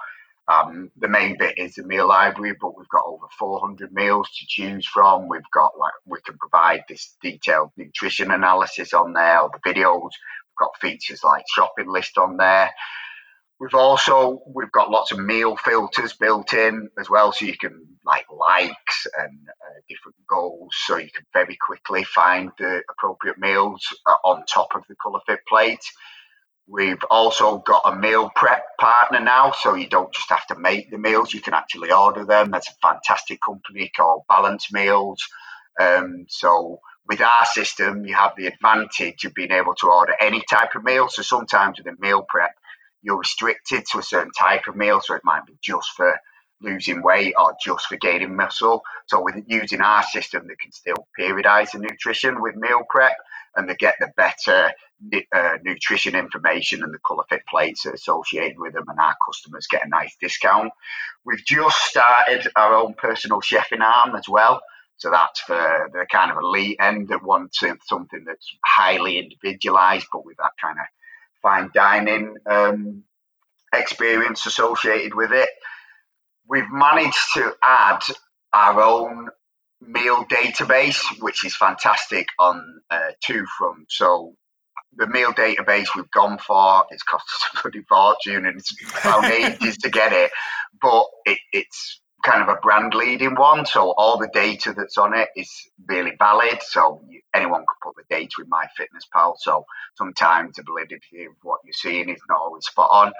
um, 0.47 0.91
the 0.97 1.07
main 1.07 1.37
bit 1.37 1.57
is 1.57 1.75
the 1.75 1.83
meal 1.83 2.07
library, 2.07 2.55
but 2.59 2.77
we've 2.77 2.89
got 2.89 3.05
over 3.05 3.25
400 3.37 3.93
meals 3.93 4.27
to 4.37 4.45
choose 4.47 4.87
from. 4.87 5.27
We've 5.27 5.41
got 5.53 5.77
like 5.77 5.93
we 6.05 6.19
can 6.25 6.37
provide 6.37 6.83
this 6.89 7.15
detailed 7.21 7.71
nutrition 7.77 8.31
analysis 8.31 8.93
on 8.93 9.13
there, 9.13 9.41
the 9.53 9.71
videos. 9.71 10.09
Got 10.61 10.79
features 10.79 11.23
like 11.23 11.43
shopping 11.47 11.89
list 11.89 12.19
on 12.19 12.37
there. 12.37 12.69
We've 13.59 13.73
also 13.73 14.41
we've 14.55 14.71
got 14.71 14.91
lots 14.91 15.11
of 15.11 15.19
meal 15.19 15.55
filters 15.55 16.13
built 16.13 16.53
in 16.53 16.89
as 16.99 17.09
well, 17.09 17.31
so 17.31 17.45
you 17.45 17.57
can 17.57 17.87
like 18.05 18.25
likes 18.31 19.07
and 19.17 19.39
uh, 19.49 19.79
different 19.89 20.17
goals, 20.29 20.73
so 20.85 20.97
you 20.97 21.09
can 21.15 21.25
very 21.33 21.57
quickly 21.67 22.03
find 22.03 22.51
the 22.59 22.81
appropriate 22.91 23.39
meals 23.39 23.81
uh, 24.05 24.15
on 24.23 24.43
top 24.45 24.69
of 24.75 24.83
the 24.87 24.95
ColourFit 25.03 25.39
plate. 25.49 25.83
We've 26.67 27.03
also 27.09 27.57
got 27.59 27.81
a 27.85 27.95
meal 27.95 28.31
prep 28.35 28.63
partner 28.79 29.19
now, 29.19 29.51
so 29.51 29.75
you 29.75 29.87
don't 29.87 30.13
just 30.13 30.29
have 30.29 30.47
to 30.47 30.55
make 30.57 30.89
the 30.89 30.97
meals, 30.97 31.33
you 31.33 31.41
can 31.41 31.53
actually 31.53 31.91
order 31.91 32.25
them. 32.25 32.51
That's 32.51 32.69
a 32.69 32.87
fantastic 32.87 33.39
company 33.45 33.91
called 33.95 34.23
Balance 34.29 34.71
Meals. 34.71 35.21
Um, 35.79 36.25
so 36.29 36.79
with 37.07 37.21
our 37.21 37.45
system, 37.45 38.05
you 38.05 38.15
have 38.15 38.33
the 38.37 38.47
advantage 38.47 39.25
of 39.25 39.33
being 39.33 39.51
able 39.51 39.75
to 39.75 39.87
order 39.87 40.13
any 40.19 40.41
type 40.49 40.75
of 40.75 40.83
meal. 40.83 41.09
So 41.09 41.21
sometimes 41.21 41.77
with 41.77 41.87
a 41.87 41.99
meal 41.99 42.25
prep, 42.27 42.51
you're 43.01 43.17
restricted 43.17 43.83
to 43.91 43.99
a 43.99 44.03
certain 44.03 44.31
type 44.37 44.67
of 44.67 44.75
meal, 44.75 45.01
so 45.01 45.15
it 45.15 45.23
might 45.23 45.45
be 45.45 45.57
just 45.61 45.91
for 45.95 46.19
losing 46.61 47.01
weight 47.01 47.33
or 47.37 47.55
just 47.63 47.87
for 47.87 47.97
gaining 47.97 48.35
muscle. 48.35 48.83
So 49.07 49.23
with 49.23 49.43
using 49.47 49.81
our 49.81 50.03
system, 50.03 50.47
they 50.47 50.55
can 50.55 50.71
still 50.71 51.07
periodize 51.19 51.71
the 51.71 51.79
nutrition 51.79 52.41
with 52.41 52.55
meal 52.55 52.83
prep 52.87 53.15
and 53.55 53.67
they 53.67 53.75
get 53.75 53.95
the 53.99 54.11
better 54.15 54.71
uh, 55.35 55.57
nutrition 55.63 56.15
information 56.15 56.83
and 56.83 56.93
the 56.93 56.99
ColourFit 56.99 57.41
plates 57.49 57.85
associated 57.85 58.59
with 58.59 58.73
them, 58.73 58.85
and 58.87 58.99
our 58.99 59.15
customers 59.25 59.67
get 59.69 59.85
a 59.85 59.89
nice 59.89 60.15
discount. 60.21 60.71
We've 61.25 61.43
just 61.43 61.77
started 61.77 62.47
our 62.55 62.75
own 62.75 62.93
personal 62.93 63.41
chefing 63.41 63.81
arm 63.81 64.15
as 64.15 64.29
well. 64.29 64.61
So 65.01 65.09
that's 65.09 65.39
for 65.39 65.89
the 65.91 66.05
kind 66.11 66.29
of 66.29 66.37
elite 66.37 66.77
end 66.79 67.07
that 67.07 67.23
want 67.23 67.55
something 67.55 68.23
that's 68.23 68.47
highly 68.63 69.17
individualized, 69.17 70.05
but 70.13 70.23
with 70.23 70.37
that 70.37 70.51
kind 70.61 70.77
of 70.77 70.85
fine 71.41 71.71
dining 71.73 72.35
um, 72.45 73.03
experience 73.73 74.45
associated 74.45 75.15
with 75.15 75.31
it. 75.31 75.49
We've 76.47 76.71
managed 76.71 77.33
to 77.33 77.51
add 77.63 78.03
our 78.53 78.79
own 78.79 79.29
meal 79.81 80.23
database, 80.25 81.01
which 81.19 81.43
is 81.47 81.55
fantastic 81.55 82.27
on 82.37 82.81
uh, 82.91 83.13
two 83.23 83.43
fronts. 83.57 83.97
So 83.97 84.35
the 84.97 85.07
meal 85.07 85.31
database 85.31 85.95
we've 85.95 86.11
gone 86.11 86.37
for 86.37 86.85
it's 86.91 87.01
cost 87.01 87.25
us 87.27 87.49
a 87.55 87.61
bloody 87.63 87.81
fortune 87.89 88.45
and 88.45 88.59
it's 88.59 88.71
found 88.91 89.25
ages 89.25 89.77
to 89.77 89.89
get 89.89 90.13
it, 90.13 90.29
but 90.79 91.05
it, 91.25 91.39
it's 91.53 92.00
kind 92.23 92.41
of 92.41 92.49
a 92.49 92.59
brand 92.61 92.93
leading 92.93 93.35
one. 93.35 93.65
So 93.65 93.91
all 93.97 94.17
the 94.17 94.29
data 94.33 94.73
that's 94.75 94.97
on 94.97 95.13
it 95.17 95.29
is 95.35 95.49
really 95.87 96.13
valid. 96.17 96.59
So 96.61 97.03
anyone 97.33 97.65
could 97.67 97.87
put 97.89 97.95
the 97.95 98.15
data 98.15 98.35
in 98.39 98.47
MyFitnessPal. 98.47 99.35
So 99.37 99.65
sometimes 99.95 100.55
the 100.55 100.63
validity 100.63 101.25
of 101.25 101.33
what 101.43 101.61
you're 101.63 101.73
seeing 101.73 102.09
is 102.09 102.21
not 102.29 102.39
always 102.39 102.65
spot 102.65 102.89
on. 102.91 103.13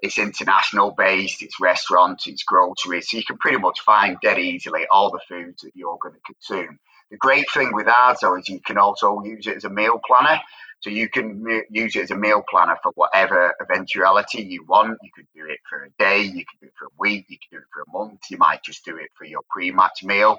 It's 0.00 0.18
international 0.18 0.92
based, 0.92 1.42
it's 1.42 1.60
restaurants, 1.60 2.26
it's 2.26 2.44
groceries. 2.44 3.10
So 3.10 3.16
you 3.16 3.24
can 3.24 3.38
pretty 3.38 3.58
much 3.58 3.80
find 3.80 4.16
dead 4.22 4.38
easily 4.38 4.86
all 4.90 5.10
the 5.10 5.20
foods 5.28 5.62
that 5.62 5.72
you're 5.74 5.98
going 6.00 6.14
to 6.14 6.20
consume. 6.20 6.78
The 7.10 7.16
great 7.16 7.50
thing 7.52 7.70
with 7.72 7.88
ours 7.88 8.18
though 8.20 8.36
is 8.36 8.48
you 8.48 8.60
can 8.60 8.78
also 8.78 9.22
use 9.22 9.46
it 9.46 9.56
as 9.56 9.64
a 9.64 9.70
meal 9.70 10.00
planner. 10.06 10.40
So 10.80 10.90
you 10.90 11.08
can 11.08 11.44
use 11.70 11.96
it 11.96 12.04
as 12.04 12.10
a 12.12 12.16
meal 12.16 12.42
planner 12.48 12.76
for 12.82 12.92
whatever 12.94 13.54
eventuality 13.60 14.42
you 14.42 14.64
want. 14.64 14.98
You 15.02 15.10
could 15.14 15.26
do 15.34 15.46
it 15.46 15.58
for 15.68 15.84
a 15.84 15.90
day, 15.98 16.22
you 16.22 16.44
could 16.44 16.60
do 16.60 16.66
it 16.66 16.74
for 16.78 16.86
a 16.86 16.96
week, 16.98 17.26
you 17.28 17.36
could 17.38 17.56
do 17.56 17.58
it 17.58 17.68
for 17.72 17.82
a 17.82 17.98
month, 17.98 18.20
you 18.30 18.38
might 18.38 18.62
just 18.62 18.84
do 18.84 18.96
it 18.96 19.10
for 19.16 19.24
your 19.24 19.42
pre-match 19.50 20.04
meal. 20.04 20.38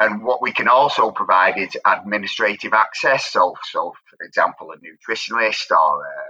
And 0.00 0.24
what 0.24 0.40
we 0.40 0.52
can 0.52 0.66
also 0.66 1.10
provide 1.10 1.58
is 1.58 1.76
administrative 1.84 2.72
access. 2.72 3.30
So, 3.30 3.54
so 3.70 3.92
for 4.08 4.24
example, 4.24 4.72
a 4.72 4.76
nutritionist 4.78 5.70
or 5.70 6.06
um, 6.06 6.29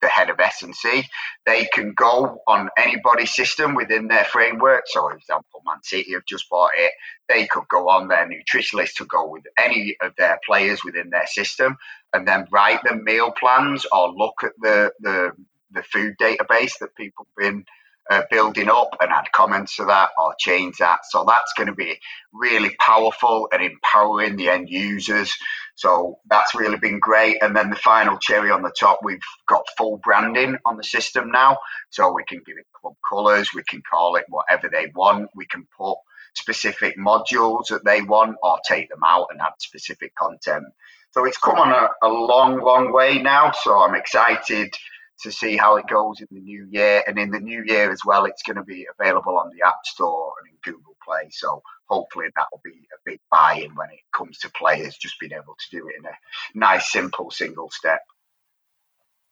the 0.00 0.08
head 0.08 0.30
of 0.30 0.38
S&C. 0.38 1.04
They 1.46 1.66
can 1.72 1.92
go 1.94 2.38
on 2.46 2.68
anybody's 2.76 3.34
system 3.34 3.74
within 3.74 4.08
their 4.08 4.24
framework. 4.24 4.84
So, 4.86 5.00
for 5.00 5.16
example, 5.16 5.62
Man 5.66 5.82
City 5.82 6.12
have 6.12 6.24
just 6.26 6.48
bought 6.48 6.70
it. 6.76 6.92
They 7.28 7.46
could 7.46 7.68
go 7.68 7.88
on 7.88 8.08
their 8.08 8.28
nutritionist 8.28 8.94
to 8.96 9.04
go 9.06 9.28
with 9.28 9.44
any 9.58 9.96
of 10.00 10.12
their 10.16 10.38
players 10.46 10.84
within 10.84 11.10
their 11.10 11.26
system 11.26 11.76
and 12.12 12.26
then 12.26 12.46
write 12.50 12.82
them 12.84 13.04
meal 13.04 13.32
plans 13.32 13.86
or 13.92 14.12
look 14.12 14.42
at 14.42 14.52
the, 14.60 14.92
the, 15.00 15.32
the 15.72 15.82
food 15.82 16.14
database 16.20 16.78
that 16.80 16.94
people 16.96 17.26
have 17.26 17.52
been 17.52 17.64
uh, 18.10 18.22
building 18.30 18.70
up 18.70 18.88
and 19.00 19.10
add 19.10 19.30
comments 19.32 19.76
to 19.76 19.84
that 19.84 20.10
or 20.18 20.34
change 20.38 20.78
that. 20.78 21.00
So 21.10 21.24
that's 21.28 21.52
going 21.52 21.66
to 21.66 21.74
be 21.74 21.98
really 22.32 22.74
powerful 22.80 23.48
and 23.52 23.62
empowering 23.62 24.36
the 24.36 24.48
end 24.48 24.68
users. 24.70 25.36
So 25.78 26.18
that's 26.28 26.56
really 26.56 26.76
been 26.76 26.98
great. 26.98 27.40
And 27.40 27.54
then 27.54 27.70
the 27.70 27.76
final 27.76 28.18
cherry 28.18 28.50
on 28.50 28.62
the 28.62 28.74
top, 28.76 28.98
we've 29.04 29.20
got 29.46 29.62
full 29.76 29.98
branding 29.98 30.58
on 30.66 30.76
the 30.76 30.82
system 30.82 31.30
now. 31.30 31.56
So 31.90 32.12
we 32.12 32.24
can 32.24 32.42
give 32.44 32.56
it 32.58 32.66
club 32.80 32.94
colours, 33.08 33.50
we 33.54 33.62
can 33.62 33.80
call 33.88 34.16
it 34.16 34.24
whatever 34.28 34.68
they 34.68 34.90
want, 34.96 35.30
we 35.36 35.46
can 35.46 35.68
put 35.78 35.96
specific 36.34 36.98
modules 36.98 37.68
that 37.68 37.84
they 37.84 38.02
want 38.02 38.36
or 38.42 38.58
take 38.66 38.88
them 38.88 39.02
out 39.06 39.28
and 39.30 39.40
add 39.40 39.52
specific 39.60 40.12
content. 40.16 40.64
So 41.12 41.24
it's 41.24 41.38
come 41.38 41.60
on 41.60 41.70
a, 41.70 41.88
a 42.02 42.08
long, 42.08 42.60
long 42.60 42.92
way 42.92 43.22
now. 43.22 43.52
So 43.52 43.78
I'm 43.78 43.94
excited 43.94 44.74
to 45.22 45.32
see 45.32 45.56
how 45.56 45.76
it 45.76 45.86
goes 45.88 46.20
in 46.20 46.28
the 46.30 46.40
new 46.40 46.66
year. 46.70 47.02
And 47.06 47.18
in 47.18 47.30
the 47.30 47.40
new 47.40 47.62
year 47.66 47.90
as 47.90 48.00
well, 48.04 48.24
it's 48.24 48.42
going 48.42 48.56
to 48.56 48.64
be 48.64 48.86
available 48.98 49.36
on 49.36 49.50
the 49.50 49.66
App 49.66 49.84
Store 49.84 50.32
and 50.40 50.50
in 50.50 50.72
Google 50.72 50.96
Play. 51.04 51.28
So 51.30 51.62
hopefully 51.86 52.26
that 52.36 52.46
will 52.52 52.60
be 52.64 52.70
a 52.70 52.98
big 53.04 53.20
buy-in 53.30 53.74
when 53.74 53.90
it 53.90 54.00
comes 54.16 54.38
to 54.38 54.50
players 54.50 54.96
just 54.96 55.18
being 55.18 55.32
able 55.32 55.56
to 55.58 55.76
do 55.76 55.88
it 55.88 55.94
in 55.98 56.04
a 56.04 56.14
nice, 56.54 56.92
simple 56.92 57.30
single 57.30 57.70
step. 57.70 58.00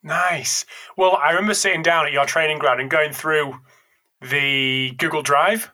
Nice. 0.02 0.64
Well, 0.96 1.16
I 1.16 1.30
remember 1.30 1.54
sitting 1.54 1.82
down 1.82 2.06
at 2.06 2.12
your 2.12 2.26
training 2.26 2.58
ground 2.58 2.80
and 2.80 2.90
going 2.90 3.12
through 3.12 3.54
the 4.20 4.92
Google 4.98 5.22
Drive. 5.22 5.70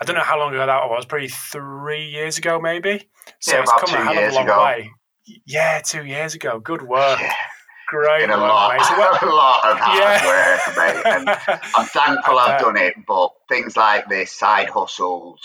I 0.00 0.04
don't 0.04 0.14
know 0.14 0.22
how 0.22 0.38
long 0.38 0.54
ago 0.54 0.64
that 0.64 0.88
was, 0.88 1.06
probably 1.06 1.28
three 1.28 2.08
years 2.08 2.38
ago, 2.38 2.60
maybe. 2.60 3.08
So 3.40 3.56
yeah, 3.56 3.62
it's 3.62 3.72
come 3.72 4.00
a 4.00 4.04
hell 4.04 4.24
of 4.26 4.32
a 4.32 4.34
long 4.34 4.44
ago. 4.44 4.64
way. 4.64 4.90
Yeah, 5.44 5.80
two 5.84 6.06
years 6.06 6.34
ago. 6.34 6.60
Good 6.60 6.82
work. 6.82 7.20
Yeah 7.20 7.32
great. 7.88 8.24
In 8.24 8.30
a 8.30 8.36
lot, 8.36 8.78
what, 8.78 9.22
a 9.24 9.26
lot 9.26 9.64
of 9.72 9.78
hard 9.80 9.98
Yeah. 9.98 10.26
work, 10.26 10.60
mate. 10.76 11.04
And 11.10 11.28
I'm 11.76 11.86
thankful 11.86 12.38
I've 12.38 12.60
done 12.60 12.76
it, 12.76 12.94
but 13.06 13.30
things 13.48 13.76
like 13.76 14.08
this, 14.08 14.32
side 14.32 14.70
hustles, 14.70 15.40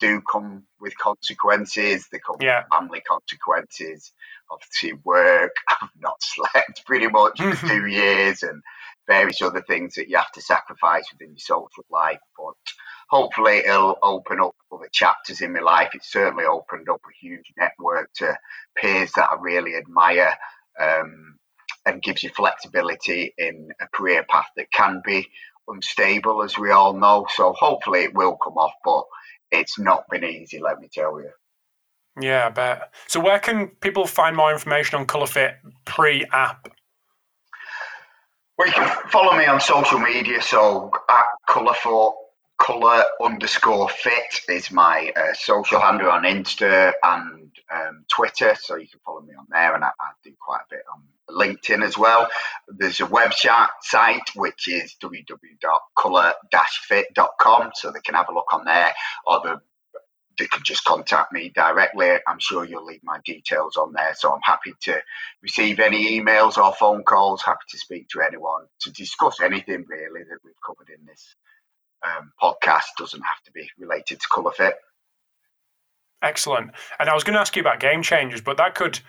do 0.00 0.20
come 0.30 0.64
with 0.80 0.96
consequences. 0.98 2.06
They 2.12 2.20
come 2.24 2.36
Yeah. 2.40 2.64
with 2.70 2.78
family 2.80 3.00
consequences. 3.00 4.12
Obviously, 4.50 4.94
work. 5.04 5.52
I've 5.68 5.90
not 5.98 6.22
slept 6.22 6.84
pretty 6.86 7.08
much 7.08 7.40
for 7.40 7.68
two 7.68 7.86
years, 7.86 8.42
and 8.44 8.62
various 9.08 9.42
other 9.42 9.62
things 9.62 9.94
that 9.94 10.08
you 10.08 10.16
have 10.16 10.32
to 10.32 10.42
sacrifice 10.42 11.04
within 11.12 11.30
your 11.32 11.38
social 11.38 11.84
life. 11.90 12.20
But 12.36 12.54
hopefully, 13.10 13.58
it'll 13.58 13.98
open 14.02 14.40
up 14.40 14.54
other 14.72 14.88
chapters 14.92 15.40
in 15.40 15.52
my 15.54 15.60
life. 15.60 15.90
It's 15.94 16.12
certainly 16.12 16.44
opened 16.44 16.88
up 16.88 17.00
a 17.04 17.26
huge 17.26 17.52
network 17.58 18.10
to 18.16 18.36
peers 18.76 19.12
that 19.16 19.30
I 19.32 19.36
really 19.40 19.76
admire. 19.76 20.34
Um, 20.80 21.37
and 21.88 22.02
gives 22.02 22.22
you 22.22 22.30
flexibility 22.30 23.34
in 23.38 23.70
a 23.80 23.88
career 23.88 24.24
path 24.28 24.46
that 24.56 24.70
can 24.70 25.00
be 25.04 25.26
unstable, 25.66 26.42
as 26.42 26.58
we 26.58 26.70
all 26.70 26.92
know. 26.92 27.26
So 27.34 27.52
hopefully 27.52 28.00
it 28.00 28.14
will 28.14 28.36
come 28.36 28.58
off, 28.58 28.74
but 28.84 29.04
it's 29.50 29.78
not 29.78 30.04
been 30.10 30.24
easy, 30.24 30.60
let 30.60 30.78
me 30.78 30.88
tell 30.92 31.18
you. 31.20 31.30
yeah, 32.20 32.46
I 32.46 32.50
bet. 32.50 32.94
So 33.06 33.20
where 33.20 33.38
can 33.38 33.68
people 33.80 34.06
find 34.06 34.36
more 34.36 34.52
information 34.52 34.98
on 34.98 35.06
ColourFit 35.06 35.54
pre-app? 35.84 36.68
Well, 38.58 38.68
you 38.68 38.74
can 38.74 39.08
follow 39.08 39.36
me 39.36 39.46
on 39.46 39.60
social 39.60 39.98
media. 39.98 40.42
So 40.42 40.90
at 41.08 41.24
colourful 41.48 42.16
color 42.58 43.02
underscore 43.22 43.88
fit 43.88 44.42
is 44.48 44.70
my 44.70 45.10
uh, 45.16 45.32
social 45.34 45.80
handle 45.80 46.10
on 46.10 46.24
Insta 46.24 46.92
and 47.02 47.50
um, 47.72 48.04
Twitter. 48.08 48.54
So 48.60 48.76
you 48.76 48.86
can 48.88 49.00
follow 49.04 49.22
me 49.22 49.34
on 49.38 49.46
there, 49.50 49.74
and 49.74 49.84
I, 49.84 49.88
I 49.88 50.10
do 50.22 50.32
quite 50.40 50.60
a 50.70 50.74
bit 50.74 50.84
on 50.92 51.02
LinkedIn 51.30 51.82
as 51.84 51.96
well. 51.96 52.28
There's 52.68 53.00
a 53.00 53.06
website 53.06 53.68
site 53.82 54.28
which 54.34 54.68
is 54.68 54.96
www.color-fit.com, 55.02 57.70
so 57.74 57.90
they 57.90 58.00
can 58.00 58.14
have 58.14 58.28
a 58.28 58.34
look 58.34 58.52
on 58.52 58.64
there, 58.64 58.92
or 59.26 59.40
the 59.40 59.60
they 60.38 60.46
can 60.46 60.62
just 60.62 60.84
contact 60.84 61.32
me 61.32 61.50
directly. 61.52 62.10
I'm 62.28 62.38
sure 62.38 62.64
you'll 62.64 62.84
leave 62.84 63.02
my 63.02 63.18
details 63.24 63.76
on 63.76 63.92
there. 63.92 64.14
So 64.14 64.32
I'm 64.32 64.40
happy 64.44 64.72
to 64.82 65.02
receive 65.42 65.80
any 65.80 66.20
emails 66.20 66.56
or 66.56 66.72
phone 66.74 67.02
calls, 67.02 67.42
happy 67.42 67.64
to 67.70 67.78
speak 67.78 68.08
to 68.10 68.20
anyone 68.20 68.66
to 68.82 68.92
discuss 68.92 69.40
anything 69.40 69.84
really 69.88 70.22
that 70.22 70.38
we've 70.44 70.54
covered 70.64 70.90
in 70.96 71.04
this 71.06 71.34
um, 72.02 72.32
podcast. 72.40 72.84
Doesn't 72.98 73.22
have 73.22 73.42
to 73.44 73.52
be 73.52 73.68
related 73.78 74.20
to 74.20 74.26
ColourFit. 74.32 74.72
Excellent. 76.22 76.72
And 76.98 77.08
I 77.08 77.14
was 77.14 77.24
going 77.24 77.34
to 77.34 77.40
ask 77.40 77.54
you 77.54 77.60
about 77.60 77.80
game 77.80 78.02
changers, 78.02 78.40
but 78.40 78.56
that 78.56 78.74
could 78.74 79.00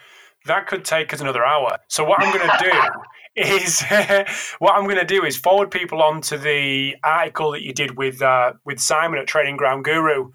that 0.46 0.68
could 0.68 0.86
take 0.86 1.14
us 1.14 1.20
another 1.20 1.44
hour. 1.44 1.78
So 1.90 2.04
what 2.04 2.22
I'm 2.22 2.34
going 2.34 2.50
to 2.50 2.72
do 2.72 3.42
is 3.42 3.82
what 4.60 4.76
I'm 4.76 4.86
going 4.86 4.98
to 4.98 5.06
do 5.06 5.26
is 5.26 5.36
forward 5.36 5.72
people 5.72 6.02
on 6.02 6.22
to 6.22 6.38
the 6.38 6.96
article 7.04 7.52
that 7.52 7.62
you 7.62 7.74
did 7.74 7.98
with 7.98 8.22
uh, 8.22 8.54
with 8.66 8.80
Simon 8.80 9.20
at 9.20 9.28
Training 9.28 9.58
Ground 9.58 9.86
Guru 9.86 10.30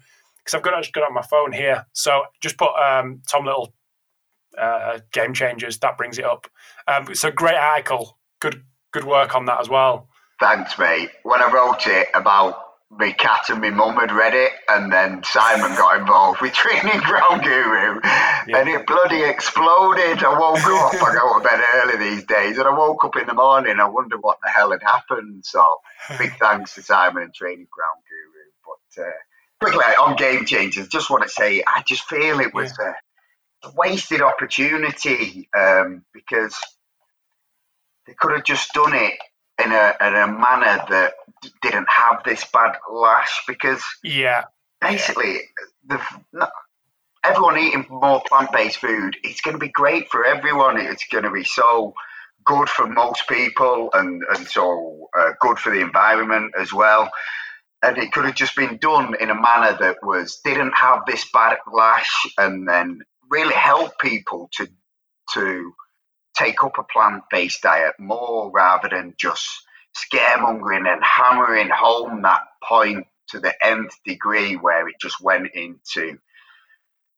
because 0.45 0.57
I've 0.57 0.63
got 0.63 0.79
it 0.79 0.91
got 0.93 1.03
on 1.07 1.13
my 1.13 1.23
phone 1.23 1.51
here. 1.51 1.85
So 1.93 2.23
just 2.41 2.57
put 2.57 2.69
um, 2.75 3.21
Tom 3.27 3.45
Little 3.45 3.73
uh, 4.57 4.99
game 5.11 5.33
changers. 5.33 5.79
That 5.79 5.97
brings 5.97 6.19
it 6.19 6.25
up. 6.25 6.47
Um, 6.87 7.07
it's 7.09 7.23
a 7.23 7.31
great 7.31 7.57
article. 7.57 8.17
Good 8.39 8.63
good 8.91 9.05
work 9.05 9.35
on 9.35 9.45
that 9.45 9.59
as 9.59 9.69
well. 9.69 10.09
Thanks, 10.39 10.77
mate. 10.77 11.09
When 11.23 11.41
I 11.41 11.51
wrote 11.51 11.87
it 11.87 12.07
about 12.13 12.61
my 12.91 13.11
cat 13.11 13.49
and 13.49 13.61
my 13.61 13.69
mum 13.69 13.95
had 13.95 14.11
read 14.11 14.33
it, 14.33 14.51
and 14.69 14.91
then 14.91 15.23
Simon 15.23 15.75
got 15.75 15.99
involved 15.99 16.41
with 16.41 16.53
Training 16.53 16.99
Ground 16.99 17.43
Guru, 17.43 17.99
yeah. 18.03 18.57
and 18.57 18.69
it 18.69 18.85
bloody 18.85 19.23
exploded. 19.23 20.23
I 20.23 20.37
woke 20.37 20.57
up, 20.57 20.93
I 20.93 21.15
go 21.15 21.39
to 21.39 21.43
bed 21.43 21.61
early 21.75 21.97
these 21.97 22.25
days, 22.25 22.57
and 22.57 22.67
I 22.67 22.77
woke 22.77 23.03
up 23.05 23.15
in 23.15 23.27
the 23.27 23.33
morning, 23.33 23.79
I 23.79 23.87
wonder 23.87 24.17
what 24.17 24.37
the 24.43 24.49
hell 24.49 24.71
had 24.71 24.83
happened. 24.83 25.45
So, 25.45 25.77
big 26.17 26.33
thanks 26.39 26.75
to 26.75 26.83
Simon 26.83 27.23
and 27.23 27.33
Training 27.33 27.67
Ground 27.71 28.03
Guru. 28.09 28.25
But 28.65 29.03
uh, 29.03 29.11
quickly, 29.59 29.95
on 29.95 30.15
Game 30.15 30.45
Changers, 30.45 30.87
just 30.87 31.09
want 31.09 31.23
to 31.23 31.29
say, 31.29 31.63
I 31.65 31.81
just 31.87 32.03
feel 32.03 32.39
it 32.39 32.53
was 32.53 32.73
yeah. 32.79 32.93
a 33.63 33.71
wasted 33.75 34.21
opportunity 34.21 35.49
um, 35.57 36.03
because 36.13 36.55
they 38.05 38.13
could 38.13 38.33
have 38.33 38.43
just 38.43 38.73
done 38.73 38.93
it 38.93 39.15
in 39.63 39.71
a 39.71 39.93
in 40.01 40.15
a 40.15 40.27
manner 40.27 40.83
that 40.89 41.13
didn't 41.61 41.89
have 41.89 42.23
this 42.23 42.45
bad 42.51 42.77
lash 42.91 43.43
because 43.47 43.83
yeah, 44.03 44.45
basically 44.81 45.39
the 45.87 45.99
everyone 47.23 47.57
eating 47.57 47.85
more 47.89 48.21
plant 48.27 48.51
based 48.51 48.77
food. 48.77 49.15
It's 49.23 49.41
going 49.41 49.55
to 49.55 49.59
be 49.59 49.69
great 49.69 50.09
for 50.09 50.25
everyone. 50.25 50.79
It's 50.79 51.05
going 51.11 51.23
to 51.23 51.31
be 51.31 51.43
so 51.43 51.93
good 52.45 52.69
for 52.69 52.87
most 52.87 53.27
people 53.27 53.89
and 53.93 54.23
and 54.35 54.47
so 54.47 55.09
uh, 55.17 55.31
good 55.39 55.57
for 55.57 55.71
the 55.71 55.81
environment 55.81 56.53
as 56.59 56.71
well. 56.71 57.09
And 57.81 57.97
it 57.97 58.11
could 58.11 58.25
have 58.25 58.35
just 58.35 58.55
been 58.55 58.77
done 58.77 59.15
in 59.19 59.29
a 59.29 59.35
manner 59.35 59.77
that 59.79 59.97
was 60.01 60.39
didn't 60.43 60.73
have 60.73 61.01
this 61.05 61.25
backlash 61.33 62.09
and 62.37 62.67
then 62.67 63.01
really 63.29 63.53
help 63.53 63.99
people 63.99 64.49
to 64.53 64.67
to 65.33 65.73
take 66.35 66.63
up 66.63 66.77
a 66.77 66.83
plant 66.83 67.23
based 67.31 67.61
diet 67.61 67.93
more 67.99 68.51
rather 68.51 68.89
than 68.89 69.13
just 69.17 69.47
scaremongering 69.95 70.91
and 70.91 71.03
hammering 71.03 71.69
home 71.69 72.21
that 72.23 72.41
point 72.63 73.07
to 73.29 73.39
the 73.39 73.53
nth 73.65 73.93
degree 74.05 74.55
where 74.55 74.87
it 74.87 74.95
just 74.99 75.21
went 75.21 75.47
into 75.53 76.17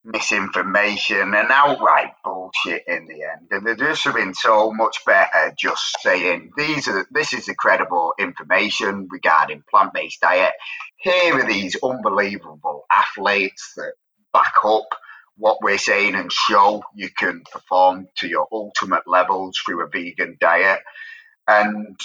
misinformation 0.04 1.34
and 1.34 1.52
outright 1.52 2.14
bullshit 2.24 2.84
in 2.88 3.08
the 3.08 3.24
end. 3.24 3.48
And 3.52 3.66
there 3.66 3.76
just 3.76 4.06
been 4.14 4.34
so 4.34 4.72
much 4.72 5.04
better 5.06 5.54
just 5.58 5.98
saying 6.02 6.52
these 6.58 6.88
are 6.88 7.06
this 7.12 7.34
is 7.34 7.46
the 7.48 7.56
credible 7.56 8.14
information 8.18 9.08
regarding 9.12 9.64
plant 9.70 9.94
based 9.94 10.22
diet. 10.22 10.54
Here 10.98 11.36
are 11.36 11.48
these 11.48 11.76
unbelievable 11.84 12.86
athletes 12.92 13.74
that 13.76 13.94
back 14.32 14.54
up 14.64 14.88
what 15.38 15.62
we're 15.62 15.78
saying 15.78 16.16
and 16.16 16.32
show 16.32 16.84
you 16.96 17.10
can 17.10 17.44
perform 17.52 18.08
to 18.18 18.28
your 18.28 18.48
ultimate 18.52 19.08
levels 19.08 19.58
through 19.58 19.84
a 19.84 19.88
vegan 19.88 20.38
diet. 20.40 20.80
And 21.48 21.98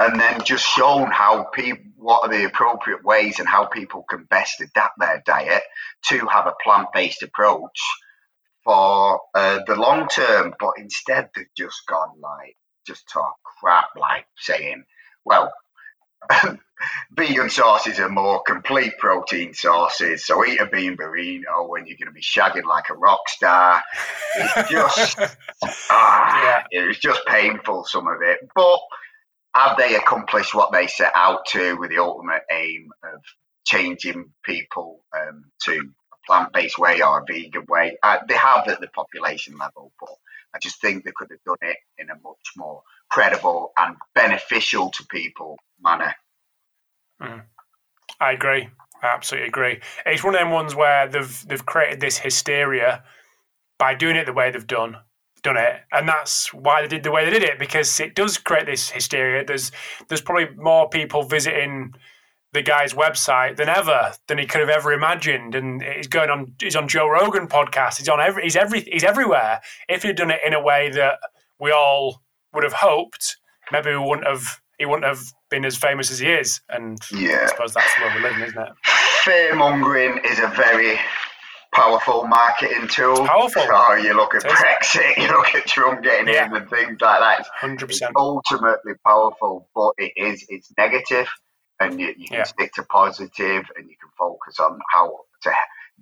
and 0.00 0.18
then 0.20 0.40
just 0.44 0.64
shown 0.64 1.10
how 1.10 1.44
people 1.44 1.84
what 1.96 2.22
are 2.22 2.36
the 2.36 2.44
appropriate 2.44 3.04
ways 3.04 3.38
and 3.38 3.48
how 3.48 3.64
people 3.64 4.04
can 4.08 4.24
best 4.24 4.60
adapt 4.60 4.98
their 4.98 5.22
diet 5.26 5.62
to 6.04 6.26
have 6.26 6.46
a 6.46 6.54
plant-based 6.62 7.22
approach 7.22 7.80
for 8.64 9.20
uh, 9.34 9.60
the 9.66 9.74
long 9.74 10.08
term 10.08 10.54
but 10.60 10.72
instead 10.78 11.28
they've 11.34 11.46
just 11.56 11.86
gone 11.86 12.20
like 12.20 12.56
just 12.86 13.08
talk 13.08 13.34
crap 13.60 13.88
like 13.96 14.26
saying 14.36 14.84
well 15.24 15.52
vegan 17.16 17.50
sauces 17.50 17.98
are 17.98 18.08
more 18.08 18.42
complete 18.42 18.96
protein 18.98 19.52
sources 19.52 20.24
so 20.24 20.44
eat 20.44 20.60
a 20.60 20.66
bean 20.66 20.96
burrito 20.96 21.68
when 21.68 21.86
you're 21.86 21.96
going 21.96 22.06
to 22.06 22.12
be 22.12 22.20
shagging 22.20 22.64
like 22.64 22.90
a 22.90 22.94
rock 22.94 23.28
star 23.28 23.82
it's 24.36 24.70
just 24.70 25.18
ah, 25.90 26.42
yeah. 26.42 26.64
it 26.70 26.86
was 26.86 26.98
just 26.98 27.20
painful 27.26 27.84
some 27.84 28.06
of 28.06 28.22
it 28.22 28.38
but 28.54 28.78
have 29.54 29.76
they 29.76 29.96
accomplished 29.96 30.54
what 30.54 30.72
they 30.72 30.86
set 30.86 31.12
out 31.14 31.44
to 31.46 31.74
with 31.74 31.90
the 31.90 31.98
ultimate 31.98 32.42
aim 32.50 32.90
of 33.02 33.20
changing 33.64 34.32
people 34.44 35.00
um, 35.16 35.44
to 35.64 35.72
a 35.72 36.26
plant-based 36.26 36.78
way 36.78 37.02
or 37.02 37.20
a 37.20 37.24
vegan 37.26 37.64
way? 37.68 37.96
Uh, 38.02 38.18
they 38.28 38.36
have 38.36 38.68
at 38.68 38.80
the 38.80 38.88
population 38.88 39.56
level, 39.58 39.90
but 39.98 40.10
I 40.54 40.58
just 40.60 40.80
think 40.80 41.04
they 41.04 41.12
could 41.14 41.28
have 41.30 41.42
done 41.44 41.68
it 41.70 41.76
in 41.98 42.10
a 42.10 42.14
much 42.14 42.52
more 42.56 42.82
credible 43.10 43.72
and 43.76 43.96
beneficial 44.14 44.90
to 44.90 45.06
people 45.06 45.58
manner. 45.80 46.14
Mm. 47.20 47.42
I 48.20 48.32
agree. 48.32 48.68
I 49.02 49.06
absolutely 49.06 49.48
agree. 49.48 49.80
It's 50.06 50.24
one 50.24 50.34
of 50.34 50.40
them 50.40 50.50
ones 50.50 50.74
where 50.74 51.08
they've 51.08 51.46
they've 51.46 51.66
created 51.66 52.00
this 52.00 52.18
hysteria 52.18 53.04
by 53.78 53.94
doing 53.94 54.16
it 54.16 54.26
the 54.26 54.32
way 54.32 54.50
they've 54.50 54.66
done 54.66 54.96
done 55.42 55.56
it, 55.56 55.80
and 55.92 56.08
that's 56.08 56.52
why 56.52 56.82
they 56.82 56.88
did 56.88 57.02
the 57.04 57.10
way 57.10 57.24
they 57.24 57.30
did 57.30 57.44
it 57.44 57.58
because 57.58 58.00
it 58.00 58.14
does 58.14 58.38
create 58.38 58.66
this 58.66 58.90
hysteria. 58.90 59.44
There's 59.44 59.70
there's 60.08 60.20
probably 60.20 60.54
more 60.56 60.88
people 60.88 61.22
visiting 61.22 61.94
the 62.52 62.62
guy's 62.62 62.94
website 62.94 63.56
than 63.56 63.68
ever 63.68 64.12
than 64.26 64.38
he 64.38 64.46
could 64.46 64.60
have 64.60 64.70
ever 64.70 64.92
imagined, 64.92 65.54
and 65.54 65.82
he's 65.82 66.08
going 66.08 66.30
on. 66.30 66.54
He's 66.60 66.76
on 66.76 66.88
Joe 66.88 67.08
Rogan 67.08 67.46
podcast. 67.46 67.98
He's 67.98 68.08
on 68.08 68.20
every. 68.20 68.42
He's 68.42 68.56
every. 68.56 68.80
He's 68.82 69.04
everywhere. 69.04 69.60
If 69.88 70.02
he'd 70.02 70.16
done 70.16 70.30
it 70.30 70.40
in 70.44 70.54
a 70.54 70.62
way 70.62 70.90
that 70.90 71.18
we 71.60 71.70
all 71.70 72.22
would 72.52 72.64
have 72.64 72.74
hoped, 72.74 73.36
maybe 73.70 73.90
we 73.90 73.98
wouldn't 73.98 74.26
have. 74.26 74.60
He 74.78 74.86
wouldn't 74.86 75.04
have 75.04 75.22
been 75.50 75.64
as 75.64 75.76
famous 75.76 76.10
as 76.10 76.20
he 76.20 76.28
is, 76.28 76.60
and 76.68 76.98
yeah. 77.12 77.40
I 77.42 77.46
suppose 77.46 77.74
that's 77.74 77.98
where 77.98 78.14
we're 78.14 78.22
living, 78.22 78.42
isn't 78.42 78.58
it? 78.58 78.72
Fear 79.24 79.56
mongering 79.56 80.20
is 80.24 80.38
a 80.38 80.48
very 80.48 80.98
powerful 81.72 82.26
marketing 82.26 82.88
tool. 82.88 83.26
powerful. 83.26 83.62
So 83.62 83.94
you 83.94 84.14
look 84.14 84.34
at 84.34 84.42
Brexit, 84.42 85.16
you 85.22 85.28
look 85.28 85.54
at 85.54 85.66
Trump 85.66 86.02
getting 86.02 86.32
yeah. 86.32 86.46
in 86.46 86.54
and 86.54 86.70
things 86.70 87.00
like 87.00 87.20
that. 87.20 87.46
Hundred 87.60 87.88
percent. 87.88 88.12
Ultimately 88.16 88.92
powerful, 89.04 89.68
but 89.74 89.92
it 89.98 90.12
is 90.16 90.44
it's 90.48 90.72
negative, 90.78 91.28
and 91.80 91.98
you, 91.98 92.14
you 92.16 92.28
can 92.28 92.38
yeah. 92.38 92.44
stick 92.44 92.72
to 92.74 92.84
positive, 92.84 93.64
and 93.76 93.88
you 93.88 93.96
can 94.00 94.10
focus 94.18 94.58
on 94.60 94.78
how 94.92 95.18
to 95.42 95.52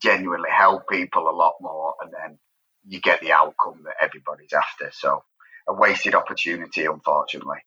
genuinely 0.03 0.51
help 0.51 0.89
people 0.89 1.29
a 1.29 1.33
lot 1.33 1.55
more, 1.61 1.95
and 2.03 2.13
then 2.13 2.39
you 2.87 3.01
get 3.01 3.21
the 3.21 3.33
outcome 3.33 3.83
that 3.85 3.95
everybody's 4.01 4.53
after. 4.53 4.91
So 4.93 5.23
a 5.69 5.75
wasted 5.75 6.15
opportunity, 6.15 6.85
unfortunately. 6.85 7.59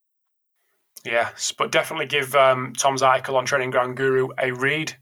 Yes, 1.06 1.54
but 1.58 1.72
definitely 1.72 2.08
give 2.08 2.36
um, 2.36 2.74
Tom's 2.78 3.02
article 3.02 3.38
on 3.38 3.46
Training 3.46 3.72
Ground 3.72 3.96
Guru 3.96 4.30
a 4.38 4.52
read 4.52 4.96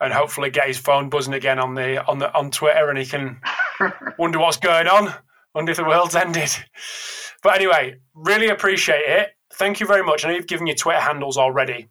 and 0.00 0.12
hopefully 0.12 0.50
get 0.50 0.66
his 0.66 0.78
phone 0.78 1.08
buzzing 1.08 1.34
again 1.34 1.58
on 1.58 1.74
the 1.74 2.04
on 2.06 2.18
the 2.18 2.32
on 2.34 2.50
Twitter, 2.50 2.88
and 2.88 2.98
he 2.98 3.06
can 3.06 3.40
wonder 4.18 4.38
what's 4.38 4.56
going 4.56 4.86
on, 4.86 5.12
wonder 5.54 5.72
if 5.72 5.76
the 5.76 5.84
world's 5.84 6.14
ended. 6.14 6.50
But 7.42 7.56
anyway, 7.56 7.96
really 8.14 8.48
appreciate 8.48 9.04
it. 9.06 9.30
Thank 9.54 9.80
you 9.80 9.86
very 9.86 10.02
much. 10.02 10.24
I 10.24 10.28
know 10.28 10.34
you've 10.34 10.46
given 10.46 10.66
your 10.66 10.76
Twitter 10.76 11.00
handles 11.00 11.36
already, 11.36 11.88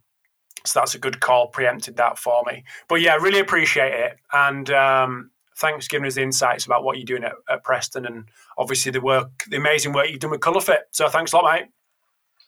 so 0.66 0.80
that's 0.80 0.96
a 0.96 1.00
good 1.00 1.20
call. 1.20 1.48
Preempted 1.48 1.98
that 1.98 2.18
for 2.18 2.44
me. 2.46 2.64
But 2.88 3.02
yeah, 3.02 3.16
really 3.16 3.40
appreciate 3.40 3.94
it, 3.94 4.18
and 4.32 4.70
um, 4.70 5.32
thanks 5.58 5.88
for 5.88 5.92
giving 5.92 6.08
us 6.08 6.16
the 6.16 6.24
insights 6.24 6.66
about 6.66 6.84
what 6.84 6.98
you're 6.98 7.06
doing 7.06 7.24
at, 7.24 7.34
at 7.50 7.64
Preston, 7.64 8.06
and 8.06 8.26
obviously 8.58 8.92
the 8.92 9.02
work, 9.02 9.44
the 9.50 9.58
amazing 9.58 9.94
work 9.94 10.10
you've 10.10 10.20
done 10.20 10.32
with 10.32 10.42
ColourFit. 10.42 10.80
So 10.92 11.10
thanks 11.10 11.34
a 11.34 11.38
lot, 11.38 11.54
mate. 11.54 11.70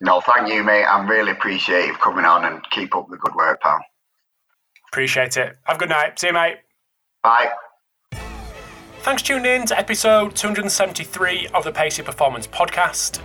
No, 0.02 0.22
thank 0.22 0.52
you, 0.52 0.64
mate. 0.64 0.86
I'm 0.86 1.10
really 1.10 1.32
appreciate 1.32 1.88
you 1.88 1.94
coming 1.96 2.26
on 2.26 2.46
and 2.46 2.62
keep 2.72 2.96
up 2.96 3.08
the 3.10 3.18
good 3.18 3.34
work, 3.36 3.62
pal. 3.62 3.80
Appreciate 4.92 5.38
it. 5.38 5.58
Have 5.64 5.78
a 5.78 5.80
good 5.80 5.90
night. 5.90 6.20
See 6.20 6.28
you, 6.28 6.34
mate. 6.34 6.58
Bye. 7.24 7.52
Thanks 9.00 9.22
for 9.22 9.28
tuning 9.28 9.62
in 9.62 9.68
to 9.68 9.78
episode 9.78 10.36
273 10.36 11.48
of 11.54 11.64
the 11.64 11.72
Pacey 11.72 12.02
Performance 12.02 12.48
podcast. 12.48 13.22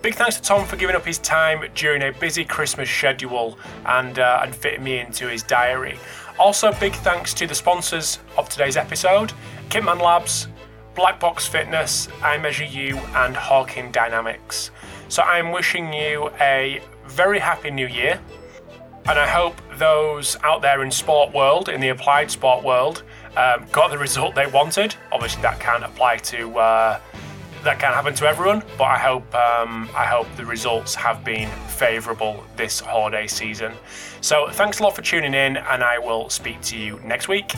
Big 0.00 0.14
thanks 0.14 0.36
to 0.36 0.42
Tom 0.42 0.66
for 0.66 0.76
giving 0.76 0.94
up 0.94 1.04
his 1.04 1.18
time 1.18 1.64
during 1.74 2.02
a 2.02 2.12
busy 2.12 2.44
Christmas 2.44 2.90
schedule 2.90 3.58
and, 3.86 4.18
uh, 4.18 4.40
and 4.42 4.54
fitting 4.54 4.84
me 4.84 4.98
into 4.98 5.26
his 5.28 5.42
diary. 5.42 5.98
Also, 6.38 6.72
big 6.74 6.92
thanks 6.92 7.32
to 7.34 7.46
the 7.46 7.54
sponsors 7.54 8.18
of 8.36 8.48
today's 8.48 8.76
episode 8.76 9.32
Kitman 9.70 10.00
Labs, 10.00 10.48
Black 10.94 11.18
Box 11.18 11.46
Fitness, 11.46 12.08
IMeasureU, 12.20 12.96
and 13.24 13.34
Hawkin 13.34 13.90
Dynamics. 13.92 14.70
So, 15.14 15.22
I'm 15.22 15.52
wishing 15.52 15.92
you 15.92 16.28
a 16.40 16.82
very 17.06 17.38
happy 17.38 17.70
new 17.70 17.86
year. 17.86 18.20
And 19.06 19.16
I 19.16 19.28
hope 19.28 19.54
those 19.78 20.36
out 20.42 20.60
there 20.60 20.82
in 20.82 20.90
sport 20.90 21.32
world, 21.32 21.68
in 21.68 21.80
the 21.80 21.90
applied 21.90 22.32
sport 22.32 22.64
world, 22.64 23.04
um, 23.36 23.64
got 23.70 23.92
the 23.92 23.98
result 23.98 24.34
they 24.34 24.48
wanted. 24.48 24.96
Obviously, 25.12 25.40
that 25.42 25.60
can't 25.60 25.84
apply 25.84 26.16
to 26.16 26.58
uh, 26.58 27.00
that 27.62 27.78
can't 27.78 27.94
happen 27.94 28.12
to 28.14 28.26
everyone, 28.26 28.64
but 28.76 28.86
I 28.86 28.98
hope 28.98 29.32
um, 29.36 29.88
I 29.94 30.04
hope 30.04 30.26
the 30.34 30.46
results 30.46 30.96
have 30.96 31.22
been 31.22 31.48
favourable 31.68 32.42
this 32.56 32.80
holiday 32.80 33.28
season. 33.28 33.72
So, 34.20 34.48
thanks 34.50 34.80
a 34.80 34.82
lot 34.82 34.96
for 34.96 35.02
tuning 35.02 35.32
in, 35.32 35.58
and 35.58 35.84
I 35.84 35.96
will 35.96 36.28
speak 36.28 36.60
to 36.62 36.76
you 36.76 36.98
next 37.04 37.28
week. 37.28 37.52